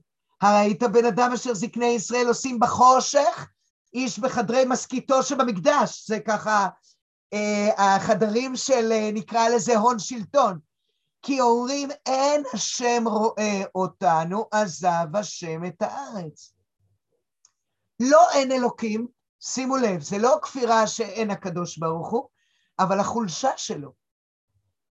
הראית 0.42 0.84
בן 0.84 1.06
אדם 1.06 1.32
אשר 1.34 1.54
זקני 1.54 1.86
ישראל 1.86 2.28
עושים 2.28 2.60
בחושך, 2.60 3.48
איש 3.94 4.20
בחדרי 4.20 4.64
משכיתו 4.68 5.24
שבמקדש, 5.24 6.08
זה 6.08 6.20
ככה 6.20 6.68
אה, 7.34 7.96
החדרים 7.96 8.56
של, 8.56 8.92
אה, 8.92 9.10
נקרא 9.14 9.50
לזה, 9.50 9.78
הון 9.78 10.00
שלטון. 10.00 10.60
כי 11.22 11.42
אומרים, 11.42 11.90
אין 12.06 12.44
השם 12.54 13.04
רואה 13.08 13.62
אותנו, 13.76 14.46
עזב 14.52 15.16
השם 15.16 15.66
את 15.66 15.82
הארץ. 15.82 16.54
לא 18.00 18.32
אין 18.34 18.52
אלוקים, 18.52 19.08
שימו 19.40 19.78
לב, 19.78 20.02
זה 20.02 20.18
לא 20.18 20.40
כפירה 20.42 20.88
שאין 20.88 21.32
הקדוש 21.32 21.78
ברוך 21.78 22.10
הוא, 22.10 22.30
אבל 22.80 23.00
החולשה 23.00 23.52
שלו. 23.58 24.07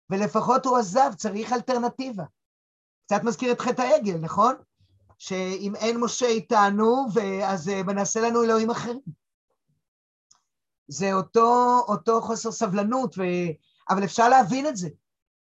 ולפחות 0.09 0.65
הוא 0.65 0.77
עזב, 0.77 1.11
צריך 1.17 1.53
אלטרנטיבה. 1.53 2.23
קצת 3.05 3.23
מזכיר 3.23 3.51
את 3.51 3.61
חטא 3.61 3.81
העגל, 3.81 4.17
נכון? 4.17 4.55
שאם 5.17 5.75
אין 5.75 5.99
משה 5.99 6.25
איתנו, 6.25 7.05
אז 7.45 7.67
מנסה 7.67 8.21
לנו 8.21 8.43
אלוהים 8.43 8.69
אחרים. 8.69 9.25
זה 10.87 11.13
אותו, 11.13 11.79
אותו 11.87 12.21
חוסר 12.21 12.51
סבלנות, 12.51 13.17
ו... 13.17 13.21
אבל 13.89 14.03
אפשר 14.03 14.29
להבין 14.29 14.67
את 14.67 14.77
זה. 14.77 14.89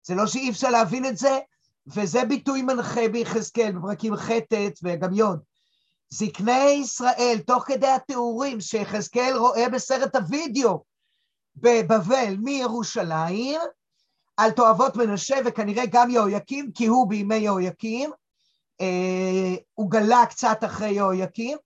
זה 0.04 0.16
לא 0.16 0.28
שאי 0.28 0.50
אפשר 0.50 0.70
להבין 0.70 1.06
את 1.06 1.18
זה, 1.18 1.40
וזה 1.88 2.26
ביטוי 2.26 2.62
מנחה 2.62 3.08
ביחזקאל, 3.12 3.72
בפרקים 3.72 4.16
ח' 4.16 4.32
ט' 4.32 4.80
וגם 4.84 5.14
י'. 5.14 5.24
זקני 6.10 6.70
ישראל, 6.70 7.38
תוך 7.48 7.64
כדי 7.68 7.88
התיאורים 7.88 8.62
שיחזקאל 8.62 9.38
רואה 9.38 9.70
בסרט 9.70 10.16
הווידאו 10.16 10.84
בבבל 11.56 12.36
מירושלים, 12.40 13.62
על 14.40 14.52
תועבות 14.52 14.96
מנשה 14.96 15.36
וכנראה 15.46 15.84
גם 15.92 16.10
יהויקים, 16.10 16.72
כי 16.72 16.86
הוא 16.86 17.10
בימי 17.10 17.36
יהויקים, 17.36 18.12
אה, 18.82 19.56
הוא 19.74 19.92
גלה 19.92 20.26
קצת 20.30 20.64
אחרי 20.66 20.90
יהויקים, 20.90 21.58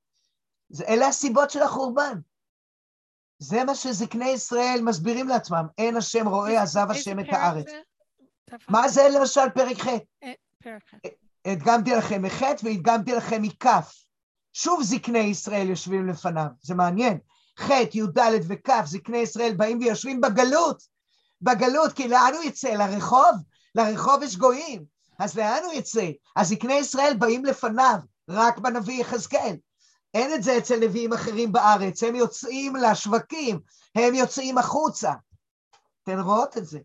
אלה 0.88 1.08
הסיבות 1.08 1.50
של 1.50 1.62
החורבן. 1.62 2.20
זה 3.40 3.64
מה 3.64 3.76
שזקני 3.76 4.30
ישראל 4.30 4.80
מסבירים 4.84 5.28
לעצמם, 5.28 5.68
אין 5.78 5.98
השם 5.98 6.28
רואה, 6.28 6.62
עזב 6.62 6.88
השם 6.90 7.20
את 7.20 7.26
הארץ. 7.30 7.66
מה 8.70 8.90
זה 8.90 9.08
למשל 9.16 9.50
פרק 9.56 9.78
ח'? 9.78 9.88
אה, 10.24 10.34
הדגמתי 11.46 11.92
לכם 11.92 12.22
מח' 12.22 12.42
והדגמתי 12.64 13.12
לכם 13.16 13.42
מכ'. 13.42 13.66
שוב 14.54 14.84
זקני 14.84 15.20
ישראל 15.20 15.70
יושבים 15.70 16.08
לפניו, 16.08 16.48
זה 16.62 16.76
מעניין. 16.76 17.18
ח', 17.60 17.70
י"ד 17.94 18.18
וכ', 18.48 18.86
זקני 18.86 19.18
ישראל 19.18 19.54
באים 19.54 19.80
ויושבים 19.80 20.22
בגלות, 20.22 20.93
בגלות, 21.44 21.94
כי 21.94 22.08
לאן 22.08 22.32
הוא 22.34 22.44
יצא? 22.44 22.70
לרחוב? 22.70 23.36
לרחוב 23.76 24.24
יש 24.24 24.38
גויים, 24.38 24.86
אז 25.20 25.38
לאן 25.38 25.64
הוא 25.64 25.74
יצא? 25.74 26.10
אז 26.36 26.50
זקני 26.50 26.74
ישראל 26.74 27.14
באים 27.20 27.46
לפניו, 27.46 27.98
רק 28.30 28.58
בנביא 28.58 29.02
יחזקאל. 29.02 29.56
אין 30.14 30.34
את 30.34 30.44
זה 30.44 30.58
אצל 30.58 30.80
נביאים 30.80 31.14
אחרים 31.14 31.52
בארץ, 31.52 32.04
הם 32.04 32.16
יוצאים 32.16 32.76
לשווקים, 32.76 33.60
הם 33.96 34.16
יוצאים 34.16 34.58
החוצה. 34.58 35.14
אתן 36.04 36.20
רואות 36.20 36.58
את 36.58 36.66
זה. 36.66 36.80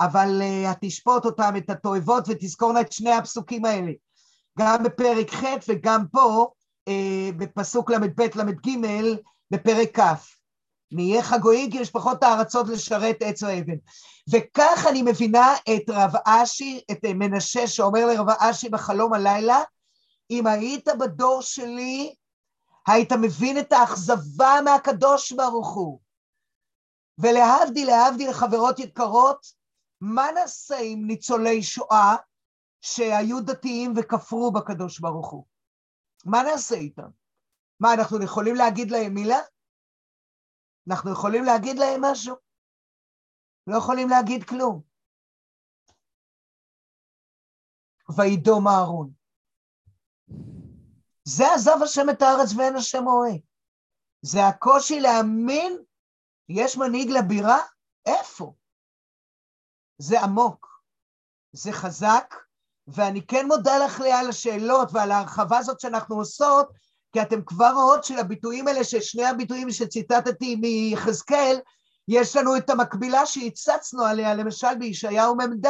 אבל 0.00 0.42
uh, 0.42 0.74
תשפוט 0.80 1.24
אותם, 1.24 1.54
את 1.56 1.70
התועבות, 1.70 2.24
ותזכורנה 2.28 2.80
את 2.80 2.92
שני 2.92 3.12
הפסוקים 3.12 3.64
האלה. 3.64 3.92
גם 4.58 4.82
בפרק 4.82 5.34
ח' 5.34 5.44
וגם 5.68 6.04
פה, 6.12 6.46
uh, 6.88 7.34
בפסוק 7.36 7.90
ל"ב 7.90 8.20
ל"ג, 8.20 8.68
בפרק 9.50 10.00
כ'. 10.00 10.02
נהיה 10.94 11.22
חגויים 11.22 11.70
כי 11.70 11.78
יש 11.78 11.90
פחות 11.90 12.22
הארצות 12.22 12.68
לשרת 12.68 13.16
עץ 13.20 13.42
ואבן. 13.42 13.76
וכך 14.30 14.86
אני 14.90 15.02
מבינה 15.02 15.54
את 15.56 15.82
רב 15.88 16.12
אשי, 16.24 16.80
את 16.90 17.04
מנשה 17.04 17.66
שאומר 17.66 18.06
לרב 18.06 18.28
אשי 18.38 18.68
בחלום 18.68 19.12
הלילה, 19.12 19.62
אם 20.30 20.46
היית 20.46 20.88
בדור 21.00 21.42
שלי, 21.42 22.14
היית 22.86 23.12
מבין 23.12 23.58
את 23.58 23.72
האכזבה 23.72 24.60
מהקדוש 24.64 25.32
ברוך 25.32 25.74
הוא. 25.74 26.00
ולהבדיל, 27.18 27.86
להבדיל 27.86 28.32
חברות 28.32 28.78
יקרות, 28.78 29.46
מה 30.00 30.26
נעשה 30.34 30.76
עם 30.80 31.06
ניצולי 31.06 31.62
שואה 31.62 32.16
שהיו 32.80 33.40
דתיים 33.40 33.92
וכפרו 33.96 34.52
בקדוש 34.52 34.98
ברוך 34.98 35.30
הוא? 35.30 35.44
מה 36.24 36.42
נעשה 36.42 36.74
איתם? 36.74 37.08
מה, 37.80 37.94
אנחנו 37.94 38.22
יכולים 38.22 38.54
להגיד 38.54 38.90
להם 38.90 39.14
מילה? 39.14 39.38
אנחנו 40.90 41.12
יכולים 41.12 41.44
להגיד 41.44 41.76
להם 41.78 42.04
משהו? 42.04 42.36
לא 43.66 43.76
יכולים 43.78 44.08
להגיד 44.08 44.44
כלום. 44.48 44.82
וידום 48.16 48.68
אהרון. 48.68 49.12
זה 51.24 51.44
עזב 51.54 51.82
השם 51.82 52.10
את 52.10 52.22
הארץ 52.22 52.52
ואין 52.56 52.76
השם 52.76 53.04
רואה. 53.04 53.36
זה 54.22 54.46
הקושי 54.46 55.00
להאמין, 55.00 55.82
יש 56.48 56.76
מנהיג 56.76 57.10
לבירה? 57.10 57.58
איפה? 58.06 58.54
זה 59.98 60.20
עמוק, 60.20 60.82
זה 61.52 61.72
חזק, 61.72 62.34
ואני 62.86 63.26
כן 63.26 63.46
מודה 63.46 63.72
לך 63.86 64.00
לאה 64.00 64.20
על 64.20 64.28
השאלות 64.28 64.88
ועל 64.92 65.10
ההרחבה 65.10 65.58
הזאת 65.58 65.80
שאנחנו 65.80 66.16
עושות, 66.16 66.68
כי 67.14 67.22
אתם 67.22 67.42
כבר 67.46 67.72
רואות 67.74 68.04
של 68.04 68.18
הביטויים 68.18 68.68
האלה, 68.68 68.84
ששני 68.84 69.24
הביטויים 69.24 69.70
שציטטתי 69.70 70.56
מיחזקאל, 70.56 71.60
יש 72.08 72.36
לנו 72.36 72.56
את 72.56 72.70
המקבילה 72.70 73.26
שהצצנו 73.26 74.04
עליה, 74.04 74.34
למשל 74.34 74.74
בישעיהו 74.78 75.36
מ"ד, 75.36 75.66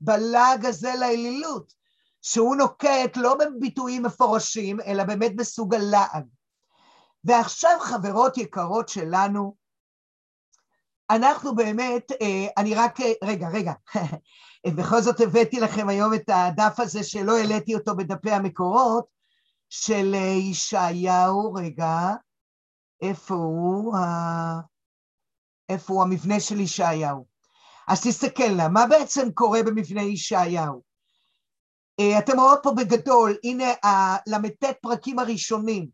בלעג 0.00 0.66
הזה 0.66 0.92
לאלילות. 1.00 1.72
שהוא 2.22 2.56
נוקט 2.56 3.16
לא 3.16 3.34
בביטויים 3.34 4.02
מפורשים, 4.02 4.80
אלא 4.80 5.04
באמת 5.04 5.36
בסוג 5.36 5.74
הלעג. 5.74 6.24
ועכשיו, 7.24 7.76
חברות 7.80 8.38
יקרות 8.38 8.88
שלנו, 8.88 9.54
אנחנו 11.10 11.54
באמת, 11.54 12.12
אה, 12.12 12.46
אני 12.56 12.74
רק, 12.74 13.00
אה, 13.00 13.12
רגע, 13.24 13.48
רגע, 13.48 13.72
בכל 14.76 15.00
זאת 15.00 15.20
הבאתי 15.20 15.60
לכם 15.60 15.88
היום 15.88 16.14
את 16.14 16.24
הדף 16.28 16.80
הזה 16.80 17.02
שלא 17.02 17.38
העליתי 17.38 17.74
אותו 17.74 17.96
בדפי 17.96 18.30
המקורות, 18.30 19.19
של 19.70 20.14
אה, 20.14 20.50
ישעיהו, 20.50 21.54
רגע, 21.54 22.08
איפה 23.02 23.34
הוא? 23.34 23.94
איפה 25.68 25.92
הוא 25.92 26.02
המבנה 26.02 26.40
של 26.40 26.60
ישעיהו? 26.60 27.26
אז 27.88 28.00
תסתכלנה, 28.02 28.68
מה 28.68 28.86
בעצם 28.86 29.32
קורה 29.34 29.62
במבנה 29.62 30.02
ישעיהו? 30.02 30.82
אה, 32.00 32.18
אתם 32.18 32.40
רואות 32.40 32.60
פה 32.62 32.72
בגדול, 32.76 33.36
הנה 33.44 33.64
הל"ט 33.82 34.64
פרקים 34.82 35.18
הראשונים, 35.18 35.88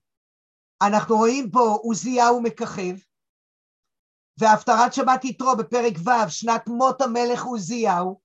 אנחנו 0.82 1.16
רואים 1.16 1.50
פה 1.50 1.78
עוזיהו 1.82 2.42
מככב, 2.42 2.96
והפטרת 4.38 4.92
שבת 4.92 5.24
יתרו 5.24 5.56
בפרק 5.56 5.94
ו', 6.04 6.30
שנת 6.30 6.68
מות 6.68 7.02
המלך 7.02 7.44
עוזיהו, 7.44 8.20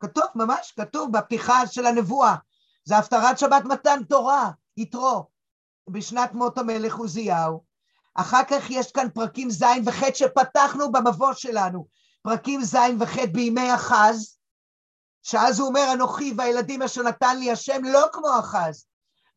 כתוב 0.00 0.24
ממש, 0.34 0.72
כתוב 0.76 1.12
בפתיחה 1.12 1.66
של 1.66 1.86
הנבואה, 1.86 2.36
זה 2.84 2.98
הפטרת 2.98 3.38
שבת 3.38 3.64
מתן 3.64 4.04
תורה, 4.08 4.50
יתרו, 4.78 5.24
בשנת 5.88 6.34
מות 6.34 6.58
המלך 6.58 6.96
עוזיהו. 6.96 7.64
אחר 8.14 8.44
כך 8.50 8.70
יש 8.70 8.92
כאן 8.92 9.08
פרקים 9.14 9.50
ז' 9.50 9.64
וח' 9.86 10.02
שפתחנו 10.14 10.92
במבוא 10.92 11.32
שלנו, 11.32 11.86
פרקים 12.22 12.62
ז' 12.62 12.76
וח' 13.00 13.18
בימי 13.32 13.74
אחז, 13.74 14.38
שאז 15.22 15.60
הוא 15.60 15.68
אומר, 15.68 15.92
אנוכי 15.92 16.34
והילדים 16.36 16.82
אשר 16.82 17.02
נתן 17.02 17.38
לי 17.38 17.50
השם 17.50 17.84
לא 17.84 18.06
כמו 18.12 18.38
אחז, 18.38 18.86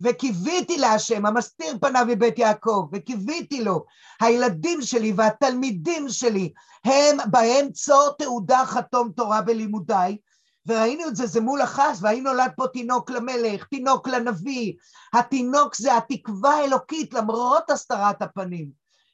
וקיוויתי 0.01 0.77
להשם, 0.77 1.25
המסתיר 1.25 1.77
פניו 1.81 2.05
מבית 2.07 2.39
יעקב, 2.39 2.89
וקיוויתי 2.93 3.63
לו, 3.63 3.85
הילדים 4.21 4.81
שלי 4.81 5.13
והתלמידים 5.15 6.09
שלי, 6.09 6.53
הם 6.85 7.17
בהם 7.31 7.71
צור 7.71 8.09
תעודה 8.17 8.63
חתום 8.65 9.11
תורה 9.15 9.41
בלימודיי, 9.41 10.17
וראינו 10.65 11.07
את 11.07 11.15
זה, 11.15 11.25
זה 11.25 11.41
מול 11.41 11.63
אחז, 11.63 12.03
והאם 12.03 12.23
נולד 12.23 12.51
פה 12.55 12.67
תינוק 12.67 13.11
למלך, 13.11 13.67
תינוק 13.67 14.07
לנביא, 14.07 14.73
התינוק 15.13 15.75
זה 15.75 15.97
התקווה 15.97 16.55
האלוקית 16.55 17.13
למרות 17.13 17.69
הסתרת 17.69 18.21
הפנים, 18.21 18.69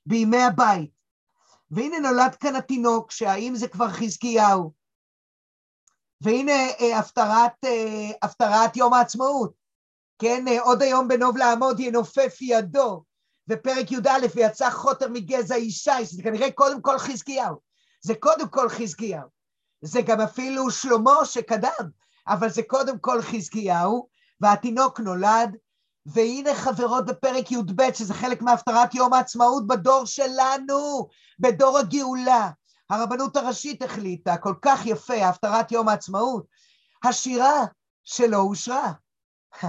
בימי 0.06 0.43
הבית. 0.43 0.89
והנה 1.72 2.00
נולד 2.00 2.36
כאן 2.36 2.56
התינוק, 2.56 3.12
שהאם 3.12 3.56
זה 3.56 3.68
כבר 3.68 3.89
חזקיהו, 3.89 4.72
והנה 6.22 6.70
אה, 6.82 7.00
הפטרת, 7.00 7.52
אה, 7.66 8.10
הפטרת 8.22 8.78
יום 8.78 8.93
העצמאות, 8.93 9.54
כן, 10.20 10.48
אה, 10.48 10.62
עוד 10.62 10.82
היום 10.82 11.08
בנוב 11.08 11.38
לעמוד 11.38 11.80
ינופף 11.80 12.38
ידו, 12.41 13.04
ופרק 13.50 13.91
י"א, 13.91 14.26
ויצא 14.36 14.70
חוטר 14.70 15.08
מגזע 15.10 15.56
אישה, 15.56 15.95
זה 16.04 16.24
כנראה 16.24 16.52
קודם 16.52 16.82
כל 16.82 16.98
חזקיהו, 16.98 17.56
זה 18.02 18.16
קודם 18.16 18.48
כל 18.50 18.70
חזקיהו, 18.70 19.37
זה 19.82 20.02
גם 20.02 20.22
אפילו 20.22 20.72
שלמה 20.72 21.26
שקדם, 21.26 21.90
אבל 22.28 22.50
זה 22.50 22.62
קודם 22.64 23.00
כל 23.00 23.22
חזקיהו, 23.22 24.08
והתינוק 24.42 25.00
נולד, 25.00 25.58
והנה 26.06 26.56
חברות 26.56 27.06
בפרק 27.06 27.52
י"ב, 27.52 27.94
שזה 27.94 28.14
חלק 28.14 28.42
מהפטרת 28.42 28.96
יום 28.96 29.14
העצמאות 29.14 29.68
בדור 29.68 30.06
שלנו, 30.06 31.08
בדור 31.40 31.78
הגאולה. 31.78 32.50
הרבנות 32.90 33.36
הראשית 33.36 33.82
החליטה, 33.82 34.38
כל 34.38 34.54
כך 34.62 34.86
יפה, 34.86 35.28
הפטרת 35.28 35.72
יום 35.72 35.90
העצמאות, 35.90 36.46
השירה 37.04 37.66
שלא 38.04 38.38
אושרה. 38.38 38.92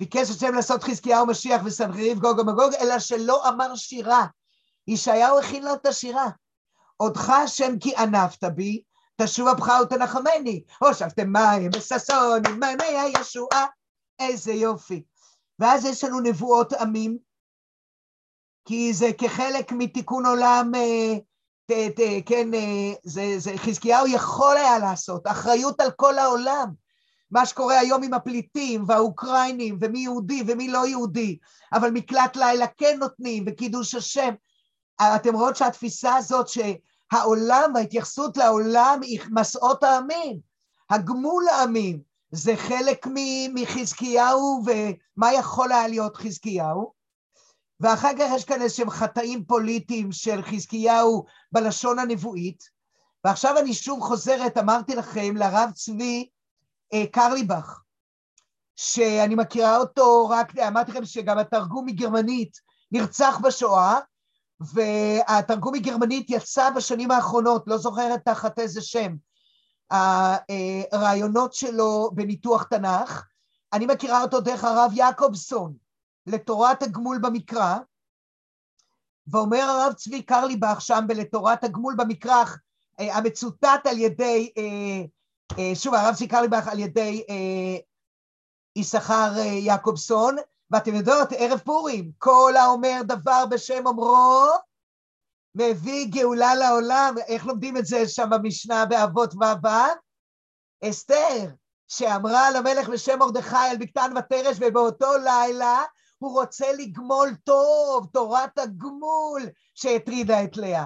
ביקש 0.00 0.30
השם 0.30 0.54
לעשות 0.54 0.84
חזקיהו 0.84 1.26
משיח 1.26 1.62
וסנחריב 1.64 2.18
גוג 2.18 2.38
ומגוג, 2.38 2.74
אלא 2.80 2.98
שלא 2.98 3.48
אמר 3.48 3.76
שירה. 3.76 4.26
ישעיהו 4.88 5.38
הכין 5.38 5.64
לו 5.64 5.74
את 5.74 5.86
השירה. 5.86 6.28
אותך 7.00 7.30
השם 7.30 7.78
כי 7.78 7.96
ענפת 7.96 8.44
בי, 8.44 8.82
תשוב 9.22 9.48
אפך 9.48 9.72
ותנחמני, 9.82 10.62
הושבתם 10.78 11.32
מים 11.32 11.70
וששון 11.76 12.46
עם 12.48 12.60
מעייני 12.60 12.84
הישועה, 12.84 13.66
איזה 14.18 14.52
יופי. 14.52 15.02
ואז 15.58 15.84
יש 15.84 16.04
לנו 16.04 16.20
נבואות 16.20 16.72
עמים, 16.72 17.18
כי 18.64 18.92
זה 18.92 19.10
כחלק 19.18 19.72
מתיקון 19.72 20.26
עולם, 20.26 20.72
אה, 20.74 21.18
ת, 21.66 21.72
ת, 21.72 22.00
כן, 22.26 22.54
אה, 22.54 22.92
זה, 23.04 23.34
זה 23.38 23.52
חזקיהו 23.56 24.06
יכול 24.06 24.56
היה 24.56 24.78
לעשות, 24.78 25.26
אחריות 25.26 25.80
על 25.80 25.90
כל 25.90 26.18
העולם. 26.18 26.72
מה 27.30 27.46
שקורה 27.46 27.78
היום 27.78 28.02
עם 28.02 28.14
הפליטים 28.14 28.84
והאוקראינים 28.86 29.78
ומי 29.80 29.98
יהודי 29.98 30.42
ומי 30.46 30.68
לא 30.68 30.86
יהודי, 30.86 31.38
אבל 31.72 31.90
מקלט 31.90 32.36
לילה 32.36 32.66
כן 32.66 32.96
נותנים 32.98 33.44
וקידוש 33.46 33.94
השם. 33.94 34.34
אתם 35.00 35.34
רואות 35.34 35.56
שהתפיסה 35.56 36.16
הזאת 36.16 36.48
שהעולם 37.12 37.72
וההתייחסות 37.74 38.36
לעולם 38.36 39.00
היא 39.02 39.20
מסעות 39.30 39.82
העמים, 39.82 40.38
הגמול 40.90 41.48
העמים, 41.48 42.00
זה 42.30 42.56
חלק 42.56 43.06
מחזקיהו 43.54 44.62
ומה 44.66 45.32
יכול 45.32 45.72
היה 45.72 45.88
להיות 45.88 46.16
חזקיהו. 46.16 46.92
ואחר 47.80 48.10
כך 48.18 48.24
יש 48.34 48.44
כאן 48.44 48.62
איזשהם 48.62 48.90
חטאים 48.90 49.44
פוליטיים 49.44 50.12
של 50.12 50.42
חזקיהו 50.42 51.24
בלשון 51.52 51.98
הנבואית, 51.98 52.64
ועכשיו 53.24 53.58
אני 53.58 53.74
שוב 53.74 54.00
חוזרת, 54.00 54.58
אמרתי 54.58 54.94
לכם, 54.94 55.36
לרב 55.36 55.70
צבי 55.74 56.28
אה, 56.92 57.06
קרליבך, 57.12 57.80
שאני 58.76 59.34
מכירה 59.34 59.76
אותו 59.76 60.28
רק, 60.28 60.58
אמרתי 60.58 60.90
לכם 60.90 61.04
שגם 61.04 61.38
התרגום 61.38 61.86
מגרמנית 61.86 62.60
נרצח 62.92 63.38
בשואה, 63.42 63.98
והתרגום 64.60 65.74
מגרמנית 65.74 66.30
יצא 66.30 66.70
בשנים 66.70 67.10
האחרונות, 67.10 67.64
לא 67.66 67.78
זוכרת 67.78 68.24
תחת 68.24 68.58
איזה 68.58 68.80
שם, 68.80 69.14
הרעיונות 70.92 71.54
שלו 71.54 72.10
בניתוח 72.14 72.62
תנ"ך, 72.62 73.24
אני 73.72 73.86
מכירה 73.86 74.22
אותו 74.22 74.40
דרך 74.40 74.64
הרב 74.64 74.90
יעקובסון 74.94 75.76
לתורת 76.26 76.82
הגמול 76.82 77.18
במקרא, 77.22 77.78
ואומר 79.26 79.62
הרב 79.62 79.92
צבי 79.92 80.22
קרליבך 80.22 80.80
שם 80.80 81.04
בלתורת 81.06 81.64
הגמול 81.64 81.94
במקרא, 81.98 82.44
המצוטט 82.98 83.86
על 83.86 83.98
ידי 83.98 84.52
אה, 84.58 85.04
אה, 85.58 85.74
שוב, 85.74 85.94
הרב 85.94 86.14
סיכר 86.14 86.42
בך 86.50 86.68
על 86.68 86.78
ידי 86.78 87.24
אה, 87.30 87.78
יששכר 88.76 89.32
יעקובסון, 89.60 90.36
ואתם 90.70 90.94
יודעות, 90.94 91.28
ערב 91.36 91.58
פורים, 91.58 92.10
כל 92.18 92.54
האומר 92.56 93.00
דבר 93.04 93.44
בשם 93.50 93.86
אומרו, 93.86 94.46
מביא 95.54 96.06
גאולה 96.10 96.54
לעולם. 96.54 97.14
איך 97.26 97.46
לומדים 97.46 97.76
את 97.76 97.86
זה 97.86 98.08
שם 98.08 98.30
במשנה 98.30 98.86
באבות 98.86 99.34
ו"ו? 99.34 99.68
אסתר, 100.84 101.50
שאמרה 101.88 102.50
למלך 102.50 102.88
בשם 102.88 103.18
מרדכי 103.18 103.56
על 103.56 103.76
בקתן 103.76 104.12
ותרש, 104.16 104.56
ובאותו 104.60 105.12
לילה 105.24 105.82
הוא 106.18 106.40
רוצה 106.40 106.72
לגמול 106.72 107.34
טוב, 107.44 108.06
תורת 108.12 108.58
הגמול 108.58 109.42
שהטרידה 109.74 110.44
את 110.44 110.56
לאה. 110.56 110.84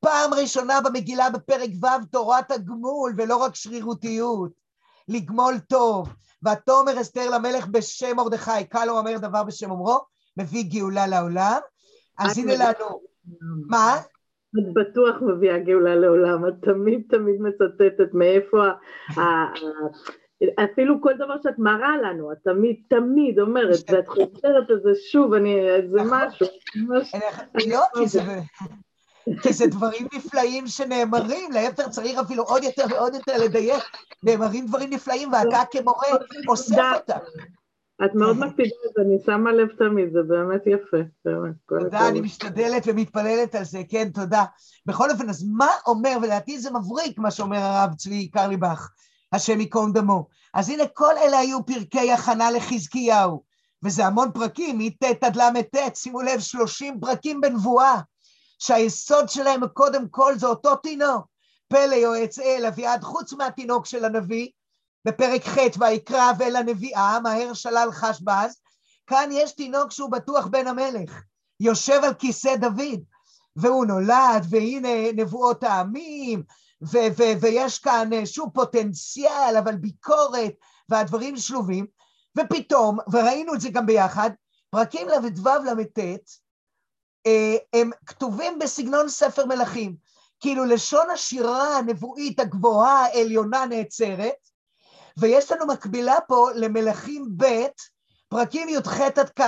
פעם 0.00 0.34
ראשונה 0.34 0.80
במגילה 0.80 1.30
בפרק 1.30 1.70
ו' 1.82 2.04
תורת 2.12 2.50
הגמול 2.50 3.14
ולא 3.16 3.36
רק 3.36 3.54
שרירותיות, 3.54 4.59
לגמול 5.10 5.54
טוב. 5.68 6.08
ותאמר 6.42 7.00
אסתר 7.00 7.30
למלך 7.30 7.66
בשם 7.66 8.16
מרדכי, 8.16 8.64
קל 8.68 8.88
אומר 8.88 9.18
דבר 9.18 9.44
בשם 9.44 9.70
אומרו, 9.70 9.98
מביא 10.36 10.64
גאולה 10.70 11.06
לעולם. 11.06 11.58
אז 12.18 12.38
הנה 12.38 12.52
לנו, 12.54 13.00
מה? 13.68 13.96
את 14.58 14.74
בטוח 14.74 15.16
מביאה 15.22 15.58
גאולה 15.58 15.94
לעולם, 15.94 16.48
את 16.48 16.54
תמיד 16.62 17.02
תמיד 17.08 17.40
מצטטת 17.40 18.14
מאיפה 18.14 18.64
ה... 19.16 19.20
אפילו 20.64 21.02
כל 21.02 21.12
דבר 21.16 21.34
שאת 21.42 21.58
מראה 21.58 21.96
לנו, 22.02 22.32
את 22.32 22.38
תמיד 22.44 22.76
תמיד 22.88 23.38
אומרת, 23.38 23.90
ואת 23.90 24.08
חוזרת 24.08 24.70
את 24.70 24.82
זה 24.82 24.90
שוב, 25.10 25.34
אני, 25.34 25.56
זה 25.90 26.02
נכון. 26.02 26.18
משהו. 26.26 26.46
לא, 27.70 27.80
כי 27.94 28.08
זה... 28.08 28.20
כי 29.42 29.52
זה 29.52 29.66
דברים 29.66 30.06
נפלאים 30.14 30.66
שנאמרים, 30.66 31.52
להפך 31.52 31.88
צריך 31.88 32.18
אפילו 32.18 32.42
עוד 32.42 32.62
יותר 32.62 32.84
ועוד 32.90 33.14
יותר 33.14 33.44
לדייק, 33.44 33.82
נאמרים 34.22 34.66
דברים 34.66 34.90
נפלאים 34.90 35.32
ואתה 35.32 35.62
כמורה 35.70 36.08
אוסף 36.48 36.82
אותם. 36.94 37.18
את 38.04 38.14
מאוד 38.14 38.36
מקפידה 38.38 38.74
את 38.88 38.92
זה, 38.96 39.02
אני 39.02 39.16
שמה 39.26 39.52
לב 39.52 39.68
תמיד, 39.78 40.12
זה 40.12 40.22
באמת 40.22 40.60
יפה. 40.66 40.96
תודה, 41.68 42.08
אני 42.08 42.20
משתדלת 42.20 42.82
ומתפללת 42.86 43.54
על 43.54 43.64
זה, 43.64 43.82
כן, 43.88 44.08
תודה. 44.08 44.44
בכל 44.86 45.10
אופן, 45.10 45.28
אז 45.28 45.44
מה 45.52 45.68
אומר, 45.86 46.16
ולדעתי 46.22 46.58
זה 46.58 46.70
מבריק 46.70 47.18
מה 47.18 47.30
שאומר 47.30 47.58
הרב 47.58 47.94
צבי 47.94 48.28
קרליבך, 48.28 48.90
השם 49.32 49.60
ייקום 49.60 49.92
דמו. 49.92 50.26
אז 50.54 50.70
הנה, 50.70 50.84
כל 50.94 51.14
אלה 51.24 51.38
היו 51.38 51.66
פרקי 51.66 52.12
הכנה 52.12 52.50
לחזקיהו, 52.50 53.42
וזה 53.84 54.06
המון 54.06 54.30
פרקים, 54.34 54.78
מט' 54.78 55.24
עד 55.24 55.36
ל"ט, 55.36 55.76
שימו 55.94 56.20
לב, 56.22 56.40
30 56.40 57.00
פרקים 57.00 57.40
בנבואה. 57.40 58.00
שהיסוד 58.60 59.28
שלהם 59.28 59.68
קודם 59.68 60.08
כל 60.08 60.38
זה 60.38 60.46
אותו 60.46 60.76
תינוק, 60.76 61.26
פלא 61.68 61.94
יועץ 61.94 62.38
אל 62.38 62.66
אביעד, 62.68 63.02
חוץ 63.02 63.32
מהתינוק 63.32 63.86
של 63.86 64.04
הנביא, 64.04 64.48
בפרק 65.04 65.44
ח' 65.44 65.58
ויקרא 65.78 66.32
ואל 66.38 66.56
הנביאה, 66.56 67.20
מהר 67.20 67.54
שלל 67.54 67.88
חשבז, 67.92 68.60
כאן 69.06 69.28
יש 69.32 69.52
תינוק 69.52 69.90
שהוא 69.90 70.10
בטוח 70.10 70.46
בן 70.46 70.66
המלך, 70.66 71.22
יושב 71.60 72.00
על 72.04 72.14
כיסא 72.14 72.56
דוד, 72.56 73.00
והוא 73.56 73.86
נולד, 73.86 74.46
והנה 74.50 75.12
נבואות 75.12 75.64
העמים, 75.64 76.42
ו- 76.82 77.12
ו- 77.18 77.40
ויש 77.40 77.78
כאן 77.78 78.10
שוב 78.26 78.50
פוטנציאל, 78.54 79.56
אבל 79.58 79.76
ביקורת, 79.76 80.52
והדברים 80.88 81.36
שלובים, 81.36 81.86
ופתאום, 82.38 82.98
וראינו 83.12 83.54
את 83.54 83.60
זה 83.60 83.70
גם 83.70 83.86
ביחד, 83.86 84.30
פרקים 84.70 85.08
ל"ו 85.08 85.48
ל"ט, 85.48 85.98
אה, 85.98 86.14
הם 87.72 87.90
כתובים 88.06 88.58
בסגנון 88.58 89.08
ספר 89.08 89.46
מלכים. 89.46 89.96
כאילו 90.40 90.64
לשון 90.64 91.10
השירה 91.10 91.78
הנבואית 91.78 92.40
הגבוהה 92.40 93.04
העליונה 93.04 93.66
נעצרת, 93.66 94.48
ויש 95.18 95.52
לנו 95.52 95.66
מקבילה 95.66 96.16
פה 96.28 96.48
למלכים 96.54 97.28
ב', 97.36 97.44
פרקים 98.28 98.68
י"ח 98.68 99.00
עד 99.00 99.30
כ', 99.40 99.42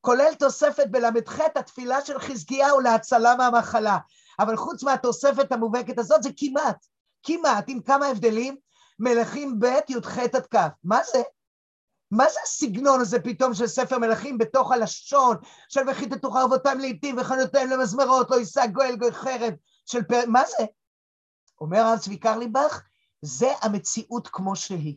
כולל 0.00 0.34
תוספת 0.38 0.86
בל"ח 0.90 1.40
התפילה 1.56 2.04
של 2.04 2.18
חזקיהו 2.18 2.80
להצלה 2.80 3.36
מהמחלה. 3.36 3.98
אבל 4.38 4.56
חוץ 4.56 4.82
מהתוספת 4.82 5.52
המובהקת 5.52 5.98
הזאת 5.98 6.22
זה 6.22 6.30
כמעט, 6.36 6.86
כמעט, 7.22 7.64
עם 7.68 7.80
כמה 7.80 8.06
הבדלים, 8.06 8.56
מלכים 8.98 9.58
ב', 9.58 9.66
י"ח 9.88 10.18
עד 10.18 10.46
כ'. 10.54 10.56
מה 10.84 11.00
זה? 11.12 11.22
מה 12.12 12.24
זה 12.32 12.38
הסגנון 12.44 13.00
הזה 13.00 13.20
פתאום 13.20 13.54
של 13.54 13.66
ספר 13.66 13.98
מלכים 13.98 14.38
בתוך 14.38 14.72
הלשון 14.72 15.36
של 15.68 15.80
וכי 15.90 16.06
תתוך 16.06 16.36
ארבותם 16.36 16.78
לעיתים 16.78 17.16
וחנותיהם 17.18 17.70
למזמרות, 17.70 18.30
לא 18.30 18.36
יישא 18.36 18.66
גואל 18.66 18.96
גוי 18.96 19.12
חרב 19.12 19.54
של 19.86 20.02
פרק, 20.02 20.28
מה 20.28 20.42
זה? 20.46 20.64
אומר 21.60 21.78
הרב 21.78 21.98
צבי 21.98 22.16
קרליבך, 22.16 22.82
זה 23.22 23.52
המציאות 23.60 24.28
כמו 24.28 24.56
שהיא. 24.56 24.96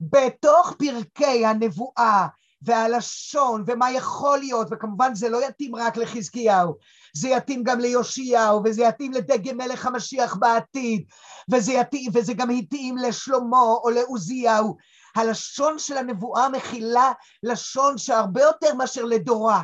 בתוך 0.00 0.74
פרקי 0.78 1.46
הנבואה 1.46 2.26
והלשון 2.62 3.64
ומה 3.66 3.92
יכול 3.92 4.38
להיות, 4.38 4.68
וכמובן 4.70 5.14
זה 5.14 5.28
לא 5.28 5.46
יתאים 5.48 5.76
רק 5.76 5.96
לחזקיהו, 5.96 6.74
זה 7.16 7.28
יתאים 7.28 7.62
גם 7.62 7.80
ליאשיהו, 7.80 8.60
וזה 8.64 8.82
יתאים 8.82 9.12
לדגם 9.12 9.56
מלך 9.56 9.86
המשיח 9.86 10.36
בעתיד, 10.36 11.04
וזה, 11.50 11.72
יתאים, 11.72 12.10
וזה 12.14 12.34
גם 12.34 12.50
התאים 12.50 12.96
לשלמה 12.96 13.62
או 13.62 13.90
לעוזיהו, 13.90 14.76
הלשון 15.16 15.78
של 15.78 15.96
הנבואה 15.96 16.48
מכילה 16.48 17.12
לשון 17.42 17.98
שהרבה 17.98 18.40
יותר 18.40 18.74
מאשר 18.74 19.04
לדורה. 19.04 19.62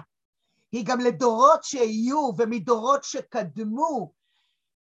היא 0.73 0.85
גם 0.87 1.01
לדורות 1.01 1.65
שיהיו 1.65 2.31
ומדורות 2.39 3.05
שקדמו, 3.05 4.13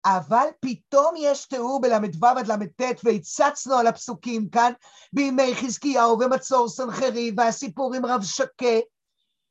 אבל 0.05 0.47
פתאום 0.61 1.15
יש 1.19 1.47
תיאור 1.47 1.81
בל"ו 1.81 2.27
עד 2.27 2.47
ל"ט 2.47 3.01
והצצנו 3.05 3.75
על 3.75 3.87
הפסוקים 3.87 4.51
כאן 4.51 4.73
בימי 5.13 5.55
חזקיהו 5.55 6.19
ומצור 6.21 6.69
סנחריב 6.69 7.35
והסיפור 7.39 7.95
עם 7.95 8.07
רב 8.07 8.23
שקה, 8.23 8.79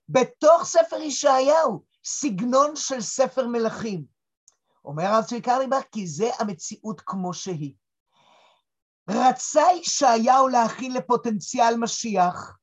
בתוך 0.09 0.63
ספר 0.63 0.95
ישעיהו, 1.01 1.83
סגנון 2.05 2.75
של 2.75 3.01
ספר 3.01 3.47
מלכים. 3.47 4.03
אומר 4.85 5.03
הרב 5.03 5.23
צבי 5.23 5.41
קרליבך, 5.41 5.83
כי 5.91 6.07
זה 6.07 6.29
המציאות 6.39 7.01
כמו 7.05 7.33
שהיא. 7.33 7.73
רצה 9.13 9.63
ישעיהו 9.75 10.47
להכין 10.47 10.93
לפוטנציאל 10.93 11.77
משיח, 11.77 12.57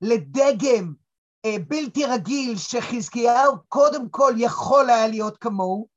לדגם 0.00 0.92
אה, 1.44 1.56
בלתי 1.68 2.06
רגיל 2.06 2.58
שחזקיהו 2.58 3.56
קודם 3.68 4.08
כל 4.08 4.32
יכול 4.36 4.90
היה 4.90 5.06
להיות 5.06 5.38
כמוהו, 5.38 5.88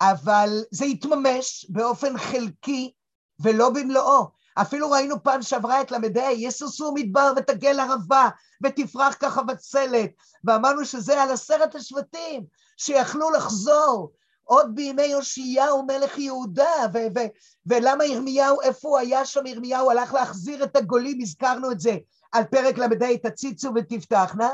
אבל 0.00 0.48
זה 0.70 0.84
התממש 0.84 1.66
באופן 1.68 2.18
חלקי 2.18 2.92
ולא 3.40 3.70
במלואו. 3.70 4.30
אפילו 4.60 4.90
ראינו 4.90 5.22
פעם 5.22 5.42
שעברה 5.42 5.80
את 5.80 5.90
למדי, 5.90 6.30
יסוסו 6.36 6.92
מדבר 6.94 7.32
ותגל 7.36 7.80
ערבה 7.80 8.28
ותפרח 8.64 9.16
ככה 9.20 9.42
בצלת, 9.42 10.10
ואמרנו 10.44 10.84
שזה 10.84 11.22
על 11.22 11.30
עשרת 11.30 11.74
השבטים 11.74 12.44
שיכלו 12.76 13.30
לחזור, 13.30 14.12
עוד 14.48 14.74
בימי 14.74 15.02
יאשיהו 15.02 15.86
מלך 15.86 16.18
יהודה, 16.18 16.70
ו- 16.94 17.18
ו- 17.18 17.28
ולמה 17.66 18.04
ירמיהו, 18.04 18.60
איפה 18.60 18.88
הוא 18.88 18.98
היה 18.98 19.24
שם 19.24 19.46
ירמיהו? 19.46 19.90
הלך 19.90 20.14
להחזיר 20.14 20.64
את 20.64 20.76
הגולים, 20.76 21.18
הזכרנו 21.20 21.70
את 21.70 21.80
זה, 21.80 21.96
על 22.32 22.44
פרק 22.44 22.78
ל"ה, 22.78 23.18
תציצו 23.22 23.72
ותפתחנה, 23.74 24.48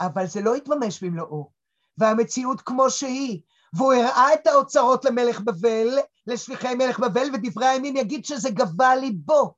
אבל 0.00 0.26
זה 0.26 0.40
לא 0.40 0.54
התממש 0.54 1.04
במלואו, 1.04 1.50
והמציאות 1.98 2.60
כמו 2.60 2.90
שהיא, 2.90 3.40
והוא 3.72 3.92
הראה 3.92 4.34
את 4.34 4.46
האוצרות 4.46 5.04
למלך 5.04 5.40
בבל, 5.40 5.98
לשליחי 6.26 6.74
מלך 6.74 6.98
בבל, 6.98 7.28
ודברי 7.34 7.66
הימים 7.66 7.96
יגיד 7.96 8.24
שזה 8.24 8.50
גבה 8.50 8.96
ליבו, 8.96 9.54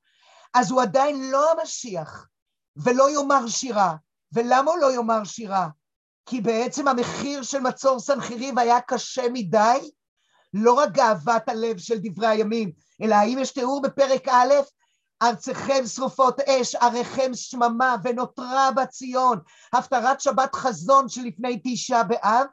אז 0.53 0.71
הוא 0.71 0.81
עדיין 0.81 1.31
לא 1.31 1.51
המשיח, 1.51 2.27
ולא 2.75 3.09
יאמר 3.09 3.47
שירה. 3.47 3.95
ולמה 4.33 4.71
הוא 4.71 4.79
לא 4.79 4.93
יאמר 4.93 5.23
שירה? 5.23 5.67
כי 6.25 6.41
בעצם 6.41 6.87
המחיר 6.87 7.43
של 7.43 7.59
מצור 7.59 7.99
סנחריב 7.99 8.59
היה 8.59 8.81
קשה 8.81 9.23
מדי, 9.33 9.91
לא 10.53 10.73
רק 10.73 10.91
גאוות 10.91 11.49
הלב 11.49 11.77
של 11.77 11.95
דברי 12.03 12.27
הימים, 12.27 12.71
אלא 13.01 13.15
האם 13.15 13.37
יש 13.39 13.51
תיאור 13.51 13.81
בפרק 13.81 14.27
א', 14.27 14.53
ארציכם 15.23 15.85
שרופות 15.85 16.39
אש, 16.39 16.75
עריכם 16.75 17.31
שממה, 17.33 17.95
ונותרה 18.03 18.71
בציון, 18.71 19.39
הפטרת 19.73 20.21
שבת 20.21 20.55
חזון 20.55 21.09
שלפני 21.09 21.61
תשעה 21.63 22.03
באב, 22.03 22.45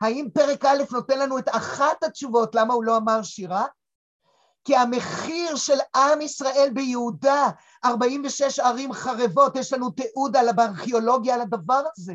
האם 0.00 0.28
פרק 0.34 0.64
א' 0.64 0.82
נותן 0.90 1.18
לנו 1.18 1.38
את 1.38 1.48
אחת 1.48 2.02
התשובות 2.02 2.54
למה 2.54 2.74
הוא 2.74 2.84
לא 2.84 2.96
אמר 2.96 3.22
שירה? 3.22 3.66
כי 4.64 4.76
המחיר 4.76 5.56
של 5.56 5.78
עם 5.96 6.20
ישראל 6.20 6.70
ביהודה, 6.74 7.48
46 7.84 8.58
ערים 8.58 8.92
חרבות, 8.92 9.56
יש 9.56 9.72
לנו 9.72 9.90
תיעוד 9.90 10.36
על 10.36 10.52
בארכיאולוגיה 10.52 11.34
על 11.34 11.40
הדבר 11.40 11.82
הזה. 11.96 12.14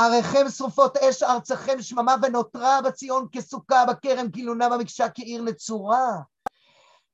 עריכם 0.00 0.48
שרופות 0.48 0.96
אש, 0.96 1.22
ארצכם 1.22 1.82
שממה, 1.82 2.14
ונותרה 2.22 2.80
בציון 2.84 3.26
כסוכה 3.32 3.84
בכרם, 3.84 4.30
כילונה 4.30 4.68
במקשה 4.68 5.08
כעיר 5.08 5.42
נצורה. 5.42 6.10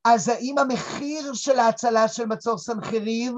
אז 0.05 0.28
האם 0.28 0.59
המחיר 0.59 1.35
של 1.35 1.59
ההצלה 1.59 2.09
של 2.09 2.26
מצור 2.26 2.59
סנחריב, 2.59 3.35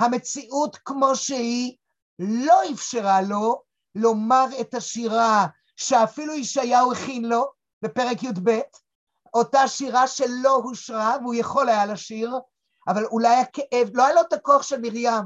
המציאות 0.00 0.76
כמו 0.84 1.16
שהיא, 1.16 1.76
לא 2.18 2.60
אפשרה 2.72 3.22
לו 3.22 3.62
לומר 3.94 4.46
את 4.60 4.74
השירה 4.74 5.46
שאפילו 5.76 6.34
ישעיהו 6.34 6.92
הכין 6.92 7.24
לו 7.24 7.50
בפרק 7.82 8.22
י"ב, 8.22 8.60
אותה 9.34 9.68
שירה 9.68 10.06
שלא 10.06 10.54
הושרה, 10.54 11.16
והוא 11.22 11.34
יכול 11.34 11.68
היה 11.68 11.86
לשיר, 11.86 12.34
אבל 12.88 13.04
אולי 13.04 13.36
הכאב, 13.36 13.88
לא 13.94 14.06
היה 14.06 14.14
לו 14.14 14.20
את 14.20 14.32
הכוח 14.32 14.62
של 14.62 14.80
מרים, 14.80 15.24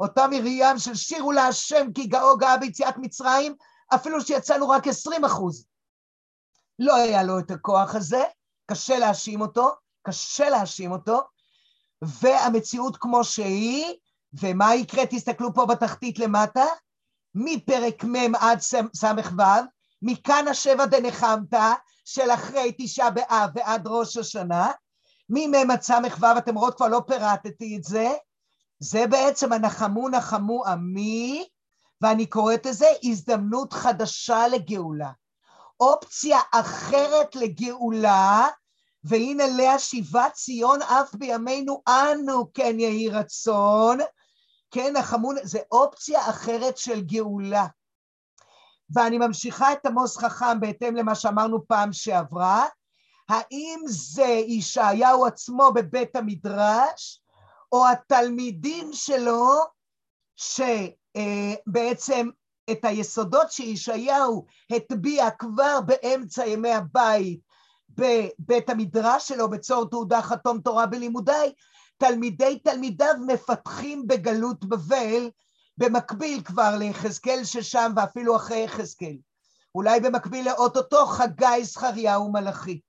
אותה 0.00 0.26
מרים 0.26 0.78
של 0.78 0.94
שירו 0.94 1.32
להשם 1.32 1.92
כי 1.94 2.06
גאו 2.06 2.36
גאה 2.38 2.56
ביציאת 2.56 2.94
מצרים, 2.98 3.54
אפילו 3.94 4.20
שיצאנו 4.20 4.68
רק 4.68 4.88
עשרים 4.88 5.24
אחוז. 5.24 5.66
לא 6.78 6.94
היה 6.96 7.22
לו 7.22 7.38
את 7.38 7.50
הכוח 7.50 7.94
הזה, 7.94 8.22
קשה 8.66 8.98
להאשים 8.98 9.40
אותו, 9.40 9.70
קשה 10.02 10.50
להאשים 10.50 10.92
אותו, 10.92 11.20
והמציאות 12.02 12.96
כמו 12.96 13.24
שהיא, 13.24 13.94
ומה 14.32 14.74
יקרה, 14.74 15.06
תסתכלו 15.06 15.54
פה 15.54 15.66
בתחתית 15.66 16.18
למטה, 16.18 16.64
מפרק 17.34 18.04
מ' 18.04 18.34
עד 18.34 18.60
ס"ו, 18.60 19.06
מכאן 20.02 20.48
השבע 20.48 20.86
דנחמת, 20.86 21.54
של 22.04 22.30
אחרי 22.30 22.74
תשעה 22.78 23.10
באב 23.10 23.50
ועד 23.54 23.86
ראש 23.86 24.16
השנה, 24.16 24.70
ממ' 25.28 25.70
עד 25.70 25.82
ס"ו, 25.82 26.38
אתם 26.38 26.54
רואות, 26.54 26.76
כבר 26.76 26.88
לא 26.88 27.02
פירטתי 27.06 27.76
את 27.76 27.84
זה, 27.84 28.08
זה 28.80 29.06
בעצם 29.06 29.52
הנחמו 29.52 30.08
נחמו 30.08 30.66
עמי, 30.66 31.48
ואני 32.00 32.26
קוראת 32.26 32.66
לזה 32.66 32.86
הזדמנות 33.02 33.72
חדשה 33.72 34.48
לגאולה. 34.48 35.10
אופציה 35.80 36.38
אחרת 36.52 37.36
לגאולה, 37.36 38.48
והנה 39.04 39.44
לאה 39.46 39.78
שיבת 39.78 40.32
ציון 40.32 40.82
אף 40.82 41.14
בימינו 41.14 41.82
אנו 41.88 42.52
כן 42.54 42.80
יהי 42.80 43.08
רצון, 43.08 43.98
כן, 44.70 44.96
נחמו, 44.96 45.32
זה 45.42 45.58
אופציה 45.72 46.30
אחרת 46.30 46.78
של 46.78 47.00
גאולה. 47.00 47.66
ואני 48.94 49.18
ממשיכה 49.18 49.72
את 49.72 49.86
עמוס 49.86 50.16
חכם 50.16 50.60
בהתאם 50.60 50.96
למה 50.96 51.14
שאמרנו 51.14 51.66
פעם 51.66 51.92
שעברה, 51.92 52.66
האם 53.28 53.80
זה 53.86 54.26
ישעיהו 54.46 55.26
עצמו 55.26 55.72
בבית 55.74 56.16
המדרש, 56.16 57.22
או 57.72 57.88
התלמידים 57.88 58.92
שלו, 58.92 59.48
שבעצם 60.36 62.28
את 62.70 62.84
היסודות 62.84 63.52
שישעיהו 63.52 64.46
הטביע 64.70 65.30
כבר 65.30 65.80
באמצע 65.86 66.46
ימי 66.46 66.72
הבית 66.72 67.40
בבית 67.90 68.70
המדרש 68.70 69.28
שלו, 69.28 69.50
בצור 69.50 69.90
תעודה 69.90 70.22
חתום 70.22 70.60
תורה 70.60 70.86
בלימודי, 70.86 71.52
תלמידי 71.98 72.58
תלמידיו 72.58 73.14
מפתחים 73.26 74.06
בגלות 74.06 74.64
בבל 74.64 75.30
במקביל 75.78 76.42
כבר 76.42 76.76
ליחזקאל 76.78 77.44
ששם 77.44 77.92
ואפילו 77.96 78.36
אחרי 78.36 78.58
יחזקאל. 78.64 79.16
אולי 79.74 80.00
במקביל 80.00 80.48
לאו-טו-טו 80.48 81.06
חגי, 81.06 81.64
זכריה 81.64 82.18
ומלאכי. 82.18 82.80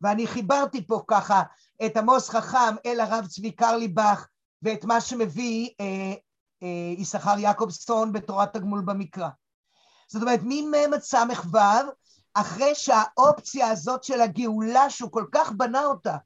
ואני 0.00 0.26
חיברתי 0.26 0.86
פה 0.86 1.02
ככה 1.08 1.42
את 1.86 1.96
עמוס 1.96 2.30
חכם 2.30 2.76
אל 2.86 3.00
הרב 3.00 3.26
צבי 3.26 3.52
קרליבך 3.52 4.26
ואת 4.62 4.84
מה 4.84 5.00
שמביא 5.00 5.70
אה, 5.80 6.14
אה, 6.62 6.94
יששכר 6.98 7.38
יעקובסון 7.38 8.12
בתורת 8.12 8.52
תגמול 8.52 8.82
במקרא. 8.84 9.28
זאת 10.08 10.22
אומרת, 10.22 10.40
ממ"ם 10.42 10.94
עד 10.94 11.00
ס"ו, 11.00 11.58
אחרי 12.34 12.74
שהאופציה 12.74 13.68
הזאת 13.68 14.04
של 14.04 14.20
הגאולה, 14.20 14.90
שהוא 14.90 15.10
כל 15.10 15.24
כך 15.32 15.52
בנה 15.52 15.84
אותה 15.84 16.16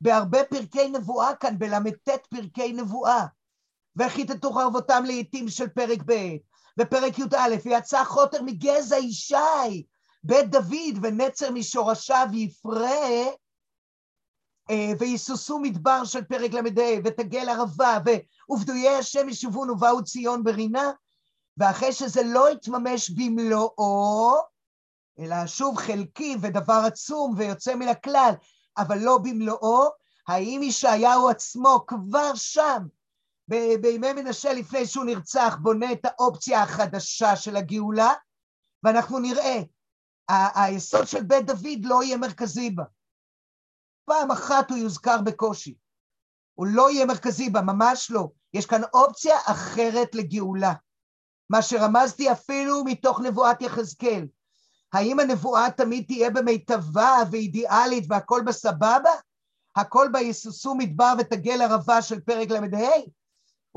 בהרבה 0.00 0.44
פרקי 0.44 0.88
נבואה 0.88 1.34
כאן, 1.34 1.58
בל"ט 1.58 2.08
פרקי 2.30 2.72
נבואה, 2.72 3.26
וכיתתו 3.96 4.52
חרבותם 4.52 5.04
לעתים 5.06 5.48
של 5.48 5.68
פרק 5.68 5.98
ב', 6.06 6.36
בפרק 6.76 7.18
י"א, 7.18 7.48
ויצא 7.64 8.04
חוטר 8.04 8.42
מגזע 8.42 8.96
ישי, 8.96 9.86
בית 10.26 10.50
דוד, 10.50 10.98
ונצר 11.02 11.50
משורשיו 11.50 12.28
יפרה, 12.32 13.26
אה, 14.70 14.92
ויסוסו 14.98 15.58
מדבר 15.58 16.04
של 16.04 16.24
פרק 16.24 16.52
ל"ה, 16.52 17.00
ותגל 17.04 17.48
ערבה, 17.48 17.98
ועובדויי 18.04 18.96
השם 18.96 19.28
ישובון 19.28 19.70
ובאו 19.70 20.04
ציון 20.04 20.44
ברינה, 20.44 20.90
ואחרי 21.56 21.92
שזה 21.92 22.22
לא 22.22 22.50
יתממש 22.50 23.10
במלואו, 23.10 24.34
אלא 25.18 25.46
שוב 25.46 25.76
חלקי 25.76 26.36
ודבר 26.40 26.82
עצום 26.86 27.34
ויוצא 27.36 27.74
מן 27.74 27.88
הכלל, 27.88 28.32
אבל 28.78 28.98
לא 28.98 29.18
במלואו, 29.18 29.88
האם 30.28 30.60
ישעיהו 30.62 31.28
עצמו 31.28 31.84
כבר 31.86 32.34
שם? 32.34 32.82
בימי 33.80 34.12
מנשה 34.12 34.52
לפני 34.52 34.86
שהוא 34.86 35.04
נרצח 35.04 35.58
בונה 35.62 35.92
את 35.92 36.04
האופציה 36.04 36.62
החדשה 36.62 37.36
של 37.36 37.56
הגאולה, 37.56 38.12
ואנחנו 38.82 39.18
נראה, 39.18 39.62
היסוד 40.28 41.06
של 41.06 41.22
בית 41.22 41.46
דוד 41.46 41.84
לא 41.84 42.02
יהיה 42.02 42.16
מרכזי 42.16 42.70
בה. 42.70 42.84
פעם 44.04 44.30
אחת 44.30 44.70
הוא 44.70 44.78
יוזכר 44.78 45.22
בקושי. 45.22 45.74
הוא 46.54 46.66
לא 46.66 46.90
יהיה 46.90 47.06
מרכזי 47.06 47.50
בה, 47.50 47.62
ממש 47.62 48.10
לא. 48.10 48.28
יש 48.54 48.66
כאן 48.66 48.80
אופציה 48.94 49.36
אחרת 49.44 50.14
לגאולה. 50.14 50.72
מה 51.50 51.62
שרמזתי 51.62 52.32
אפילו 52.32 52.84
מתוך 52.84 53.20
נבואת 53.20 53.62
יחזקאל. 53.62 54.26
האם 54.92 55.20
הנבואה 55.20 55.70
תמיד 55.70 56.04
תהיה 56.06 56.30
במיטבה 56.30 57.16
ואידיאלית 57.30 58.04
והכל 58.08 58.42
בסבבה? 58.46 59.10
הכל 59.76 60.08
ביסוסו 60.12 60.74
מדבר 60.74 61.14
ותגל 61.18 61.62
ערבה 61.62 62.02
של 62.02 62.20
פרק 62.20 62.50
ל"ה? 62.50 62.90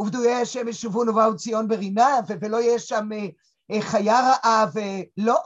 ופדויי 0.01 0.41
השם 0.41 0.67
ישובון 0.67 1.09
ובאו 1.09 1.37
ציון 1.37 1.67
ברינה, 1.67 2.19
ולא 2.41 2.57
יהיה 2.57 2.79
שם 2.79 3.09
אה, 3.11 3.27
אה, 3.71 3.81
חיה 3.81 4.19
רעה, 4.21 4.65
ולא. 4.73 5.37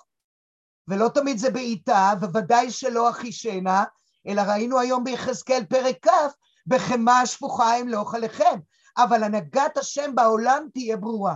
ולא 0.87 1.09
תמיד 1.13 1.37
זה 1.37 1.49
בעיטה, 1.49 2.13
ובוודאי 2.21 2.71
שלא 2.71 3.09
אחישנה, 3.09 3.83
אלא 4.27 4.41
ראינו 4.41 4.79
היום 4.79 5.03
ביחזקאל 5.03 5.63
פרק 5.69 6.07
כ', 6.07 6.33
בחמאה 6.67 7.25
שפוכה 7.25 7.81
אמלוך 7.81 8.15
עליכם. 8.15 8.59
אבל 8.97 9.23
הנהגת 9.23 9.77
השם 9.77 10.15
בעולם 10.15 10.67
תהיה 10.73 10.97
ברורה, 10.97 11.35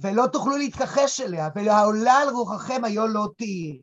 ולא 0.00 0.26
תוכלו 0.26 0.56
להתכחש 0.56 1.20
אליה, 1.20 1.48
והעולה 1.54 2.12
על 2.12 2.28
רוחכם 2.28 2.84
היו 2.84 3.06
לא 3.06 3.28
תהיה. 3.36 3.74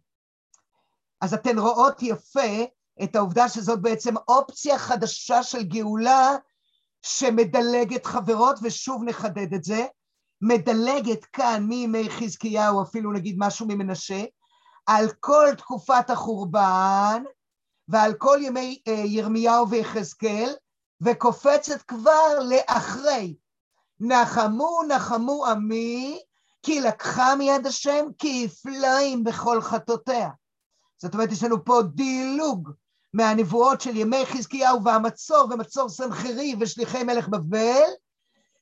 אז 1.22 1.34
אתן 1.34 1.60
רואות 1.60 2.02
יפה 2.02 2.64
את 3.04 3.16
העובדה 3.16 3.49
שזאת 3.49 3.82
בעצם 3.82 4.14
אופציה 4.28 4.78
חדשה 4.78 5.43
של 5.43 5.64
גאולה 5.64 6.36
שמדלגת 7.02 8.06
חברות, 8.06 8.60
ושוב 8.62 9.04
נחדד 9.04 9.54
את 9.54 9.64
זה, 9.64 9.86
מדלגת 10.41 11.26
כאן 11.26 11.66
מימי 11.70 12.10
חזקיהו, 12.10 12.84
אפילו 12.84 13.12
נגיד 13.12 13.36
משהו 13.39 13.68
ממנשה, 13.68 14.24
על 14.91 15.09
כל 15.19 15.47
תקופת 15.57 16.09
החורבן 16.09 17.23
ועל 17.87 18.13
כל 18.13 18.39
ימי 18.41 18.81
אה, 18.87 18.93
ירמיהו 18.93 19.69
ויחזקאל, 19.69 20.53
וקופצת 21.01 21.81
כבר 21.81 22.39
לאחרי. 22.49 23.35
נחמו 23.99 24.81
נחמו 24.87 25.45
עמי, 25.45 26.19
כי 26.63 26.81
לקחה 26.81 27.35
מיד 27.35 27.67
השם 27.67 28.05
כפליים 28.19 29.23
בכל 29.23 29.61
חטאותיה. 29.61 30.29
זאת 30.97 31.13
אומרת, 31.13 31.31
יש 31.31 31.43
לנו 31.43 31.65
פה 31.65 31.81
דילוג 31.93 32.71
מהנבואות 33.13 33.81
של 33.81 33.97
ימי 33.97 34.25
חזקיהו 34.25 34.83
והמצור 34.83 35.47
ומצור 35.51 35.89
סנחריב 35.89 36.57
ושליחי 36.61 37.03
מלך 37.03 37.27
בבל, 37.27 37.89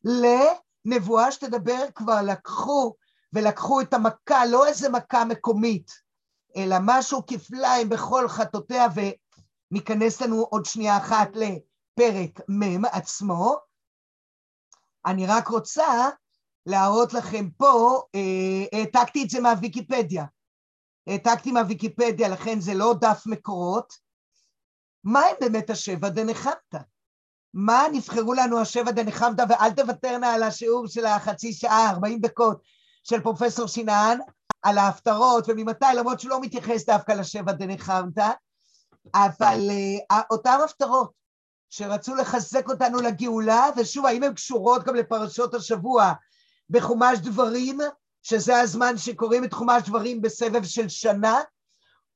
לנבואה 0.04 1.32
שתדבר 1.32 1.84
כבר 1.96 2.22
לקחו 2.22 2.94
ולקחו 3.34 3.82
את 3.82 3.94
המכה, 3.94 4.46
לא 4.46 4.68
איזה 4.68 4.90
מכה 4.90 5.26
מקומית, 5.26 6.09
אלא 6.60 6.76
משהו 6.82 7.26
כפליים 7.26 7.90
בכל 7.90 8.28
חטאותיה, 8.28 8.88
וניכנס 9.72 10.22
לנו 10.22 10.42
עוד 10.42 10.66
שנייה 10.66 10.98
אחת 10.98 11.30
לפרק 11.36 12.40
מ' 12.50 12.86
עצמו. 12.86 13.56
אני 15.06 15.28
רק 15.28 15.48
רוצה 15.48 16.10
להראות 16.66 17.14
לכם 17.14 17.50
פה, 17.58 18.02
אה, 18.16 18.80
העתקתי 18.80 19.24
את 19.24 19.30
זה 19.30 19.40
מהוויקיפדיה. 19.40 20.26
העתקתי 21.08 21.52
מהוויקיפדיה, 21.52 22.28
לכן 22.28 22.60
זה 22.60 22.74
לא 22.74 22.94
דף 23.02 23.24
מקורות. 23.26 23.94
מה 25.04 25.20
הם 25.20 25.36
באמת 25.42 25.70
השבע 25.70 26.10
דנחמת? 26.10 26.76
מה 27.54 27.84
נבחרו 27.92 28.34
לנו 28.34 28.60
השבע 28.60 28.92
דנחמת, 28.92 29.40
ואל 29.50 29.72
תוותרנה 29.72 30.34
על 30.34 30.44
השיעור 30.44 30.88
של 30.88 31.06
החצי 31.06 31.54
שעה, 31.54 31.90
40 31.90 32.20
דקות, 32.20 32.62
של 33.04 33.22
פרופסור 33.22 33.68
שנהן, 33.68 34.20
על 34.62 34.78
ההפטרות 34.78 35.46
וממתי, 35.48 35.86
למרות 35.96 36.20
שהוא 36.20 36.30
לא 36.30 36.42
מתייחס 36.42 36.86
דווקא 36.86 37.12
לשבע 37.12 37.52
דנחמת, 37.52 38.18
אבל 39.16 39.70
uh, 40.12 40.16
אותן 40.32 40.58
הפטרות 40.66 41.12
שרצו 41.70 42.16
לחזק 42.16 42.70
אותנו 42.70 43.02
לגאולה, 43.02 43.70
ושוב, 43.78 44.06
האם 44.06 44.24
הן 44.24 44.34
קשורות 44.34 44.84
גם 44.84 44.96
לפרשות 44.96 45.54
השבוע 45.54 46.14
בחומש 46.70 47.20
דברים, 47.20 47.80
שזה 48.24 48.60
הזמן 48.60 48.98
שקוראים 48.98 49.44
את 49.44 49.54
חומש 49.54 49.84
דברים 49.86 50.22
בסבב 50.22 50.64
של 50.64 50.90
שנה, 50.90 51.42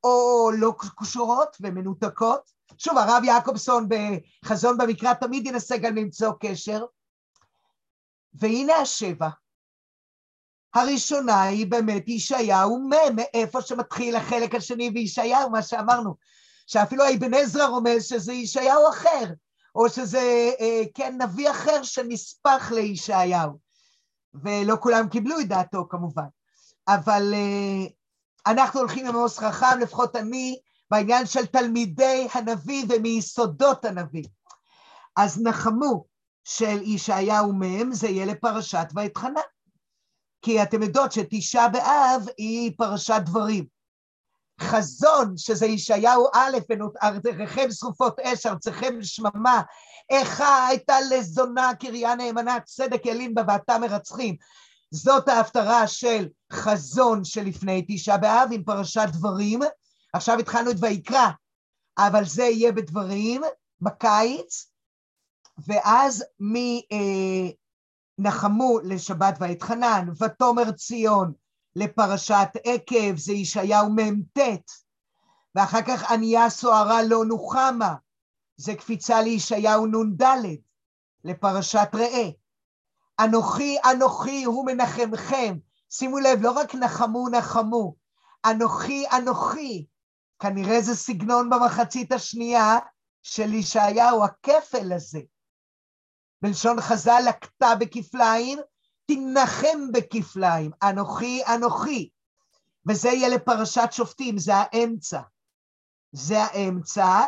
או 0.04 0.50
לא 0.58 0.74
קשורות 0.98 1.58
ומנותקות. 1.62 2.52
שוב, 2.78 2.98
הרב 2.98 3.24
יעקובסון 3.24 3.88
בחזון 3.90 4.78
במקרא 4.78 5.14
תמיד 5.14 5.46
ינסה 5.46 5.78
גם 5.78 5.96
למצוא 5.96 6.32
קשר. 6.40 6.86
והנה 8.34 8.76
השבע. 8.76 9.30
הראשונה 10.74 11.42
היא 11.42 11.68
באמת 11.68 12.10
ישעיהו 12.10 12.80
מ', 12.80 13.16
מאיפה 13.16 13.62
שמתחיל 13.62 14.16
החלק 14.16 14.56
השני 14.56 14.90
בישעיהו, 14.90 15.50
מה 15.50 15.62
שאמרנו, 15.62 16.16
שאפילו 16.68 17.04
האבן 17.04 17.34
עזרא 17.34 17.66
רומז 17.66 18.06
שזה 18.06 18.34
ישעיהו 18.34 18.90
אחר, 18.90 19.34
או 19.76 19.90
שזה, 19.90 20.52
אה, 20.60 20.82
כן, 20.94 21.18
נביא 21.22 21.52
אחר 21.52 21.84
שנספח 21.84 22.72
לישעיהו. 22.76 23.60
ולא 24.44 24.76
כולם 24.80 25.10
קיבלו 25.10 25.40
את 25.40 25.48
דעתו 25.48 25.88
כמובן. 25.90 26.26
אבל 26.88 27.34
אה, 27.34 27.88
אנחנו 28.52 28.80
הולכים 28.80 29.08
עם 29.08 29.16
עמוס 29.16 29.40
חכם, 29.40 29.80
לפחות 29.80 30.16
אני, 30.16 30.60
בעניין 30.92 31.26
של 31.26 31.46
תלמידי 31.46 32.28
הנביא 32.34 32.86
ומיסודות 32.90 33.86
הנביא. 33.86 34.24
אז 35.16 35.42
נחמו 35.44 36.06
של 36.44 36.82
ישעיהו 36.82 37.54
מ' 37.54 37.94
זה 37.94 38.08
יהיה 38.08 38.26
לפרשת 38.26 38.88
ואתחנן. 38.96 39.53
כי 40.44 40.64
אתם 40.64 40.84
יודעות 40.84 41.12
שתשעה 41.12 41.70
באב 41.70 42.26
היא 42.38 42.72
פרשת 42.78 43.22
דברים. 43.26 43.66
חזון, 44.62 45.34
שזה 45.38 45.66
ישעיהו 45.66 46.28
א', 46.34 46.58
ארצכם 47.04 47.72
שרופות 47.72 48.20
אש, 48.20 48.46
ארצכם 48.46 48.94
שממה, 49.02 49.62
איכה 50.10 50.68
הייתה 50.68 50.96
לזונה 51.12 51.72
קריה 51.80 52.16
נאמנה, 52.16 52.60
צדק 52.60 53.06
ילין 53.06 53.34
בה 53.34 53.42
ואתה 53.48 53.78
מרצחים. 53.78 54.36
זאת 54.92 55.28
ההפטרה 55.28 55.88
של 55.88 56.28
חזון 56.52 57.24
שלפני 57.24 57.86
תשעה 57.88 58.18
באב 58.18 58.50
עם 58.52 58.64
פרשת 58.64 59.08
דברים. 59.12 59.60
עכשיו 60.14 60.40
התחלנו 60.40 60.72
את 60.72 60.76
ויקרא, 60.80 61.28
אבל 61.98 62.26
זה 62.26 62.44
יהיה 62.44 62.72
בדברים, 62.72 63.42
בקיץ, 63.82 64.72
ואז 65.68 66.24
מנחמו 66.40 66.82
אה, 66.92 67.63
לשבת 68.84 69.36
ואתחנן, 69.40 70.08
ותאמר 70.20 70.72
ציון 70.72 71.34
לפרשת 71.76 72.50
עקב, 72.64 73.16
זה 73.16 73.34
ישעיהו 73.34 73.90
מ"ט, 73.90 74.40
ואחר 75.56 75.82
כך 75.82 76.12
ענייה 76.12 76.50
סוערה 76.50 77.04
לא 77.04 77.26
נוחמה, 77.26 77.96
זה 78.58 78.76
קפיצה 78.76 79.22
לישעיהו 79.22 79.86
נ"ד, 79.86 80.24
לפרשת 81.24 81.90
ראה. 81.94 82.30
אנוכי 83.20 83.78
אנוכי 83.92 84.44
הוא 84.44 84.66
מנחמכם, 84.66 85.58
שימו 85.90 86.20
לב, 86.20 86.42
לא 86.42 86.52
רק 86.52 86.76
נחמו 86.76 87.30
נחמו, 87.30 87.96
אנוכי 88.46 89.06
אנוכי, 89.18 89.86
כנראה 90.40 90.82
זה 90.82 90.96
סגנון 90.96 91.50
במחצית 91.50 92.12
השנייה 92.12 92.78
של 93.24 93.54
ישעיהו, 93.54 94.24
הכפל 94.24 94.94
הזה. 94.94 95.20
בלשון 96.44 96.82
חז"ל, 96.82 97.22
לקטה 97.30 97.76
בכפליים, 97.80 98.60
תנחם 99.06 99.92
בכפליים, 99.94 100.72
אנוכי 100.84 101.42
אנוכי. 101.56 102.10
וזה 102.90 103.10
יהיה 103.10 103.30
לפרשת 103.30 103.88
שופטים, 103.92 104.38
זה 104.38 104.54
האמצע. 104.56 105.22
זה 106.12 106.44
האמצע, 106.44 107.22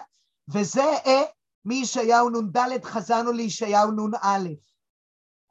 וזה 0.54 0.84
אה, 0.84 1.22
מישעיהו 1.66 2.30
נ"ד 2.30 2.84
חזרנו 2.84 3.32
לישעיהו 3.32 3.92
נ"א. 3.92 4.48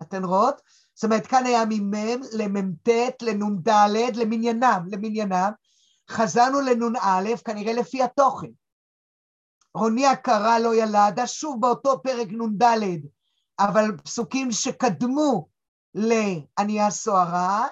אתן 0.02 0.24
רואות? 0.24 0.60
זאת 0.94 1.04
אומרת, 1.04 1.26
כאן 1.26 1.46
היה 1.46 1.64
ממ"ם 1.68 2.20
למ"ט 2.32 2.88
לנ"ד, 3.22 3.68
למניינם, 4.14 4.86
למניינם. 4.90 5.52
חזרנו 6.10 6.60
לנ"א, 6.60 7.36
כנראה 7.44 7.72
לפי 7.72 8.02
התוכן. 8.02 8.50
רוני 9.74 10.06
הקרה 10.06 10.58
לא 10.58 10.74
ילדה, 10.74 11.26
שוב 11.26 11.60
באותו 11.60 12.02
פרק 12.02 12.28
נ"ד, 12.28 12.62
אבל 13.58 13.96
פסוקים 14.04 14.52
שקדמו 14.52 15.48
לענייה 15.94 16.90
סוהרה, 16.90 17.66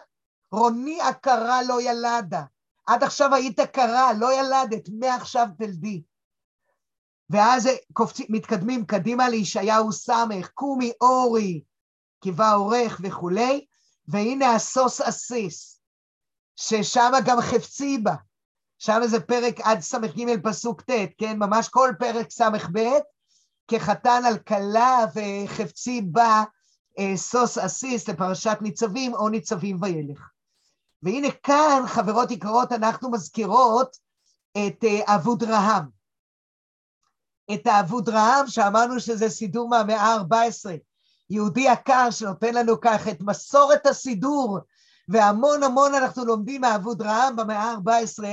רוני 0.53 1.03
הקרה 1.03 1.63
לא 1.63 1.83
ילדה. 1.83 2.43
עד 2.87 3.03
עכשיו 3.03 3.35
היית 3.35 3.61
קרה, 3.61 4.13
לא 4.13 4.33
ילדת, 4.33 4.89
מעכשיו 5.01 5.47
תלדי. 5.59 6.03
ואז 7.31 7.69
קופצים, 7.93 8.27
מתקדמים 8.29 8.87
קדימה 8.87 9.29
לישעיהו 9.29 9.93
ס', 9.93 10.11
קומי 10.55 10.93
אורי, 11.01 11.63
קיבה 12.21 12.53
עורך 12.53 13.01
וכולי, 13.03 13.67
והנה 14.09 14.55
הסוס 14.55 15.01
אסיס, 15.01 15.81
ששם 16.57 17.11
גם 17.27 17.41
חפצי 17.41 17.99
בה, 17.99 18.15
שם 18.79 19.01
זה 19.07 19.21
פרק 19.21 19.61
עד 19.61 19.81
ס"ג 19.81 20.41
פסוק 20.45 20.81
ט', 20.81 20.91
כן? 21.19 21.39
ממש 21.39 21.69
כל 21.69 21.93
פרק 21.99 22.31
ס"ב, 22.31 22.79
כחתן 23.69 24.23
על 24.27 24.39
כלה 24.39 24.99
וחפצי 25.15 26.03
בה 26.03 26.45
אה, 26.99 27.17
סוס 27.17 27.59
אסיס 27.59 28.09
לפרשת 28.09 28.59
ניצבים 28.61 29.15
או 29.15 29.29
ניצבים 29.29 29.77
וילך. 29.83 30.29
והנה 31.03 31.29
כאן, 31.43 31.83
חברות 31.87 32.31
יקרות, 32.31 32.73
אנחנו 32.73 33.11
מזכירות 33.11 33.97
את 34.53 34.85
אה, 34.85 35.15
אבודרהם. 35.15 36.03
את 37.55 37.67
האבודרהם, 37.67 38.47
שאמרנו 38.47 39.01
שזה 39.01 39.29
סידור 39.29 39.69
מהמאה 39.69 40.15
ה-14, 40.15 40.71
יהודי 41.31 41.61
יקר 41.61 42.11
שנותן 42.11 42.55
לנו 42.55 42.81
כך 42.81 43.09
את 43.09 43.21
מסורת 43.21 43.87
הסידור, 43.87 44.59
והמון 45.09 45.63
המון 45.63 45.95
אנחנו 45.95 46.25
לומדים 46.25 46.61
מאבודרהם 46.61 47.37
במאה 47.37 47.73
ה-14 47.73 48.25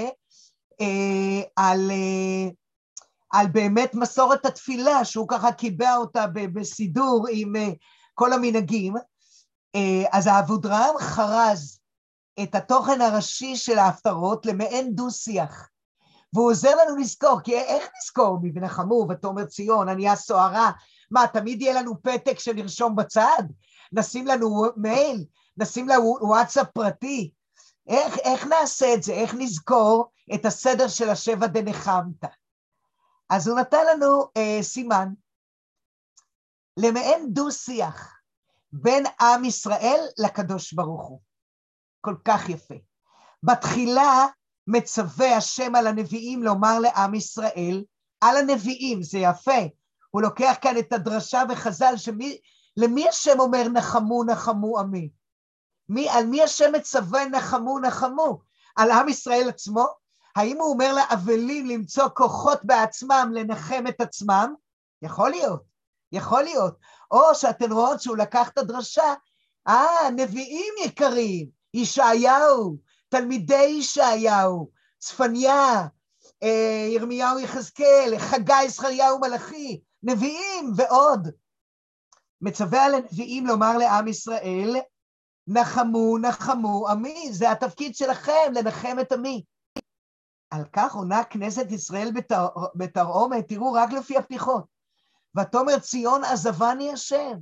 אה, 0.82 1.42
על, 1.56 1.92
אה, 1.92 2.50
על 3.30 3.48
באמת 3.48 3.96
מסורת 3.96 4.46
התפילה, 4.46 5.06
שהוא 5.06 5.28
ככה 5.28 5.52
קיבע 5.52 5.96
אותה 5.96 6.26
בסידור 6.34 7.26
עם 7.32 7.56
אה, 7.56 7.70
כל 8.14 8.34
המנהגים. 8.34 8.96
אה, 9.76 10.04
אז 10.12 10.28
האבודרהם 10.28 10.98
חרז 11.00 11.80
את 12.44 12.56
התוכן 12.56 13.02
הראשי 13.02 13.56
של 13.56 13.80
ההפטרות 13.80 14.46
למעין 14.46 14.96
דו-שיח. 14.96 15.70
והוא 16.34 16.52
עוזר 16.52 16.76
לנו 16.76 16.96
לזכור, 16.96 17.40
כי 17.44 17.56
איך 17.56 17.90
נזכור 17.98 18.40
מי 18.42 18.52
ונחמו 18.56 19.08
ותאמר 19.10 19.46
ציון, 19.46 19.90
ענייה 19.90 20.16
סוערה? 20.16 20.72
מה, 21.12 21.28
תמיד 21.34 21.62
יהיה 21.62 21.82
לנו 21.82 22.02
פתק 22.02 22.40
שנרשום 22.40 22.96
בצד? 22.96 23.44
נשים 23.92 24.28
לנו 24.28 24.66
מייל? 24.78 25.26
נשים 25.58 25.88
לנו 25.88 26.18
וואטסאפ 26.22 26.68
פרטי? 26.74 27.32
איך, 27.88 28.18
איך 28.18 28.48
נעשה 28.48 28.94
את 28.94 29.04
זה? 29.04 29.14
איך 29.14 29.34
נזכור 29.34 30.12
את 30.34 30.46
הסדר 30.46 30.88
של 30.88 31.10
השבע 31.10 31.48
דנחמת? 31.48 32.39
אז 33.30 33.48
הוא 33.48 33.60
נתן 33.60 33.86
לנו 33.92 34.30
אה, 34.38 34.64
סימן 34.64 35.08
למעין 36.78 37.34
דו-שיח 37.34 38.20
בין 38.72 39.04
עם 39.22 39.46
ישראל 39.46 40.00
לקדוש 40.18 40.74
ברוך 40.74 41.08
הוא. 41.08 41.22
כל 42.02 42.16
כך 42.26 42.50
יפה. 42.50 42.76
בתחילה 43.44 44.26
מצווה 44.68 45.38
השם 45.38 45.76
על 45.76 45.88
הנביאים 45.88 46.44
לומר 46.44 46.80
לעם 46.80 47.14
ישראל, 47.14 47.84
על 48.22 48.38
הנביאים, 48.38 49.04
זה 49.04 49.18
יפה. 49.18 49.62
הוא 50.12 50.22
לוקח 50.22 50.56
כאן 50.62 50.78
את 50.78 50.94
הדרשה 50.94 51.44
וחז"ל, 51.50 51.94
שמי, 51.98 52.38
למי 52.78 53.10
השם 53.10 53.40
אומר 53.40 53.70
נחמו 53.74 54.24
נחמו 54.24 54.80
עמי? 54.80 55.10
מי, 55.90 56.10
על 56.10 56.26
מי 56.26 56.44
השם 56.44 56.72
מצווה 56.76 57.26
נחמו 57.26 57.80
נחמו? 57.80 58.42
על 58.76 58.92
עם 58.92 59.10
ישראל 59.10 59.50
עצמו? 59.50 59.86
האם 60.40 60.62
הוא 60.62 60.74
אומר 60.74 60.94
לאבלים 60.94 61.66
למצוא 61.66 62.08
כוחות 62.14 62.66
בעצמם 62.66 63.32
לנחם 63.36 63.84
את 63.90 64.02
עצמם? 64.02 64.54
יכול 65.02 65.30
להיות, 65.30 65.64
יכול 66.12 66.44
להיות. 66.44 66.78
או 67.12 67.36
שאתן 67.36 67.72
רואות 67.72 68.02
שהוא 68.02 68.18
לקח 68.18 68.50
את 68.50 68.58
הדרשה, 68.58 69.14
אה, 69.68 70.10
נביאים 70.16 70.74
יקרים, 70.86 71.50
ישעיהו, 71.74 72.78
תלמידי 73.10 73.76
ישעיהו, 73.80 74.70
צפניה, 75.00 75.88
אה, 76.44 76.88
ירמיהו 76.90 77.40
יחזקאל, 77.40 78.14
חגי, 78.18 78.70
זכריהו 78.70 79.20
מלאכי, 79.20 79.82
נביאים 80.04 80.72
ועוד. 80.76 81.28
מצווה 82.42 82.86
על 82.86 82.94
הנביאים 82.94 83.46
לומר 83.46 83.78
לעם 83.78 84.08
ישראל, 84.08 84.76
נחמו, 85.48 86.18
נחמו 86.18 86.88
עמי, 86.90 87.30
זה 87.32 87.52
התפקיד 87.52 87.96
שלכם, 87.96 88.52
לנחם 88.54 88.98
את 89.02 89.12
עמי. 89.12 89.44
על 90.50 90.66
כך 90.74 90.96
עונה 90.96 91.24
כנסת 91.24 91.72
ישראל 91.72 92.12
בתר... 92.16 92.48
בתרעומת, 92.76 93.48
תראו 93.48 93.74
רק 93.74 93.92
לפי 93.92 94.18
הפתיחות. 94.18 94.66
ותאמר 95.38 95.80
ציון 95.80 96.24
עזבני 96.24 96.94
השם. 96.94 97.40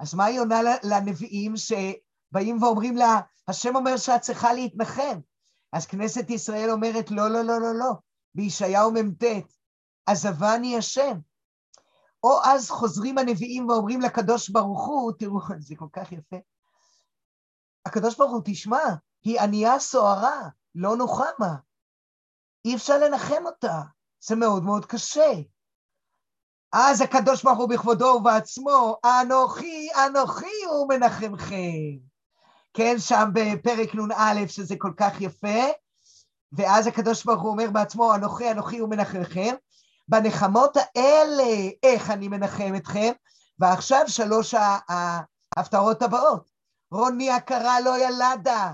אז 0.00 0.14
מה 0.14 0.24
היא 0.24 0.40
עונה 0.40 0.60
לנביאים 0.82 1.54
שבאים 1.56 2.62
ואומרים 2.62 2.96
לה, 2.96 3.20
השם 3.48 3.76
אומר 3.76 3.96
שאת 3.96 4.20
צריכה 4.20 4.52
להתנחם. 4.52 5.20
אז 5.72 5.86
כנסת 5.86 6.30
ישראל 6.30 6.70
אומרת, 6.70 7.10
לא, 7.10 7.28
לא, 7.28 7.42
לא, 7.42 7.60
לא, 7.60 7.74
לא, 7.74 7.92
בישעיהו 8.34 8.92
מ"ט, 8.92 9.24
עזבני 10.06 10.78
השם. 10.78 11.18
או 12.22 12.40
אז 12.44 12.70
חוזרים 12.70 13.18
הנביאים 13.18 13.68
ואומרים 13.68 14.00
לקדוש 14.00 14.48
ברוך 14.48 14.86
הוא, 14.86 15.12
תראו, 15.18 15.38
זה 15.58 15.74
כל 15.78 15.88
כך 15.92 16.12
יפה. 16.12 16.36
הקדוש 17.86 18.16
ברוך 18.16 18.32
הוא, 18.32 18.42
תשמע, 18.44 18.82
היא 19.22 19.40
ענייה 19.40 19.78
סוערה, 19.78 20.48
לא 20.74 20.96
נוחמה. 20.96 21.54
אי 22.64 22.74
אפשר 22.74 22.98
לנחם 22.98 23.46
אותה, 23.46 23.80
זה 24.20 24.36
מאוד 24.36 24.64
מאוד 24.64 24.86
קשה. 24.86 25.32
אז 26.72 27.00
הקדוש 27.00 27.42
ברוך 27.42 27.58
הוא 27.58 27.68
בכבודו 27.68 28.04
ובעצמו, 28.04 28.96
אנוכי, 29.04 29.88
אנוכי 30.06 30.64
הוא 30.70 30.88
מנחמכם. 30.88 31.98
כן, 32.74 32.94
שם 32.98 33.30
בפרק 33.32 33.94
נ"א, 33.94 34.46
שזה 34.46 34.74
כל 34.78 34.92
כך 34.96 35.20
יפה, 35.20 35.64
ואז 36.52 36.86
הקדוש 36.86 37.24
ברוך 37.24 37.42
הוא 37.42 37.50
אומר 37.50 37.70
בעצמו, 37.70 38.14
אנוכי, 38.14 38.50
אנוכי 38.50 38.78
הוא 38.78 38.90
מנחמכם. 38.90 39.54
בנחמות 40.08 40.76
האלה, 40.76 41.70
איך 41.82 42.10
אני 42.10 42.28
מנחם 42.28 42.72
אתכם? 42.76 43.12
ועכשיו 43.58 44.04
שלוש 44.06 44.54
ההפטרות 45.56 46.02
הבאות. 46.02 46.50
רוני 46.90 47.30
הכרה 47.30 47.80
לא 47.80 47.98
ילדה. 47.98 48.72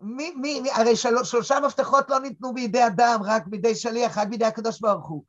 מי, 0.00 0.30
מי, 0.30 0.60
מי, 0.60 0.70
הרי 0.70 0.96
של, 0.96 1.24
שלושה 1.24 1.60
מפתחות 1.60 2.10
לא 2.10 2.20
ניתנו 2.20 2.54
בידי 2.54 2.86
אדם, 2.86 3.20
רק 3.24 3.46
בידי 3.46 3.74
שליח, 3.74 4.18
רק 4.18 4.28
בידי 4.28 4.44
הקדוש 4.44 4.80
ברוך 4.80 5.08
הוא. 5.08 5.24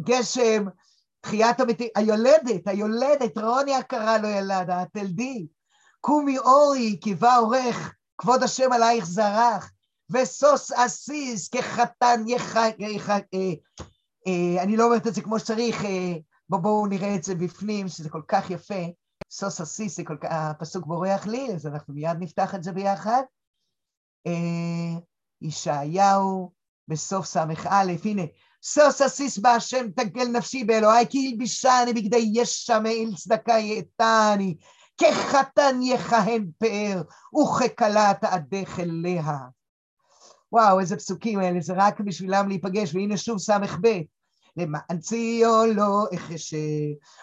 גשם, 0.00 0.64
תחיית 1.20 1.60
המתים, 1.60 1.88
היולדת, 1.96 2.68
היולדת, 2.68 3.38
רוני 3.38 3.74
הכרה 3.74 4.18
לא 4.18 4.28
ילדה, 4.28 4.84
תלדי. 4.92 5.46
קומי 6.00 6.38
אורי, 6.38 7.00
בא 7.18 7.38
עורך, 7.38 7.94
כבוד 8.18 8.42
השם 8.42 8.72
עלייך 8.72 9.04
זרח, 9.04 9.70
וסוס 10.10 10.72
עסיס 10.72 11.48
כחתן 11.48 12.24
יח... 12.26 12.56
יח... 12.78 13.10
אה, 13.10 13.52
אה, 14.26 14.62
אני 14.62 14.76
לא 14.76 14.84
אומרת 14.84 15.06
את 15.06 15.14
זה 15.14 15.20
כמו 15.20 15.38
שצריך, 15.38 15.84
אה, 15.84 16.14
בואו 16.48 16.62
בוא 16.62 16.88
נראה 16.88 17.14
את 17.14 17.24
זה 17.24 17.34
בפנים, 17.34 17.88
שזה 17.88 18.10
כל 18.10 18.22
כך 18.28 18.50
יפה. 18.50 18.84
סוס 19.30 19.60
עסיס, 19.60 20.00
כך, 20.00 20.28
הפסוק 20.30 20.86
בורח 20.86 21.26
לי, 21.26 21.54
אז 21.54 21.66
אנחנו 21.66 21.94
מיד 21.94 22.16
נפתח 22.20 22.54
את 22.54 22.62
זה 22.62 22.72
ביחד. 22.72 23.22
אה, 24.26 25.00
ישעיהו 25.42 26.52
בסוף 26.88 27.26
ס"א, 27.26 27.44
הנה, 28.04 28.22
סוס 28.62 29.00
עסיס 29.00 29.38
בהשם 29.38 29.86
תגל 29.96 30.28
נפשי 30.28 30.64
באלוהי, 30.64 31.06
כי 31.10 31.18
ילבישני 31.18 31.92
בגדי 31.94 32.30
ישע 32.34 32.78
מעיל 32.78 33.14
צדקה 33.16 33.58
יאתני, 33.58 34.56
כחתן 34.98 35.78
יכהן 35.82 36.50
פאר, 36.58 37.02
וככלה 37.42 38.12
תעדך 38.20 38.80
אליה. 38.80 39.36
וואו, 40.52 40.80
איזה 40.80 40.96
פסוקים 40.96 41.38
האלה, 41.38 41.60
זה 41.60 41.74
רק 41.76 42.00
בשבילם 42.00 42.48
להיפגש, 42.48 42.94
והנה 42.94 43.16
שוב 43.16 43.38
ס"ב. 43.38 44.00
למען 44.56 44.98
ציון 45.00 45.70
לא 45.70 46.06
אחשה, 46.14 46.56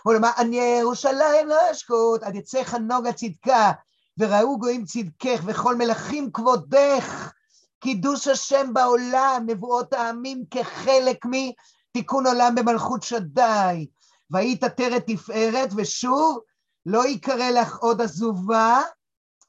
ולמען 0.06 0.54
ירושלים 0.54 1.48
לא 1.48 1.72
אשקוט, 1.72 2.24
עד 2.24 2.36
יצא 2.36 2.64
חנוג 2.64 3.08
הצדקה, 3.08 3.72
וראו 4.20 4.60
גויים 4.60 4.86
צדקך, 4.86 5.44
וכל 5.46 5.76
מלכים 5.76 6.32
כבודך, 6.32 7.32
קידוש 7.80 8.28
השם 8.28 8.74
בעולם, 8.74 9.44
נבואות 9.48 9.94
העמים 9.94 10.44
כחלק 10.52 11.26
מתיקון 11.26 12.28
עולם 12.28 12.56
במלכות 12.56 13.04
שדי. 13.04 13.88
והיית 14.30 14.64
עטרת 14.64 15.04
תפארת, 15.08 15.70
ושוב, 15.76 16.40
לא 16.86 17.08
יקרא 17.08 17.50
לך 17.50 17.78
עוד 17.78 18.02
עזובה, 18.02 18.82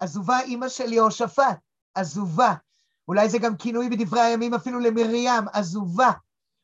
עזובה 0.01 0.41
אימא 0.41 0.69
של 0.69 0.93
יהושפט, 0.93 1.59
עזובה. 1.95 2.55
אולי 3.09 3.29
זה 3.29 3.39
גם 3.39 3.57
כינוי 3.57 3.89
בדברי 3.89 4.21
הימים 4.21 4.55
אפילו 4.55 4.81
למרים, 4.81 5.49
עזובה. 5.53 6.11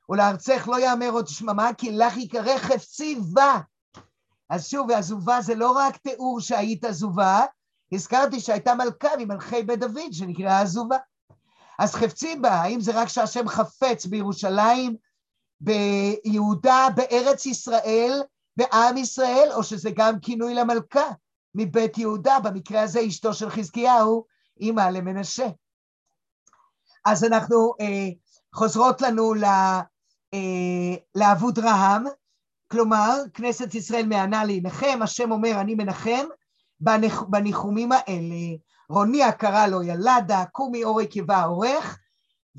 ולארצך 0.09 0.68
לא 0.68 0.80
יאמר 0.80 1.11
עוד 1.11 1.28
שממה, 1.28 1.74
כי 1.74 1.92
לך 1.92 2.16
יקרא 2.16 2.59
חפצי 2.59 3.18
בה. 3.32 3.59
אז 4.51 4.68
שוב, 4.68 4.90
עזובה 4.90 5.40
זה 5.40 5.55
לא 5.55 5.70
רק 5.70 5.96
תיאור 5.96 6.40
שהיית 6.40 6.84
עזובה, 6.84 7.44
הזכרתי 7.93 8.41
שהייתה 8.41 8.74
מלכה 8.74 9.09
ממלכי 9.18 9.62
בית 9.62 9.78
דוד 9.78 10.12
שנקראה 10.12 10.61
עזובה. 10.61 10.97
אז 11.78 11.95
חפצי 11.95 12.36
בה, 12.36 12.51
האם 12.51 12.80
זה 12.80 12.93
רק 12.95 13.09
שהשם 13.09 13.49
חפץ 13.49 14.07
בירושלים, 14.07 14.97
ביהודה, 15.61 16.86
בארץ 16.97 17.47
ישראל, 17.47 18.22
בעם 18.57 18.96
ישראל, 18.96 19.49
או 19.54 19.62
שזה 19.62 19.91
גם 19.95 20.21
כינוי 20.21 20.54
למלכה 20.54 21.08
מבית 21.54 21.99
יהודה, 21.99 22.38
במקרה 22.41 22.83
הזה 22.83 23.00
אשתו 23.07 23.34
של 23.34 23.50
חזקיהו, 23.50 24.25
אימא 24.61 24.80
למנשה. 24.80 25.46
אז 27.04 27.25
אנחנו 27.25 27.75
אה, 27.80 28.08
חוזרות 28.54 29.00
לנו 29.00 29.34
ל, 29.34 29.45
אה, 30.34 30.96
לאבוד 31.14 31.58
רהם, 31.58 32.04
כלומר, 32.71 33.22
כנסת 33.34 33.75
ישראל 33.75 34.07
מענה 34.07 34.45
להנחם, 34.45 34.99
השם 35.03 35.30
אומר 35.30 35.61
אני 35.61 35.75
מנחם, 35.75 36.26
בניח, 36.80 37.22
בניחומים 37.22 37.92
האלה, 37.92 38.57
רוני 38.88 39.22
הכרה 39.22 39.68
לו 39.68 39.82
ילדה, 39.82 40.44
קומי 40.52 40.84
אורי 40.84 41.07
קיבה 41.07 41.42
עורך, 41.42 41.98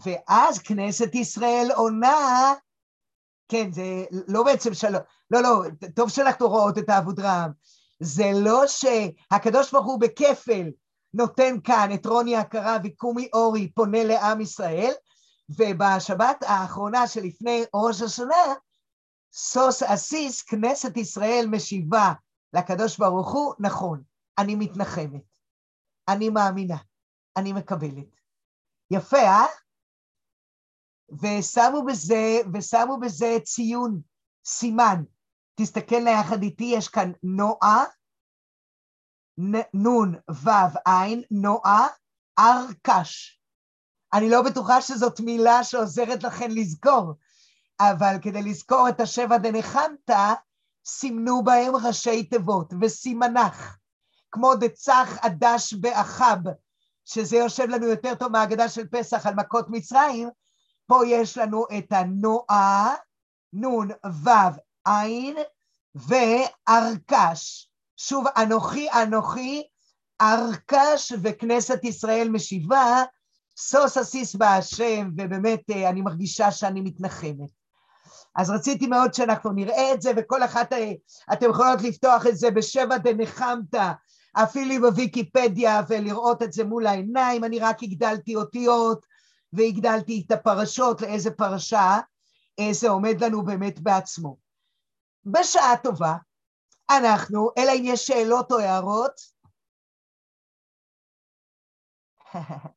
ואז 0.06 0.60
כנסת 0.60 1.16
ישראל 1.16 1.70
עונה, 1.76 2.54
כן, 3.50 3.72
זה 3.72 4.06
לא 4.28 4.44
בעצם 4.44 4.74
שלום, 4.74 5.02
לא, 5.32 5.42
לא, 5.42 5.64
טוב 5.96 6.10
שאנחנו 6.10 6.50
רואות 6.50 6.78
את 6.78 6.90
האבוד 6.90 7.20
רעם, 7.20 7.52
זה 8.00 8.32
לא 8.36 8.64
שהקדוש 8.68 9.72
ברוך 9.72 9.86
הוא 9.86 10.00
בכפל 10.00 10.70
נותן 11.14 11.56
כאן 11.64 11.90
את 11.94 12.06
רוני 12.06 12.38
הכרה 12.38 12.78
וקומי 12.84 13.30
אורי 13.34 13.72
פונה 13.72 14.04
לעם 14.04 14.42
ישראל, 14.42 14.92
ובשבת 15.50 16.44
האחרונה 16.48 17.08
שלפני 17.08 17.64
ראש 17.74 18.02
השנה, 18.02 18.54
סוס 19.34 19.84
עסיס, 19.84 20.42
כנסת 20.42 20.98
ישראל 20.98 21.46
משיבה 21.50 22.14
לקדוש 22.54 22.98
ברוך 22.98 23.32
הוא, 23.32 23.54
נכון, 23.60 24.02
אני 24.42 24.56
מתנחמת, 24.56 25.24
אני 26.08 26.30
מאמינה, 26.30 26.78
אני 27.38 27.54
מקבלת. 27.54 28.22
יפה, 28.92 29.18
אה? 29.18 29.46
ושמו 31.12 31.86
בזה, 31.86 32.40
ושמו 32.54 33.00
בזה 33.00 33.38
ציון, 33.44 34.02
סימן. 34.46 35.04
תסתכל 35.56 36.08
יחד 36.08 36.42
איתי, 36.44 36.74
יש 36.78 36.88
כאן 36.88 37.12
נועה, 37.24 37.84
נון 39.74 40.16
וו 40.30 40.80
עין, 40.86 41.24
נועה, 41.32 41.88
ארקש. 42.40 43.42
אני 44.14 44.30
לא 44.30 44.42
בטוחה 44.42 44.82
שזאת 44.82 45.20
מילה 45.20 45.64
שעוזרת 45.64 46.24
לכן 46.24 46.52
לזכור, 46.52 47.14
אבל 47.80 48.16
כדי 48.22 48.44
לזכור 48.44 48.90
את 48.90 49.00
השבע 49.00 49.38
דנחמת, 49.38 50.10
סימנו 50.86 51.44
בהם 51.44 51.76
ראשי 51.76 52.24
תיבות, 52.24 52.74
וסימנך. 52.82 53.81
כמו 54.32 54.56
דצח 54.56 55.18
עדש 55.22 55.74
באחב, 55.74 56.38
שזה 57.06 57.38
יושב 57.38 57.64
לנו 57.64 57.88
יותר 57.88 58.16
טוב 58.16 58.32
מהאגדה 58.32 58.70
של 58.70 58.88
פסח 58.88 59.26
על 59.26 59.36
מכות 59.36 59.66
מצרים, 59.70 60.30
פה 60.88 61.08
יש 61.08 61.38
לנו 61.38 61.66
את 61.78 61.92
הנועה, 61.92 62.96
נון, 63.54 63.90
וו, 64.06 64.32
עין, 64.86 65.38
וארקש. 65.96 67.72
שוב, 67.98 68.26
אנוכי, 68.38 68.92
אנוכי, 68.92 69.64
ארקש 70.22 71.14
וכנסת 71.22 71.84
ישראל 71.84 72.30
משיבה, 72.30 73.04
סוס 73.58 73.98
אסיס 73.98 74.36
בהשם, 74.36 75.10
ובאמת 75.18 75.70
אה, 75.72 75.90
אני 75.90 76.02
מרגישה 76.02 76.52
שאני 76.52 76.82
מתנחמת. 76.82 77.50
אז 78.36 78.50
רציתי 78.50 78.88
מאוד 78.88 79.14
שאנחנו 79.14 79.52
נראה 79.52 79.94
את 79.94 80.02
זה, 80.02 80.12
וכל 80.18 80.44
אחת, 80.44 80.74
אה, 80.74 80.92
אתם 81.34 81.50
יכולות 81.50 81.82
לפתוח 81.82 82.28
את 82.28 82.38
זה 82.38 82.52
בשבע 82.52 82.98
דנחמת, 82.98 83.76
אפילו 84.34 84.82
בוויקיפדיה 84.82 85.82
ולראות 85.88 86.42
את 86.42 86.54
זה 86.54 86.64
מול 86.64 86.88
העיניים, 86.88 87.44
אני 87.44 87.60
רק 87.60 87.84
הגדלתי 87.84 88.36
אותיות 88.36 89.06
והגדלתי 89.54 90.24
את 90.26 90.32
הפרשות 90.32 91.02
לאיזה 91.02 91.32
פרשה, 91.32 92.00
אה, 92.60 92.74
זה 92.74 92.90
עומד 92.90 93.24
לנו 93.24 93.46
באמת 93.46 93.80
בעצמו. 93.80 94.38
בשעה 95.26 95.78
טובה, 95.84 96.16
אנחנו, 96.90 97.50
אלא 97.58 97.72
אם 97.72 97.84
יש 97.86 98.08
שאלות 98.08 98.52
או 98.52 98.60
הערות. 98.60 99.22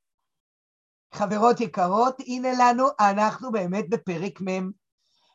חברות 1.14 1.60
יקרות, 1.60 2.20
הנה 2.26 2.48
לנו, 2.58 2.86
אנחנו 3.00 3.52
באמת 3.52 3.88
בפרק 3.88 4.40
מ', 4.40 4.70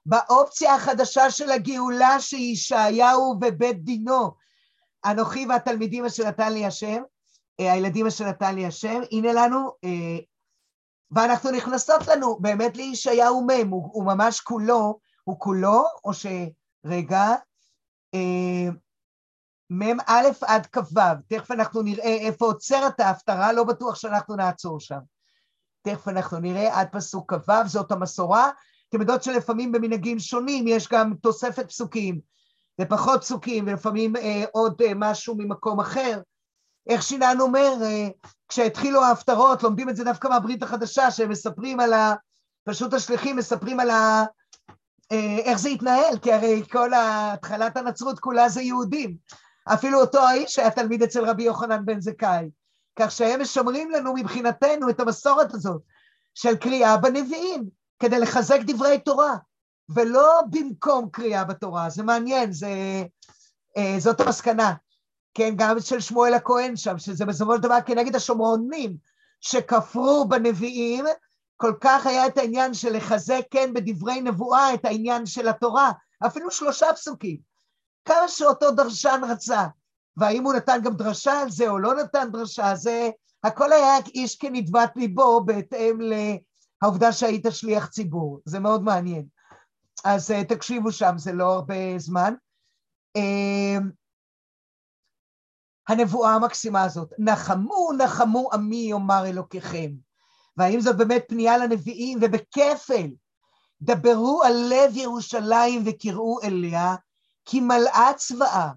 באופציה 0.06 0.76
החדשה 0.76 1.32
של 1.32 1.52
הגאולה 1.52 2.20
שישעיהו 2.20 3.40
ובית 3.42 3.84
דינו, 3.84 4.32
אנוכי 5.06 5.46
והתלמידים 5.50 6.06
אשר 6.06 6.28
נתן 6.28 6.54
לי 6.54 6.66
השם, 6.66 7.02
אה, 7.60 7.74
הילדים 7.74 8.08
אשר 8.08 8.26
נתן 8.26 8.56
לי 8.56 8.66
השם, 8.66 9.02
הנה 9.12 9.34
לנו, 9.34 9.72
אה, 9.84 10.18
ואנחנו 11.12 11.52
נכנסות 11.52 12.08
לנו 12.08 12.40
באמת 12.40 12.78
לישעיהו 12.78 13.48
מ', 13.48 13.70
הוא, 13.72 13.90
הוא 13.92 14.06
ממש 14.06 14.40
כולו, 14.40 15.00
הוא 15.24 15.40
כולו, 15.40 15.84
או 16.04 16.12
שרגע, 16.14 17.36
אה, 18.14 18.70
מ"א 19.70 20.22
עד 20.48 20.66
כ"ו, 20.66 21.00
תכף 21.28 21.52
אנחנו 21.52 21.82
נראה 21.82 22.16
איפה 22.16 22.46
עוצרת 22.46 23.00
ההפטרה, 23.00 23.54
לא 23.54 23.64
בטוח 23.64 23.96
שאנחנו 23.96 24.36
נעצור 24.36 24.80
שם. 24.80 25.00
תכף 25.82 26.08
אנחנו 26.08 26.40
נראה 26.40 26.80
עד 26.80 26.88
פסוק 26.92 27.34
כ"ו, 27.34 27.52
זאת 27.66 27.92
המסורה. 27.92 28.50
אתם 28.90 29.02
יודעות 29.02 29.24
שלפעמים 29.24 29.72
במנהגים 29.72 30.20
שונים 30.20 30.68
יש 30.68 30.88
גם 30.88 31.14
תוספת 31.22 31.68
פסוקים, 31.68 32.20
ופחות 32.82 33.22
פסוקים, 33.22 33.68
ולפעמים 33.68 34.16
אה, 34.16 34.44
עוד 34.52 34.82
אה, 34.82 34.92
משהו 34.96 35.36
ממקום 35.38 35.80
אחר. 35.80 36.22
איך 36.90 37.04
שינן 37.04 37.38
אומר, 37.40 37.74
אה, 37.82 38.08
כשהתחילו 38.48 39.04
ההפטרות, 39.04 39.64
לומדים 39.64 39.90
את 39.90 39.96
זה 39.96 40.04
דווקא 40.04 40.28
מהברית 40.28 40.64
החדשה, 40.64 41.12
שהם 41.12 41.30
מספרים 41.30 41.80
על 41.80 41.94
ה... 41.94 42.14
פשוט 42.64 42.94
השליחים 42.94 43.36
מספרים 43.36 43.80
על 43.80 43.90
ה... 43.90 44.26
אה, 45.12 45.38
איך 45.38 45.60
זה 45.60 45.70
התנהל, 45.70 46.18
כי 46.22 46.34
הרי 46.34 46.64
כל 46.72 46.92
התחלת 46.96 47.78
הנצרות 47.78 48.20
כולה 48.20 48.50
זה 48.50 48.62
יהודים. 48.62 49.16
אפילו 49.74 50.02
אותו 50.02 50.20
האיש 50.20 50.60
היה 50.60 50.72
תלמיד 50.72 51.04
אצל 51.04 51.26
רבי 51.26 51.44
יוחנן 51.44 51.86
בן 51.86 52.02
זכאי. 52.02 52.50
כך 53.00 53.12
שהם 53.12 53.42
משמרים 53.42 53.92
לנו 53.92 54.14
מבחינתנו 54.14 54.90
את 54.90 55.00
המסורת 55.00 55.54
הזאת 55.54 55.82
של 56.36 56.56
קריאה 56.56 56.98
בנביאים, 56.98 57.70
כדי 58.00 58.20
לחזק 58.20 58.60
דברי 58.66 59.00
תורה, 59.00 59.36
ולא 59.96 60.42
במקום 60.50 61.10
קריאה 61.12 61.44
בתורה. 61.44 61.90
זה 61.90 62.04
מעניין, 62.04 62.52
זה, 62.52 63.04
אה, 63.78 63.96
זאת 64.00 64.22
המסקנה. 64.22 64.74
כן, 65.34 65.54
גם 65.56 65.80
של 65.80 66.00
שמואל 66.00 66.34
הכהן 66.34 66.76
שם, 66.76 66.98
שזה 66.98 67.26
בסופו 67.26 67.56
של 67.56 67.62
דבר 67.62 67.78
כנגד 67.86 68.16
השומרונים 68.16 68.98
שכפרו 69.42 70.26
בנביאים, 70.30 71.06
כל 71.58 71.74
כך 71.82 72.06
היה 72.06 72.28
את 72.28 72.38
העניין 72.38 72.74
של 72.74 72.98
לחזק, 72.98 73.42
כן, 73.52 73.74
בדברי 73.74 74.22
נבואה, 74.22 74.74
את 74.74 74.86
העניין 74.86 75.26
של 75.26 75.48
התורה, 75.48 75.92
אפילו 76.28 76.52
שלושה 76.52 76.94
פסוקים. 76.94 77.38
כמה 78.06 78.28
שאותו 78.28 78.72
דרשן 78.72 79.22
רצה. 79.30 79.66
והאם 80.18 80.44
הוא 80.44 80.54
נתן 80.54 80.80
גם 80.84 80.96
דרשה 80.96 81.42
על 81.42 81.50
זה 81.50 81.70
או 81.70 81.80
לא 81.80 81.96
נתן 81.96 82.30
דרשה, 82.32 82.76
זה 82.76 83.10
הכל 83.44 83.72
היה 83.72 83.98
איש 84.16 84.36
כנדבת 84.36 84.92
ליבו 84.96 85.44
בהתאם 85.46 86.00
לעובדה 86.82 87.12
שהיית 87.12 87.46
שליח 87.50 87.88
ציבור, 87.88 88.40
זה 88.46 88.60
מאוד 88.60 88.84
מעניין. 88.84 89.26
אז 90.04 90.32
אה, 90.32 90.44
תקשיבו 90.44 90.92
שם, 90.92 91.14
זה 91.18 91.32
לא 91.34 91.54
הרבה 91.54 91.98
זמן. 91.98 92.34
אמ, 93.16 93.90
הנבואה 95.88 96.34
המקסימה 96.34 96.84
הזאת, 96.84 97.14
נחמו 97.18 97.90
נחמו 97.98 98.50
עמי 98.54 98.88
יאמר 98.90 99.26
אלוקיכם. 99.26 99.92
והאם 100.58 100.80
זאת 100.82 100.98
באמת 100.98 101.26
פנייה 101.28 101.58
לנביאים 101.58 102.20
ובכפל, 102.22 103.08
דברו 103.82 104.44
על 104.44 104.54
לב 104.70 104.98
ירושלים 104.98 105.84
וקראו 105.86 106.40
אליה, 106.44 106.96
כי 107.46 107.60
מלאה 107.60 108.12
צבאה, 108.18 108.70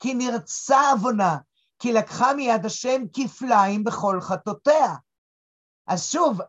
כי 0.00 0.14
נרצה 0.14 0.90
עוונה, 0.90 1.36
כי 1.78 1.92
לקחה 1.92 2.34
מיד 2.34 2.66
השם 2.66 3.02
כפליים 3.12 3.84
בכל 3.84 4.20
חטאותיה. 4.20 4.94
אז 5.86 6.10
שוב, 6.10 6.40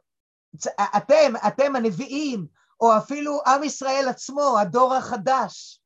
אתם, 0.98 1.34
אתם 1.48 1.76
הנביאים, 1.76 2.48
או 2.82 2.98
אפילו 2.98 3.42
עם 3.48 3.64
ישראל 3.64 4.06
עצמו, 4.10 4.60
הדור 4.60 4.94
החדש. 4.94 5.82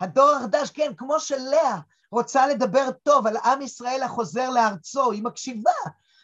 הדור 0.00 0.30
החדש, 0.30 0.70
כן, 0.70 0.92
כמו 0.96 1.20
שלאה 1.20 1.78
רוצה 2.12 2.46
לדבר 2.46 2.90
טוב 3.02 3.26
על 3.26 3.36
עם 3.36 3.62
ישראל 3.62 4.02
החוזר 4.02 4.50
לארצו, 4.50 5.10
היא 5.10 5.22
מקשיבה 5.22 5.72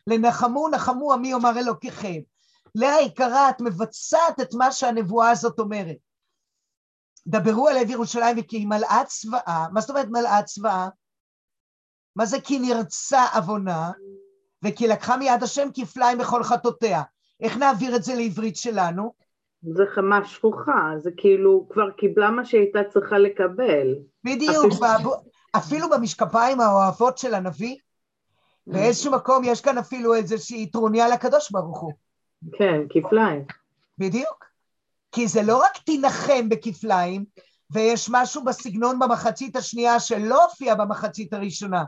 לנחמו 0.07 0.69
נחמו 0.69 1.13
עמי 1.13 1.29
יאמר 1.29 1.59
אלוקיכם. 1.59 2.21
לאה 2.75 3.01
יקרה, 3.01 3.51
את 3.51 3.61
מבצעת 3.61 4.41
את 4.41 4.55
מה 4.55 4.73
שהנבואה 4.73 5.31
הזאת 5.31 5.59
אומרת. 5.59 5.97
דברו 7.27 7.69
על 7.69 7.79
לב 7.79 7.91
ירושלים 7.91 8.37
וכי 8.39 8.57
היא 8.57 8.67
מלאה 8.67 9.03
צבאה, 9.07 9.67
מה 9.73 9.81
זאת 9.81 9.91
אומרת 9.91 10.07
מלאה 10.09 10.43
צבאה? 10.43 10.89
מה 12.17 12.27
זה 12.27 12.41
כי 12.41 12.59
נרצה 12.59 13.25
עוונה, 13.35 13.91
וכי 14.65 14.89
לקחה 14.89 15.17
מיד 15.17 15.43
השם 15.43 15.69
כפליים 15.75 16.19
בכל 16.19 16.45
חטאותיה. 16.45 17.03
איך 17.41 17.57
נעביר 17.57 17.97
את 17.97 18.05
זה 18.05 18.15
לעברית 18.15 18.57
שלנו? 18.57 19.26
זה 19.75 19.85
חמה 19.95 20.25
שפוכה, 20.25 20.91
זה 20.99 21.11
כאילו 21.17 21.67
כבר 21.73 21.91
קיבלה 21.91 22.31
מה 22.31 22.45
שהיא 22.45 22.61
הייתה 22.61 22.79
צריכה 22.93 23.19
לקבל. 23.19 23.95
בדיוק, 24.25 24.73
אפילו, 24.73 25.15
אפילו 25.57 25.91
במשקפיים 25.91 26.61
האוהבות 26.61 27.19
של 27.19 27.35
הנביא, 27.35 27.77
באיזשהו 28.67 29.13
מקום 29.13 29.45
יש 29.45 29.61
כאן 29.61 29.79
אפילו 29.79 30.15
איזושהי 30.15 30.71
טרוניה 30.71 31.09
לקדוש 31.09 31.51
ברוך 31.51 31.81
הוא. 31.81 31.93
כן, 32.59 32.81
כפליים. 32.91 33.45
בדיוק. 33.99 34.45
כי 35.13 35.29
זה 35.29 35.43
לא 35.43 35.59
רק 35.59 35.79
תנחם 35.87 36.49
בכפליים, 36.49 37.25
ויש 37.71 38.09
משהו 38.13 38.45
בסגנון 38.45 38.99
במחצית 38.99 39.57
השנייה 39.57 40.01
שלא 40.01 40.45
הופיע 40.45 40.75
במחצית 40.75 41.33
הראשונה, 41.33 41.85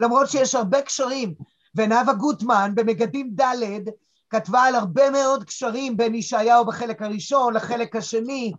למרות 0.00 0.28
שיש 0.28 0.54
הרבה 0.54 0.82
קשרים, 0.82 1.34
ונאוה 1.74 2.14
גוטמן 2.14 2.72
במגדים 2.74 3.30
ד' 3.34 3.90
כתבה 4.30 4.62
על 4.62 4.74
הרבה 4.74 5.10
מאוד 5.10 5.44
קשרים 5.44 5.96
בין 5.96 6.14
ישעיהו 6.14 6.64
בחלק 6.64 7.02
הראשון 7.02 7.54
לחלק 7.54 7.96
השני, 7.96 8.52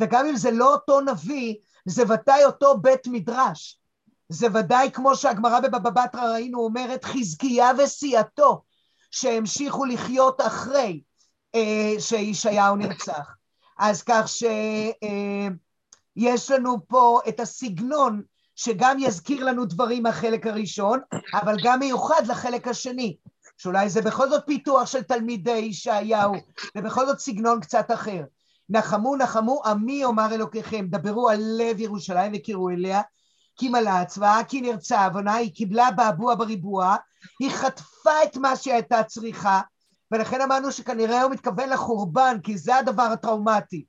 וגם 0.00 0.26
אם 0.26 0.36
זה 0.36 0.50
לא 0.50 0.72
אותו 0.72 1.00
נביא, 1.00 1.54
זה 1.86 2.02
ודאי 2.08 2.44
אותו 2.44 2.78
בית 2.78 3.06
מדרש. 3.06 3.80
זה 4.28 4.46
ודאי 4.54 4.90
כמו 4.92 5.16
שהגמרא 5.16 5.60
בבבא 5.60 5.90
בתרא 5.90 6.32
ראינו 6.32 6.60
אומרת 6.60 7.04
חזקיה 7.04 7.70
וסיעתו 7.78 8.62
שהמשיכו 9.10 9.84
לחיות 9.84 10.40
אחרי 10.40 11.00
אה, 11.54 11.94
שישעיהו 11.98 12.76
נרצח. 12.76 13.34
אז 13.78 14.02
כך 14.02 14.28
שיש 14.28 16.50
לנו 16.50 16.76
פה 16.88 17.20
את 17.28 17.40
הסגנון 17.40 18.22
שגם 18.56 18.96
יזכיר 19.00 19.44
לנו 19.44 19.64
דברים 19.64 20.02
מהחלק 20.02 20.46
הראשון, 20.46 21.00
אבל 21.34 21.56
גם 21.62 21.78
מיוחד 21.78 22.26
לחלק 22.26 22.68
השני, 22.68 23.16
שאולי 23.58 23.88
זה 23.88 24.02
בכל 24.02 24.28
זאת 24.28 24.42
פיתוח 24.46 24.86
של 24.86 25.02
תלמידי 25.02 25.50
ישעיהו, 25.50 26.34
ובכל 26.76 27.06
זאת 27.06 27.18
סגנון 27.18 27.60
קצת 27.60 27.90
אחר. 27.90 28.22
נחמו 28.68 29.16
נחמו 29.16 29.62
עמי 29.64 30.04
אומר 30.04 30.34
אלוקיכם, 30.34 30.86
דברו 30.90 31.28
על 31.28 31.40
לב 31.58 31.80
ירושלים 31.80 32.32
וקראו 32.34 32.70
אליה, 32.70 33.02
כי 33.56 33.68
מלאה 33.68 34.04
צבאה, 34.04 34.44
כי 34.44 34.60
נרצה 34.60 35.04
עוונה, 35.04 35.34
היא 35.34 35.54
קיבלה 35.54 35.90
בעבוע 35.90 36.34
בריבוע, 36.34 36.96
היא 37.40 37.50
חטפה 37.50 38.22
את 38.24 38.36
מה 38.36 38.56
שהיא 38.56 38.74
הייתה 38.74 39.02
צריכה, 39.02 39.60
ולכן 40.12 40.40
אמרנו 40.40 40.72
שכנראה 40.72 41.22
הוא 41.22 41.30
מתכוון 41.30 41.68
לחורבן, 41.68 42.36
כי 42.42 42.58
זה 42.58 42.76
הדבר 42.76 43.02
הטראומטי. 43.02 43.84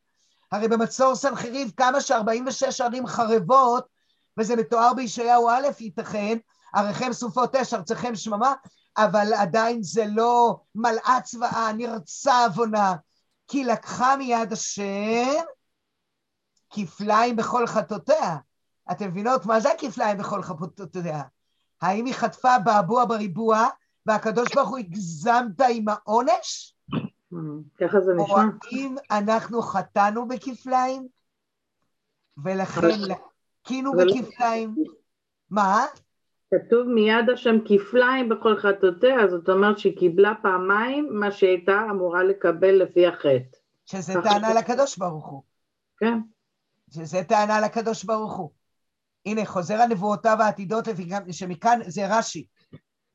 הרי 0.52 0.68
במצור 0.68 1.15
סנחריב 1.15 1.72
כמה 1.77 2.02
ש-46 2.02 2.84
ערים 2.84 3.07
חרבות, 3.07 3.85
וזה 4.39 4.56
מתואר 4.56 4.94
בישעיהו 4.94 5.49
א', 5.49 5.68
ייתכן, 5.80 6.38
עריכם 6.73 7.14
סופות 7.14 7.56
אש, 7.56 7.73
ארציכם 7.73 8.15
שממה, 8.15 8.53
אבל 8.98 9.34
עדיין 9.34 9.84
זה 9.84 10.06
לא 10.07 10.60
מלאה 10.76 11.18
צבאה, 11.24 11.74
נרצה 11.74 12.45
עוונה, 12.45 12.95
כי 13.48 13.64
לקחה 13.64 14.15
מיד 14.18 14.53
השם 14.53 15.44
כפליים 16.69 17.36
בכל 17.36 17.68
חטאותיה. 17.68 18.38
אתם 18.91 19.07
מבינות 19.07 19.45
מה 19.45 19.60
זה 19.60 19.72
הכפליים 19.72 20.18
בכל 20.18 20.44
חטאותיה? 20.44 21.24
האם 21.82 22.06
היא 22.06 22.14
חטפה 22.14 22.60
בעבוע 22.60 23.06
בריבוע, 23.06 23.68
והקדוש 24.06 24.56
ברוך 24.56 24.69
הוא 24.69 24.78
הגזמת 24.78 25.61
עם 25.69 25.86
העונש? 25.90 26.76
ככה 27.80 28.02
זה 28.02 28.14
נשמע. 28.14 28.36
או 28.36 28.38
האם 28.38 28.95
אנחנו 29.11 29.61
חטאנו 29.61 30.28
בכפליים, 30.28 31.07
ולכן 32.44 32.99
לקינו 32.99 33.91
בכפליים? 33.94 34.76
מה? 35.49 35.86
כתוב 36.53 36.88
מיד 36.88 37.30
השם 37.34 37.56
כפליים 37.65 38.30
בכל 38.30 38.60
חטאותיה, 38.60 39.28
זאת 39.28 39.49
אומרת 39.49 39.80
שהיא 39.80 39.98
קיבלה 39.98 40.34
פעמיים 40.41 41.10
מה 41.11 41.32
שהיא 41.32 41.49
הייתה 41.49 41.82
אמורה 41.91 42.24
לקבל 42.24 42.84
לפי 42.84 43.07
החטא. 43.07 43.57
שזה 43.86 44.14
טענה 44.24 44.53
לקדוש 44.53 44.98
ברוך 44.98 45.28
הוא. 45.28 45.44
כן. 45.99 46.19
שזה 46.94 47.24
טענה 47.24 47.61
לקדוש 47.61 48.03
ברוך 48.03 48.38
הוא. 48.38 48.49
הנה, 49.26 49.45
חוזר 49.45 49.76
על 49.76 49.90
נבואותיו 49.90 50.38
העתידות, 50.40 50.88
שמכאן 51.32 51.80
זה 51.88 52.18
רש"י. 52.18 52.45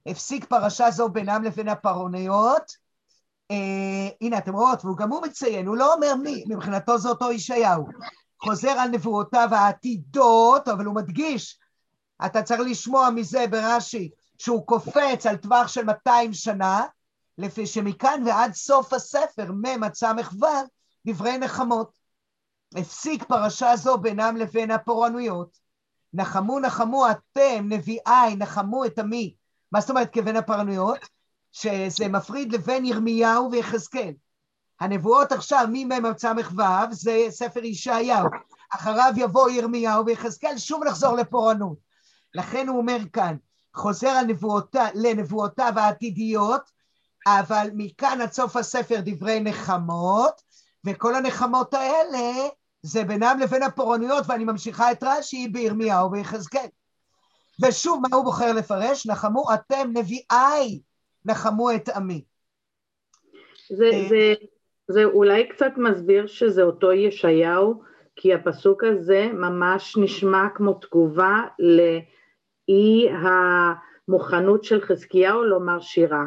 הפסיק 0.06 0.44
פרשה 0.44 0.90
זו 0.90 1.08
בינם 1.08 1.42
לבין 1.44 1.68
הפרעוניות. 1.68 2.72
אה, 3.50 4.08
הנה, 4.20 4.38
אתם 4.38 4.54
רואות, 4.54 4.84
והוא 4.84 4.96
גם 4.96 5.10
הוא 5.10 5.22
מציין, 5.22 5.66
הוא 5.66 5.76
לא 5.76 5.94
אומר 5.94 6.14
מי, 6.14 6.44
מבחינתו 6.48 6.98
זה 6.98 7.08
אותו 7.08 7.32
ישעיהו. 7.32 7.86
חוזר 8.42 8.70
על 8.70 8.90
נבואותיו 8.90 9.48
העתידות, 9.50 10.68
אבל 10.68 10.84
הוא 10.84 10.94
מדגיש, 10.94 11.58
אתה 12.26 12.42
צריך 12.42 12.60
לשמוע 12.60 13.10
מזה 13.10 13.46
ברש"י, 13.50 14.10
שהוא 14.38 14.66
קופץ 14.66 15.26
על 15.26 15.36
טווח 15.36 15.68
של 15.68 15.84
200 15.84 16.32
שנה, 16.32 16.86
לפי 17.38 17.66
שמכאן 17.66 18.22
ועד 18.26 18.54
סוף 18.54 18.92
הספר, 18.92 19.52
מ' 19.52 19.84
עד 19.84 19.94
ס"ו, 19.94 20.06
דברי 21.06 21.38
נחמות. 21.38 21.98
הפסיק 22.76 23.24
פרשה 23.24 23.76
זו 23.76 23.98
בינם 23.98 24.36
לבין 24.36 24.70
הפורענויות. 24.70 25.58
נחמו 26.14 26.60
נחמו 26.60 27.06
אתם, 27.10 27.66
נביאי, 27.68 28.36
נחמו 28.38 28.84
את 28.84 28.98
עמי. 28.98 29.34
מה 29.72 29.80
זאת 29.80 29.90
אומרת 29.90 30.12
כבין 30.12 30.36
הפורענויות? 30.36 30.98
שזה 31.52 32.08
מפריד 32.08 32.52
לבין 32.52 32.84
ירמיהו 32.84 33.50
ויחזקאל. 33.52 34.12
הנבואות 34.80 35.32
עכשיו, 35.32 35.66
ממ"ם 35.72 36.04
ס"ו, 36.18 36.56
זה 36.90 37.26
ספר 37.30 37.64
ישעיהו. 37.64 38.28
אחריו 38.74 39.12
יבוא 39.16 39.50
ירמיהו 39.50 40.06
ויחזקאל, 40.06 40.58
שוב 40.58 40.84
נחזור 40.84 41.16
לפורענות. 41.16 41.91
לכן 42.34 42.68
הוא 42.68 42.78
אומר 42.78 42.96
כאן, 43.12 43.36
חוזר 43.74 44.08
על 44.08 44.26
נבואותיו, 44.26 44.86
לנבואותיו 44.94 45.72
העתידיות, 45.76 46.62
אבל 47.26 47.68
מכאן 47.74 48.20
עד 48.20 48.32
סוף 48.32 48.56
הספר 48.56 48.96
דברי 49.04 49.40
נחמות, 49.40 50.42
וכל 50.86 51.14
הנחמות 51.14 51.74
האלה 51.74 52.48
זה 52.82 53.04
בינם 53.04 53.38
לבין 53.42 53.62
הפורענויות, 53.62 54.24
ואני 54.28 54.44
ממשיכה 54.44 54.92
את 54.92 55.02
רש"י 55.02 55.48
בירמיהו 55.48 56.12
ויחזקאל. 56.12 56.66
ושוב, 57.62 58.02
מה 58.02 58.16
הוא 58.16 58.24
בוחר 58.24 58.52
לפרש? 58.52 59.06
נחמו 59.06 59.44
אתם 59.54 59.90
נביאי, 59.94 60.80
נחמו 61.24 61.74
את 61.74 61.88
עמי. 61.88 62.24
זה, 63.68 63.84
אה, 63.84 64.06
זה, 64.08 64.34
זה 64.88 65.04
אולי 65.04 65.48
קצת 65.48 65.72
מסביר 65.76 66.26
שזה 66.26 66.62
אותו 66.62 66.92
ישעיהו, 66.92 67.82
כי 68.16 68.34
הפסוק 68.34 68.84
הזה 68.84 69.28
ממש 69.32 69.96
נשמע 69.96 70.48
כמו 70.54 70.74
תגובה 70.74 71.40
לאי 72.72 73.08
המוכנות 74.08 74.64
של 74.64 74.80
חזקיהו 74.80 75.42
לומר 75.42 75.80
שירה. 75.80 76.24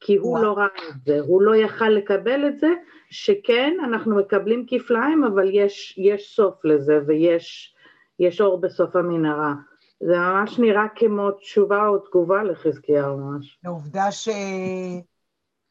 כי 0.00 0.16
הוא 0.16 0.38
לא 0.38 0.52
ראה 0.52 0.66
את 0.88 1.04
זה, 1.04 1.20
הוא 1.20 1.42
לא 1.42 1.56
יכל 1.56 1.88
לקבל 1.88 2.48
את 2.48 2.58
זה, 2.58 2.68
שכן, 3.10 3.76
אנחנו 3.84 4.16
מקבלים 4.16 4.66
כפליים, 4.68 5.24
אבל 5.24 5.50
יש, 5.52 5.98
יש 5.98 6.34
סוף 6.36 6.64
לזה 6.64 7.00
ויש 7.06 8.40
אור 8.40 8.60
בסוף 8.60 8.96
המנהרה. 8.96 9.54
זה 10.00 10.18
ממש 10.18 10.58
נראה 10.58 10.86
כמו 10.96 11.30
תשובה 11.30 11.86
או 11.86 11.98
תגובה 11.98 12.42
לחזקיהו 12.42 13.16
ממש. 13.16 13.58
העובדה 13.64 14.12
ש... 14.12 14.28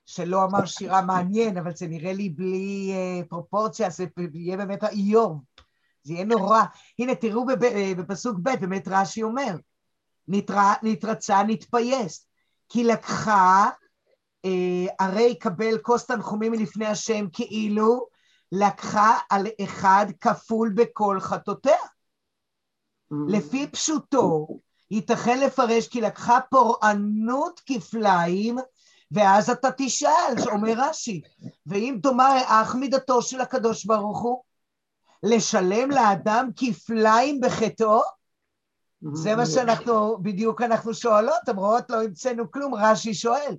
שלא 0.06 0.44
אמר 0.44 0.66
שירה 0.66 1.02
מעניין, 1.02 1.58
אבל 1.58 1.72
זה 1.72 1.88
נראה 1.88 2.14
לי 2.14 2.30
בלי 2.30 2.94
uh, 2.94 3.28
פרופורציה, 3.30 3.90
זה 3.90 4.06
יהיה 4.34 4.58
באמת 4.58 4.84
איום. 4.84 5.42
זה 6.04 6.14
יהיה 6.14 6.26
נורא. 6.26 6.62
הנה, 7.00 7.16
תראו 7.16 7.46
בפסוק 7.98 8.40
ב', 8.44 8.50
באמת 8.62 8.88
רש"י 8.92 9.24
אומר, 9.24 9.56
נתרא, 10.28 10.74
נתרצה, 10.84 11.44
נתפייס, 11.44 12.28
כי 12.70 12.84
לקחה 12.84 13.70
אה, 14.46 15.06
הרי 15.06 15.22
יקבל 15.22 15.78
כוס 15.78 16.06
תנחומים 16.06 16.52
מלפני 16.52 16.86
השם 16.86 17.26
כאילו 17.34 18.08
לקחה 18.52 19.18
על 19.30 19.48
אחד 19.64 20.06
כפול 20.22 20.74
בכל 20.76 21.20
חטאותיה. 21.20 21.78
Mm. 21.78 23.16
לפי 23.28 23.68
פשוטו, 23.68 24.48
ייתכן 24.92 25.40
לפרש 25.40 25.88
כי 25.88 26.02
לקחה 26.02 26.40
פורענות 26.50 27.62
כפליים, 27.66 28.58
ואז 29.12 29.50
אתה 29.50 29.70
תשאל, 29.78 30.34
אומר 30.52 30.74
רש"י, 30.78 31.22
ואם 31.66 32.00
תאמר 32.04 32.42
אך 32.46 32.76
מידתו 32.76 33.22
של 33.22 33.42
הקדוש 33.42 33.86
ברוך 33.86 34.22
הוא, 34.22 34.44
לשלם 35.24 35.92
לאדם 35.92 36.50
כפליים 36.56 37.42
בחטאו? 37.42 38.02
זה 39.14 39.36
מה. 39.36 39.46
שאנחנו, 39.46 40.18
בדיוק 40.22 40.62
אנחנו 40.62 40.94
שואלות, 40.94 41.36
אתם 41.44 41.56
לא 41.90 42.04
המצאנו 42.04 42.52
כלום, 42.52 42.76
רש"י 42.76 43.14
שואל. 43.14 43.56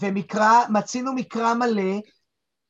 ומקרא, 0.00 0.68
מצינו 0.68 1.12
מקרא 1.12 1.54
מלא, 1.54 2.00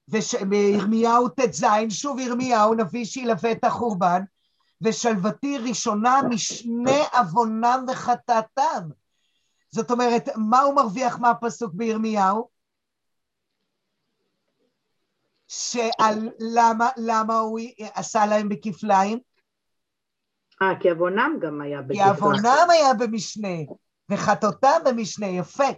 וירמיהו 0.08 1.28
ט"ז, 1.28 1.64
שוב 1.90 2.18
ירמיהו, 2.18 2.74
נביא 2.74 3.04
שילווה 3.04 3.52
את 3.52 3.64
החורבן, 3.64 4.22
ושלוותי 4.80 5.58
ראשונה 5.58 6.20
משני 6.28 7.00
עוונם 7.12 7.84
וחטאתם. 7.88 8.88
זאת 9.70 9.90
אומרת, 9.90 10.28
מה 10.36 10.60
הוא 10.60 10.74
מרוויח 10.74 11.18
מהפסוק 11.18 11.74
בירמיהו? 11.74 12.48
שעל 15.48 16.30
למה, 16.38 16.88
למה 16.96 17.38
הוא 17.38 17.60
עשה 17.94 18.26
להם 18.26 18.48
בכפליים? 18.48 19.27
אה, 20.62 20.80
כי 20.80 20.90
עוונם 20.90 21.36
גם 21.40 21.60
היה 21.60 21.82
בכפליים. 21.82 22.14
כי 22.14 22.20
עוונם 22.20 22.66
היה 22.70 22.94
במשנה, 22.94 23.56
וחטאותם 24.10 24.78
במשנה, 24.84 25.26
יפה. 25.26 25.68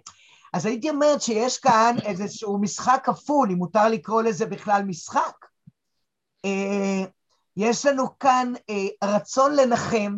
אז 0.53 0.67
הייתי 0.67 0.91
אומרת 0.91 1.23
שיש 1.23 1.59
כאן 1.59 1.97
איזשהו 2.05 2.59
משחק 2.61 3.01
כפול, 3.05 3.51
אם 3.51 3.57
מותר 3.57 3.89
לקרוא 3.89 4.23
לזה 4.23 4.47
בכלל 4.47 4.83
משחק. 4.83 5.47
אה, 6.45 7.05
יש 7.57 7.87
לנו 7.87 8.19
כאן 8.19 8.53
אה, 8.71 9.15
רצון 9.15 9.57
לנחם, 9.57 10.17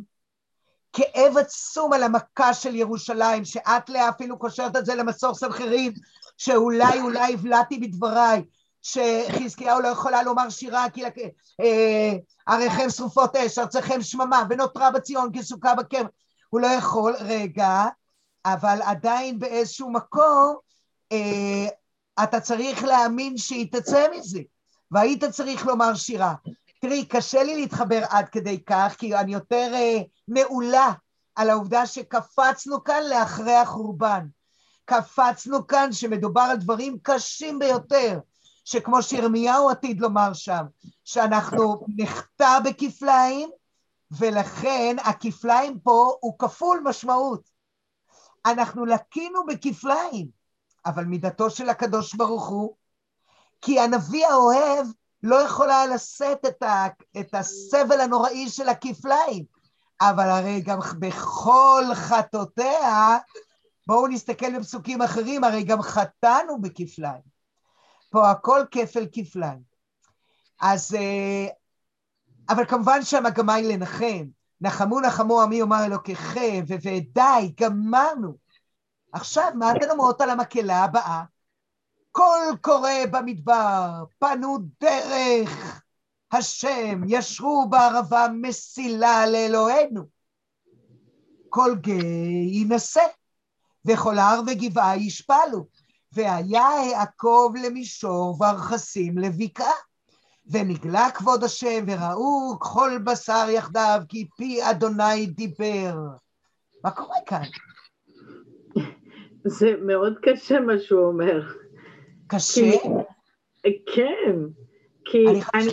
כאב 0.92 1.36
עצום 1.36 1.92
על 1.92 2.02
המכה 2.02 2.54
של 2.54 2.74
ירושלים, 2.74 3.44
שאת 3.44 3.88
לאה 3.88 4.08
אפילו 4.08 4.38
קושרת 4.38 4.76
את 4.76 4.86
זה 4.86 4.94
למסור 4.94 5.34
סנחריב, 5.34 5.92
שאולי 6.38 7.00
אולי 7.00 7.34
הבלעתי 7.34 7.78
בדבריי, 7.78 8.42
שחזקיהו 8.82 9.80
לא 9.80 9.88
יכולה 9.88 10.22
לומר 10.22 10.50
שירה 10.50 10.90
כי 10.90 11.04
אה, 11.60 12.12
עריכם 12.46 12.90
שרופות 12.90 13.36
אש, 13.36 13.58
ארציכם 13.58 14.02
שממה, 14.02 14.44
ונותרה 14.50 14.90
בציון 14.90 15.30
כסוכה 15.34 15.74
בקרב. 15.74 16.06
הוא 16.48 16.60
לא 16.60 16.66
יכול, 16.66 17.14
רגע, 17.20 17.84
אבל 18.44 18.82
עדיין 18.82 19.38
באיזשהו 19.38 19.92
מקום 19.92 20.56
אה, 21.12 21.68
אתה 22.24 22.40
צריך 22.40 22.84
להאמין 22.84 23.36
שהיא 23.36 23.72
תצא 23.72 24.06
מזה, 24.16 24.40
והיית 24.90 25.24
צריך 25.24 25.66
לומר 25.66 25.94
שירה. 25.94 26.34
תראי, 26.80 27.04
קשה 27.04 27.42
לי 27.42 27.54
להתחבר 27.54 28.02
עד 28.10 28.28
כדי 28.28 28.64
כך, 28.64 28.94
כי 28.98 29.16
אני 29.16 29.32
יותר 29.32 29.70
אה, 29.74 29.98
מעולה 30.28 30.92
על 31.34 31.50
העובדה 31.50 31.86
שקפצנו 31.86 32.84
כאן 32.84 33.02
לאחרי 33.10 33.54
החורבן. 33.54 34.26
קפצנו 34.84 35.66
כאן 35.66 35.92
שמדובר 35.92 36.40
על 36.40 36.56
דברים 36.56 36.98
קשים 37.02 37.58
ביותר, 37.58 38.18
שכמו 38.64 39.02
שירמיהו 39.02 39.70
עתיד 39.70 40.00
לומר 40.00 40.32
שם, 40.32 40.64
שאנחנו 41.04 41.86
נחטא 41.96 42.58
בכפליים, 42.64 43.50
ולכן 44.18 44.96
הכפליים 45.04 45.80
פה 45.80 46.16
הוא 46.20 46.38
כפול 46.38 46.82
משמעות. 46.84 47.50
אנחנו 48.46 48.86
לקינו 48.86 49.46
בכפליים, 49.46 50.28
אבל 50.86 51.04
מידתו 51.04 51.50
של 51.50 51.68
הקדוש 51.68 52.14
ברוך 52.14 52.48
הוא, 52.48 52.74
כי 53.60 53.80
הנביא 53.80 54.26
האוהב 54.26 54.86
לא 55.22 55.36
יכול 55.36 55.70
היה 55.70 55.86
לשאת 55.86 56.46
את, 56.46 56.62
ה, 56.62 56.86
את 57.20 57.34
הסבל 57.34 58.00
הנוראי 58.00 58.48
של 58.48 58.68
הכפליים, 58.68 59.44
אבל 60.00 60.28
הרי 60.28 60.60
גם 60.60 60.78
בכל 60.98 61.84
חטאותיה, 61.94 63.18
בואו 63.86 64.06
נסתכל 64.06 64.58
בפסוקים 64.58 65.02
אחרים, 65.02 65.44
הרי 65.44 65.62
גם 65.62 65.82
חטאנו 65.82 66.60
בכפליים. 66.60 67.31
פה 68.12 68.30
הכל 68.30 68.60
כפל 68.70 69.06
כפליים. 69.12 69.62
אז, 70.60 70.94
אה, 70.94 71.46
אבל 72.48 72.66
כמובן 72.66 73.02
שהמגמה 73.02 73.54
היא 73.54 73.74
לנחם. 73.74 74.24
נחמו 74.60 75.00
נחמו 75.00 75.42
עמי 75.42 75.56
יאמר 75.56 75.84
אלוקיכם, 75.84 76.64
ודי, 76.68 77.52
גמרנו. 77.60 78.36
עכשיו, 79.12 79.52
מה 79.54 79.72
אתן 79.72 79.90
אומרות 79.90 80.20
על 80.20 80.30
המקהלה 80.30 80.84
הבאה? 80.84 81.22
קול 82.10 82.56
קורא 82.60 82.90
במדבר, 83.10 84.04
פנו 84.18 84.58
דרך 84.80 85.82
השם, 86.32 87.00
ישרו 87.08 87.66
בערבה 87.70 88.26
מסילה 88.34 89.26
לאלוהינו. 89.26 90.02
כל 91.48 91.76
גיא 91.80 92.02
יינשא, 92.52 93.06
וכל 93.84 94.18
הר 94.18 94.40
וגבעה 94.46 94.96
ישפלו, 94.96 95.66
והיה 96.14 96.62
העקוב 96.62 97.56
למישור 97.56 98.36
וארכסים 98.40 99.18
לבקעה. 99.18 99.72
ונגלה 100.46 101.08
כבוד 101.14 101.44
השם, 101.44 101.84
וראו 101.86 102.56
כל 102.60 102.90
בשר 103.04 103.46
יחדיו, 103.48 104.00
כי 104.08 104.26
פי 104.36 104.70
אדוני 104.70 105.26
דיבר. 105.26 105.94
מה 106.84 106.90
קורה 106.90 107.16
כאן? 107.26 107.42
זה 109.44 109.74
מאוד 109.82 110.18
קשה 110.22 110.60
מה 110.60 110.78
שהוא 110.78 111.06
אומר. 111.06 111.42
קשה? 112.26 112.70
כי, 113.62 113.84
כן, 113.94 114.36
כי 115.04 115.18
אני... 115.28 115.40
אני... 115.54 115.70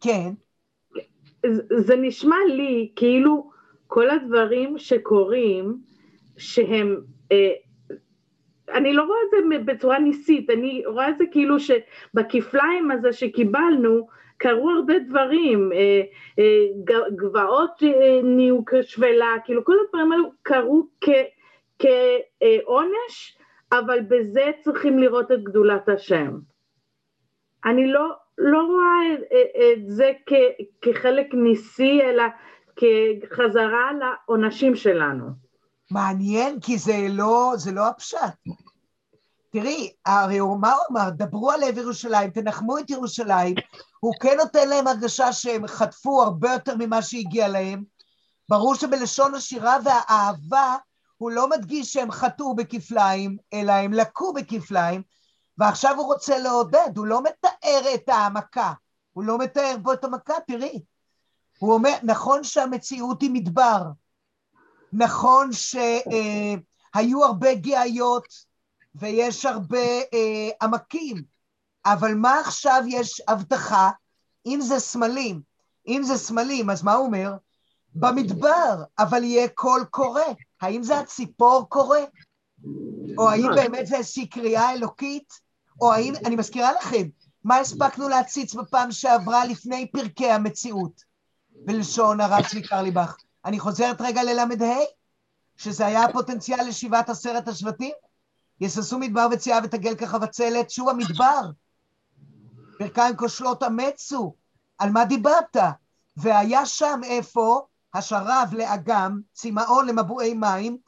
כן. 0.00 0.30
זה 1.78 1.96
נשמע 1.96 2.36
לי 2.48 2.92
כאילו 2.96 3.50
כל 3.86 4.10
הדברים 4.10 4.78
שקורים, 4.78 5.78
שהם, 6.36 6.96
אה, 7.32 7.52
אני 8.74 8.92
לא 8.92 9.02
רואה 9.02 9.18
את 9.24 9.30
זה 9.30 9.58
בצורה 9.64 9.98
ניסית, 9.98 10.50
אני 10.50 10.82
רואה 10.86 11.08
את 11.08 11.18
זה 11.18 11.24
כאילו 11.30 11.56
שבכפליים 11.60 12.90
הזה 12.90 13.12
שקיבלנו, 13.12 14.06
קרו 14.38 14.70
הרבה 14.70 14.98
דברים, 14.98 15.72
אה, 15.72 16.02
אה, 16.38 16.66
גבעות 17.16 17.82
אה, 17.82 18.20
נהיו 18.22 18.64
כשפלה, 18.64 19.36
כאילו 19.44 19.64
כל 19.64 19.74
הדברים 19.84 20.12
האלו 20.12 20.30
קרו 20.42 20.86
כעונש, 21.78 23.38
אבל 23.72 24.00
בזה 24.00 24.50
צריכים 24.60 24.98
לראות 24.98 25.32
את 25.32 25.42
גדולת 25.42 25.88
השם. 25.88 26.38
אני 27.64 27.92
לא, 27.92 28.10
לא 28.38 28.62
רואה 28.62 29.14
את 29.72 29.78
זה 29.86 30.12
כ, 30.26 30.32
כחלק 30.82 31.34
ניסי, 31.34 32.00
אלא 32.02 32.24
כחזרה 32.76 33.90
לעונשים 33.98 34.74
שלנו. 34.74 35.47
מעניין, 35.90 36.60
כי 36.60 36.78
זה 36.78 37.06
לא, 37.10 37.52
זה 37.56 37.72
לא 37.72 37.86
הפשט. 37.86 38.34
תראי, 39.52 39.92
הרי 40.06 40.40
מה 40.40 40.74
הוא 40.74 40.86
אמר? 40.90 41.10
דברו 41.10 41.50
על 41.50 41.60
לב 41.64 41.78
ירושלים, 41.78 42.30
תנחמו 42.30 42.78
את 42.78 42.90
ירושלים. 42.90 43.54
הוא 44.00 44.14
כן 44.20 44.36
נותן 44.36 44.68
להם 44.68 44.86
הרגשה 44.86 45.32
שהם 45.32 45.66
חטפו 45.66 46.22
הרבה 46.22 46.52
יותר 46.52 46.74
ממה 46.78 47.02
שהגיע 47.02 47.48
להם. 47.48 47.84
ברור 48.48 48.74
שבלשון 48.74 49.34
השירה 49.34 49.76
והאהבה 49.84 50.76
הוא 51.16 51.30
לא 51.30 51.50
מדגיש 51.50 51.92
שהם 51.92 52.10
חטאו 52.10 52.56
בכפליים, 52.56 53.36
אלא 53.52 53.72
הם 53.72 53.92
לקו 53.92 54.32
בכפליים, 54.32 55.02
ועכשיו 55.58 55.96
הוא 55.96 56.06
רוצה 56.06 56.38
לעודד, 56.38 56.90
הוא 56.96 57.06
לא 57.06 57.22
מתאר 57.22 57.94
את 57.94 58.08
המכה, 58.08 58.72
הוא 59.12 59.24
לא 59.24 59.38
מתאר 59.38 59.76
פה 59.82 59.92
את 59.92 60.04
המכה, 60.04 60.34
תראי. 60.46 60.82
הוא 61.58 61.72
אומר, 61.74 61.94
נכון 62.02 62.44
שהמציאות 62.44 63.22
היא 63.22 63.30
מדבר, 63.30 63.82
נכון 64.92 65.50
שהיו 65.52 67.24
הרבה 67.24 67.54
גאיות 67.54 68.28
ויש 68.94 69.46
הרבה 69.46 69.86
אה, 70.14 70.48
עמקים, 70.62 71.22
אבל 71.86 72.14
מה 72.14 72.40
עכשיו 72.40 72.82
יש 72.86 73.22
הבטחה? 73.28 73.90
אם 74.46 74.60
זה 74.60 74.78
סמלים, 74.78 75.40
אם 75.88 76.02
זה 76.04 76.16
סמלים, 76.16 76.70
אז 76.70 76.82
מה 76.82 76.94
הוא 76.94 77.06
אומר? 77.06 77.32
במדבר, 77.94 78.82
אבל 78.98 79.24
יהיה 79.24 79.48
קול 79.48 79.84
קורא. 79.90 80.22
האם 80.60 80.82
זה 80.82 80.98
הציפור 80.98 81.66
קורא? 81.68 81.98
או 83.18 83.30
האם 83.30 83.48
באמת 83.54 83.86
זה 83.86 83.96
איזושהי 83.96 84.26
קריאה 84.26 84.72
אלוקית? 84.72 85.32
או 85.80 85.92
האם, 85.92 86.14
אני 86.24 86.36
מזכירה 86.36 86.72
לכם, 86.72 87.08
מה 87.44 87.56
הספקנו 87.56 88.08
להציץ 88.08 88.54
בפעם 88.54 88.92
שעברה 88.92 89.44
לפני 89.44 89.90
פרקי 89.92 90.30
המציאות, 90.30 91.02
בלשון 91.50 92.20
הרב 92.20 92.46
צבי 92.48 92.62
קרליבך? 92.62 93.16
אני 93.48 93.58
חוזרת 93.58 94.00
רגע 94.00 94.22
לל"ה, 94.22 94.44
שזה 95.56 95.86
היה 95.86 96.04
הפוטנציאל 96.04 96.68
לשיבת 96.68 97.08
עשרת 97.08 97.48
השבטים. 97.48 97.94
יססו 98.60 98.98
מדבר 98.98 99.26
וצייה 99.32 99.58
ותגל 99.64 99.94
כחבצלת, 99.94 100.70
שוב 100.70 100.88
המדבר. 100.88 101.40
ברכיים 102.80 103.16
כושלות 103.16 103.62
אמצו, 103.62 104.34
על 104.78 104.90
מה 104.90 105.04
דיברת? 105.04 105.56
והיה 106.16 106.66
שם 106.66 107.00
איפה? 107.04 107.66
השרב 107.94 108.48
לאגם, 108.52 109.20
צמאון 109.32 109.86
למבועי 109.86 110.34
מים, 110.34 110.78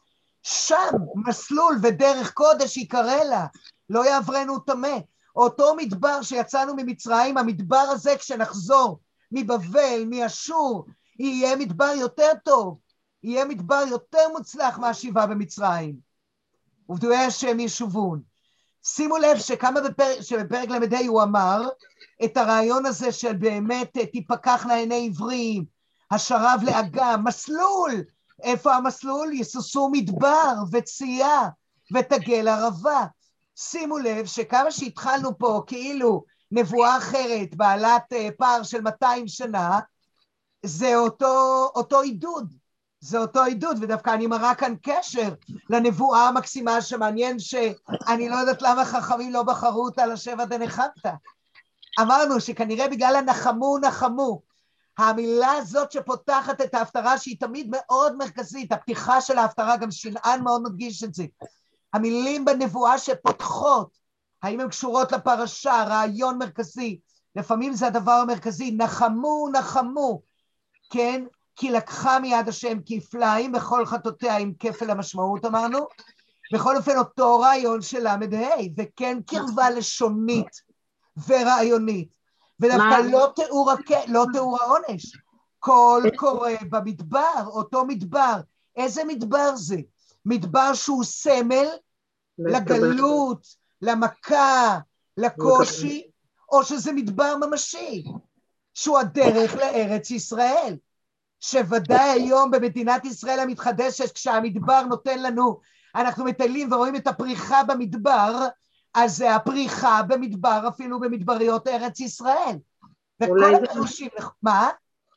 שם 0.42 0.94
מסלול 1.14 1.78
ודרך 1.82 2.32
קודש 2.34 2.76
יקרא 2.76 3.24
לה, 3.24 3.46
לא 3.90 4.06
יעברנו 4.06 4.58
טמא. 4.58 4.98
אותו 5.36 5.74
מדבר 5.76 6.22
שיצאנו 6.22 6.74
ממצרים, 6.76 7.38
המדבר 7.38 7.76
הזה 7.76 8.16
כשנחזור 8.16 9.00
מבבל, 9.32 10.04
מאשור, 10.06 10.86
יהיה 11.20 11.56
מדבר 11.56 11.92
יותר 11.96 12.32
טוב, 12.44 12.78
יהיה 13.22 13.44
מדבר 13.44 13.82
יותר 13.88 14.28
מוצלח 14.32 14.78
מהשיבה 14.78 15.26
במצרים. 15.26 15.96
ופדויי 16.90 17.24
השם 17.24 17.60
ישובון. 17.60 18.20
שימו 18.84 19.18
לב 19.18 19.38
שכמה 19.38 19.80
בפרק, 19.80 20.20
שבפרק 20.20 20.68
ל"ה 20.68 20.98
הוא 21.06 21.22
אמר 21.22 21.68
את 22.24 22.36
הרעיון 22.36 22.86
הזה 22.86 23.12
של 23.12 23.32
באמת 23.32 23.98
תיפקחנה 24.12 24.74
עיני 24.74 25.06
עברים, 25.06 25.64
השרב 26.10 26.60
לאגם, 26.62 27.24
מסלול, 27.24 27.92
איפה 28.42 28.74
המסלול? 28.74 29.32
יסוסו 29.32 29.88
מדבר 29.92 30.54
וצייה 30.72 31.48
ותגל 31.94 32.48
ערבה. 32.48 33.06
שימו 33.56 33.98
לב 33.98 34.26
שכמה 34.26 34.70
שהתחלנו 34.70 35.38
פה 35.38 35.62
כאילו 35.66 36.24
נבואה 36.50 36.96
אחרת, 36.96 37.54
בעלת 37.54 38.12
אה, 38.12 38.28
פער 38.38 38.62
של 38.62 38.80
200 38.80 39.28
שנה, 39.28 39.80
זה 40.62 40.96
אותו, 40.96 41.64
אותו 41.74 42.00
עידוד, 42.00 42.54
זה 43.00 43.18
אותו 43.18 43.42
עידוד, 43.42 43.76
ודווקא 43.80 44.10
אני 44.10 44.26
מראה 44.26 44.54
כאן 44.54 44.74
קשר 44.82 45.28
לנבואה 45.70 46.28
המקסימה 46.28 46.82
שמעניין 46.82 47.38
שאני 47.38 48.28
לא 48.28 48.36
יודעת 48.36 48.62
למה 48.62 48.84
חכמים 48.84 49.32
לא 49.32 49.42
בחרו 49.42 49.84
אותה 49.84 50.06
לשבע 50.06 50.44
דנחמתא. 50.44 51.12
אמרנו 52.00 52.40
שכנראה 52.40 52.88
בגלל 52.88 53.16
הנחמו 53.16 53.78
נחמו, 53.78 54.42
המילה 54.98 55.52
הזאת 55.52 55.92
שפותחת 55.92 56.60
את 56.60 56.74
ההפטרה 56.74 57.18
שהיא 57.18 57.40
תמיד 57.40 57.66
מאוד 57.70 58.16
מרכזית, 58.16 58.72
הפתיחה 58.72 59.20
של 59.20 59.38
ההפטרה, 59.38 59.76
גם 59.76 59.90
שנען 59.90 60.42
מאוד 60.42 60.62
מדגיש 60.62 61.04
את 61.04 61.14
זה. 61.14 61.24
המילים 61.92 62.44
בנבואה 62.44 62.98
שפותחות, 62.98 63.98
האם 64.42 64.60
הן 64.60 64.68
קשורות 64.68 65.12
לפרשה, 65.12 65.84
רעיון 65.86 66.38
מרכזי, 66.38 67.00
לפעמים 67.36 67.74
זה 67.74 67.86
הדבר 67.86 68.12
המרכזי, 68.12 68.70
נחמו 68.70 69.48
נחמו, 69.52 70.22
כן? 70.90 71.24
כי 71.56 71.70
לקחה 71.70 72.18
מיד 72.18 72.48
השם 72.48 72.78
כפליים 72.86 73.52
בכל 73.52 73.86
חטאותיה 73.86 74.36
עם 74.36 74.52
כפל 74.58 74.90
המשמעות 74.90 75.44
אמרנו, 75.44 75.78
בכל 76.52 76.76
אופן 76.76 76.98
אותו 76.98 77.40
רעיון 77.40 77.82
של 77.82 78.02
ל"ה, 78.02 78.16
וכן 78.76 79.18
קרבה 79.26 79.70
לשונית 79.70 80.62
ורעיונית, 81.28 82.14
ודווקא 82.60 83.00
לא 83.12 83.32
תיאור, 83.36 83.70
הק... 83.70 83.90
לא 84.08 84.24
תיאור 84.32 84.58
העונש, 84.62 85.16
קול 85.58 86.16
קורא 86.16 86.50
במדבר, 86.70 87.42
אותו 87.46 87.84
מדבר, 87.84 88.40
איזה 88.76 89.04
מדבר 89.04 89.56
זה? 89.56 89.76
מדבר 90.26 90.74
שהוא 90.74 91.04
סמל 91.04 91.66
לגלות, 92.38 93.46
למכה, 93.82 94.78
לקושי, 95.16 96.10
או 96.52 96.64
שזה 96.64 96.92
מדבר 96.92 97.34
ממשי, 97.36 98.04
שהוא 98.74 98.98
הדרך 98.98 99.56
לארץ 99.56 100.10
ישראל. 100.10 100.74
שוודאי 101.40 102.10
היום 102.10 102.50
במדינת 102.50 103.04
ישראל 103.04 103.40
המתחדשת, 103.40 104.12
כשהמדבר 104.14 104.82
נותן 104.82 105.22
לנו, 105.22 105.60
אנחנו 105.94 106.24
מטיילים 106.24 106.72
ורואים 106.72 106.96
את 106.96 107.06
הפריחה 107.06 107.62
במדבר, 107.68 108.46
אז 108.94 109.16
זה 109.16 109.34
הפריחה 109.34 110.00
במדבר, 110.08 110.60
אפילו 110.68 111.00
במדבריות 111.00 111.68
ארץ 111.68 112.00
ישראל. 112.00 112.56
וכל 113.22 113.54
הפירושים, 113.54 114.08
מה? 114.42 114.68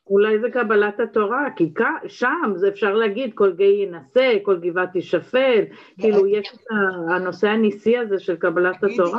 אולי 0.06 0.40
זה 0.40 0.46
קבלת 0.52 1.00
התורה, 1.00 1.44
כי 1.56 1.72
שם 2.06 2.52
זה 2.56 2.68
אפשר 2.68 2.94
להגיד 2.94 3.30
כל 3.34 3.52
גיא 3.56 3.86
ינסה, 3.86 4.32
כל 4.42 4.60
גבעת 4.60 4.88
תשפל, 4.92 5.64
כאילו 6.00 6.26
יש 6.26 6.52
את 6.54 6.60
הנושא 7.10 7.48
הניסי 7.48 7.98
הזה 7.98 8.18
של 8.18 8.36
קבלת 8.36 8.76
התורה. 8.84 9.18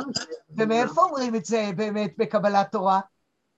ומאיפה 0.56 1.02
אומרים 1.02 1.34
את 1.34 1.44
זה 1.44 1.70
באמת 1.76 2.14
בקבלת 2.18 2.72
תורה? 2.72 3.00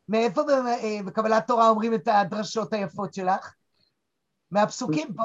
מאיפה 0.09 0.43
אה, 0.67 0.99
בקבלת 1.05 1.47
תורה 1.47 1.69
אומרים 1.69 1.95
את 1.95 2.09
הדרשות 2.09 2.73
היפות 2.73 3.15
שלך? 3.15 3.55
מהפסוקים 4.51 5.15
פה. 5.15 5.25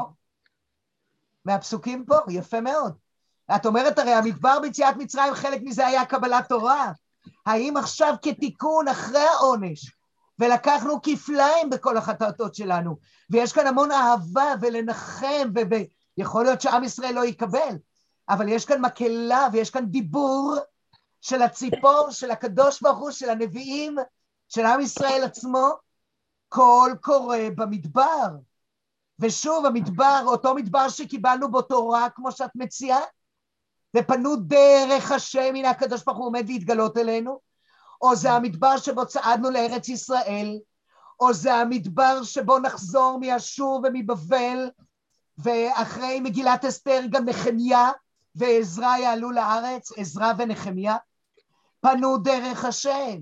מהפסוקים 1.45 2.05
פה, 2.05 2.15
יפה 2.29 2.61
מאוד. 2.61 2.93
את 3.55 3.65
אומרת 3.65 3.99
הרי 3.99 4.13
המדבר 4.13 4.59
ביציאת 4.59 4.95
מצרים, 4.95 5.33
חלק 5.33 5.61
מזה 5.63 5.87
היה 5.87 6.05
קבלת 6.05 6.49
תורה. 6.49 6.91
האם 7.45 7.77
עכשיו 7.77 8.15
כתיקון 8.21 8.87
אחרי 8.87 9.19
העונש, 9.19 9.91
ולקחנו 10.39 11.01
כפליים 11.03 11.69
בכל 11.69 11.97
החטאות 11.97 12.55
שלנו, 12.55 12.97
ויש 13.29 13.53
כאן 13.53 13.67
המון 13.67 13.91
אהבה 13.91 14.53
ולנחם, 14.61 15.49
ויכול 16.17 16.43
להיות 16.43 16.61
שעם 16.61 16.83
ישראל 16.83 17.15
לא 17.15 17.25
יקבל, 17.25 17.75
אבל 18.29 18.49
יש 18.49 18.65
כאן 18.65 18.81
מקהלה 18.81 19.47
ויש 19.53 19.69
כאן 19.69 19.85
דיבור 19.85 20.55
של 21.21 21.41
הציפור, 21.41 22.07
של 22.11 22.31
הקדוש 22.31 22.81
ברוך 22.81 22.99
הוא, 22.99 23.11
של 23.11 23.29
הנביאים, 23.29 23.95
של 24.55 24.65
עם 24.65 24.81
ישראל 24.81 25.23
עצמו, 25.23 25.69
קול 26.49 26.95
קורא 27.01 27.37
במדבר. 27.55 28.27
ושוב, 29.19 29.65
המדבר, 29.65 30.23
אותו 30.25 30.55
מדבר 30.55 30.89
שקיבלנו 30.89 31.51
בו 31.51 31.61
תורה, 31.61 32.09
כמו 32.09 32.31
שאת 32.31 32.49
מציעה, 32.55 32.99
ופנו 33.97 34.35
דרך 34.35 35.11
השם, 35.11 35.55
הנה 35.55 35.69
הקדוש 35.69 36.03
ברוך 36.03 36.17
הוא 36.17 36.25
עומד 36.25 36.49
להתגלות 36.49 36.97
אלינו, 36.97 37.39
או 38.01 38.15
זה 38.15 38.31
המדבר 38.31 38.77
שבו 38.77 39.05
צעדנו 39.05 39.49
לארץ 39.49 39.89
ישראל, 39.89 40.59
או 41.19 41.33
זה 41.33 41.53
המדבר 41.53 42.23
שבו 42.23 42.59
נחזור 42.59 43.17
מאשור 43.21 43.81
ומבבל, 43.83 44.69
ואחרי 45.37 46.19
מגילת 46.19 46.65
אסתר 46.65 46.99
גם 47.09 47.25
נחמיה 47.25 47.91
ועזרא 48.35 48.97
יעלו 48.97 49.31
לארץ, 49.31 49.91
עזרא 49.97 50.33
ונחמיה, 50.37 50.95
פנו 51.81 52.17
דרך 52.17 52.65
השם, 52.65 53.19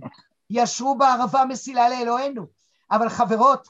ישרו 0.51 0.97
בערבה 0.97 1.45
מסילה 1.45 1.89
לאלוהינו. 1.89 2.45
אבל 2.91 3.09
חברות, 3.09 3.67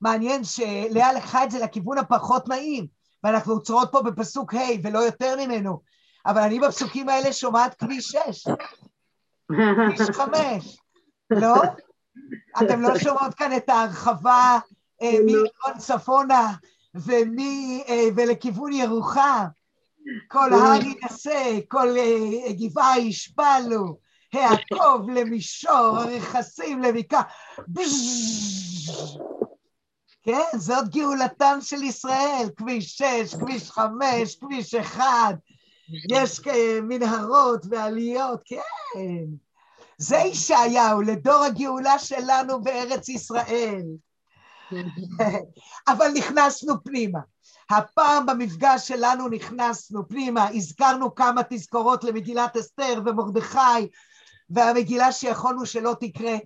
מעניין 0.00 0.44
שלאה 0.44 1.12
לקחה 1.12 1.44
את 1.44 1.50
זה 1.50 1.58
לכיוון 1.58 1.98
הפחות 1.98 2.48
נעים, 2.48 2.86
ואנחנו 3.24 3.52
עוצרות 3.52 3.88
פה 3.92 4.02
בפסוק 4.02 4.54
ה' 4.54 4.58
ולא 4.82 4.98
יותר 4.98 5.36
ממנו, 5.38 5.80
אבל 6.26 6.40
אני 6.40 6.60
בפסוקים 6.60 7.08
האלה 7.08 7.32
שומעת 7.32 7.74
כביש 7.74 8.04
6, 8.04 8.46
כביש 9.48 10.10
5, 10.12 10.78
לא? 11.30 11.54
אתם 12.62 12.82
לא 12.82 12.98
שומעות 12.98 13.34
כאן 13.34 13.56
את 13.56 13.68
ההרחבה 13.68 14.58
אה, 15.02 15.12
לא. 15.26 15.78
צפונה 15.78 16.52
ומי, 16.94 17.84
אה, 17.88 18.04
ולכיוון 18.16 18.72
ירוחם. 18.72 19.44
כל 20.28 20.52
הר 20.52 20.80
ינסה, 20.82 21.58
כל 21.68 21.88
אה, 21.96 22.52
גבעה 22.52 22.98
ישפלו, 22.98 23.98
העקוב 24.32 25.10
למישור, 25.10 25.96
הרכסים 25.98 26.82
לבקעה. 26.82 27.22
כן, 30.22 30.58
זאת 30.58 30.88
גאולתם 30.88 31.58
של 31.60 31.82
ישראל, 31.82 32.46
כביש 32.56 32.96
6, 32.96 33.34
כביש 33.40 33.70
5, 33.70 34.36
כביש 34.40 34.74
1, 34.74 35.06
יש 36.10 36.40
מנהרות 36.82 37.66
ועליות, 37.70 38.40
כן. 38.44 39.24
זה 39.98 40.16
ישעיהו, 40.16 41.02
לדור 41.02 41.44
הגאולה 41.44 41.98
שלנו 41.98 42.62
בארץ 42.62 43.08
ישראל. 43.08 43.82
אבל 45.88 46.08
נכנסנו 46.14 46.84
פנימה. 46.84 47.18
הפעם 47.70 48.26
במפגש 48.26 48.88
שלנו 48.88 49.28
נכנסנו 49.28 50.08
פנימה, 50.08 50.48
הזכרנו 50.54 51.14
כמה 51.14 51.40
תזכורות 51.50 52.04
למגילת 52.04 52.56
אסתר 52.56 53.02
ומרדכי, 53.06 53.88
והמגילה 54.50 55.12
שיכולנו 55.12 55.66
שלא 55.66 55.94
תקרה, 56.00 56.36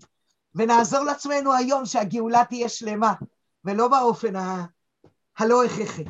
ונעזור 0.55 1.01
לעצמנו 1.01 1.53
היום 1.53 1.87
שהגאולה 1.87 2.43
תהיה 2.49 2.69
שלמה, 2.69 3.13
ולא 3.65 3.89
באופן 3.89 4.37
ה... 4.37 4.65
הלא 5.39 5.65
הכרחי. 5.65 6.05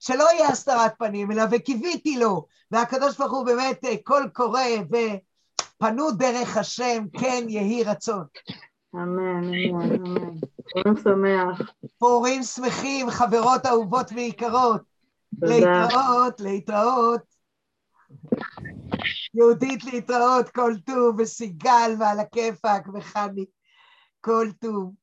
שלא 0.00 0.24
יהיה 0.32 0.48
הסתרת 0.48 0.92
פנים, 0.98 1.32
אלא 1.32 1.42
וקיוויתי 1.50 2.18
לו, 2.18 2.46
והקדוש 2.70 3.18
ברוך 3.18 3.32
הוא 3.32 3.46
באמת 3.46 3.84
אה, 3.84 3.94
קול 4.04 4.28
קורא, 4.32 4.60
ופנו 4.86 6.10
דרך 6.10 6.56
השם, 6.56 7.04
כן 7.20 7.44
יהי 7.48 7.84
רצון. 7.84 8.24
אמן, 8.94 9.50
אמן, 9.70 9.94
אמן. 9.94 10.34
פורים 10.72 10.96
שמח. 11.04 11.60
פורים 11.98 12.42
שמחים, 12.42 13.10
חברות 13.10 13.66
אהובות 13.66 14.12
ויקרות. 14.14 14.82
תודה. 15.40 15.58
להתראות, 15.58 16.40
להתראות. 16.40 17.31
יהודית 19.34 19.84
להתראות, 19.84 20.48
כל 20.48 20.72
טוב, 20.86 21.16
וסיגל 21.18 21.90
ועל 22.00 22.20
הכיפאק 22.20 22.88
וחני, 22.94 23.44
כל 24.20 24.46
טוב. 24.60 25.01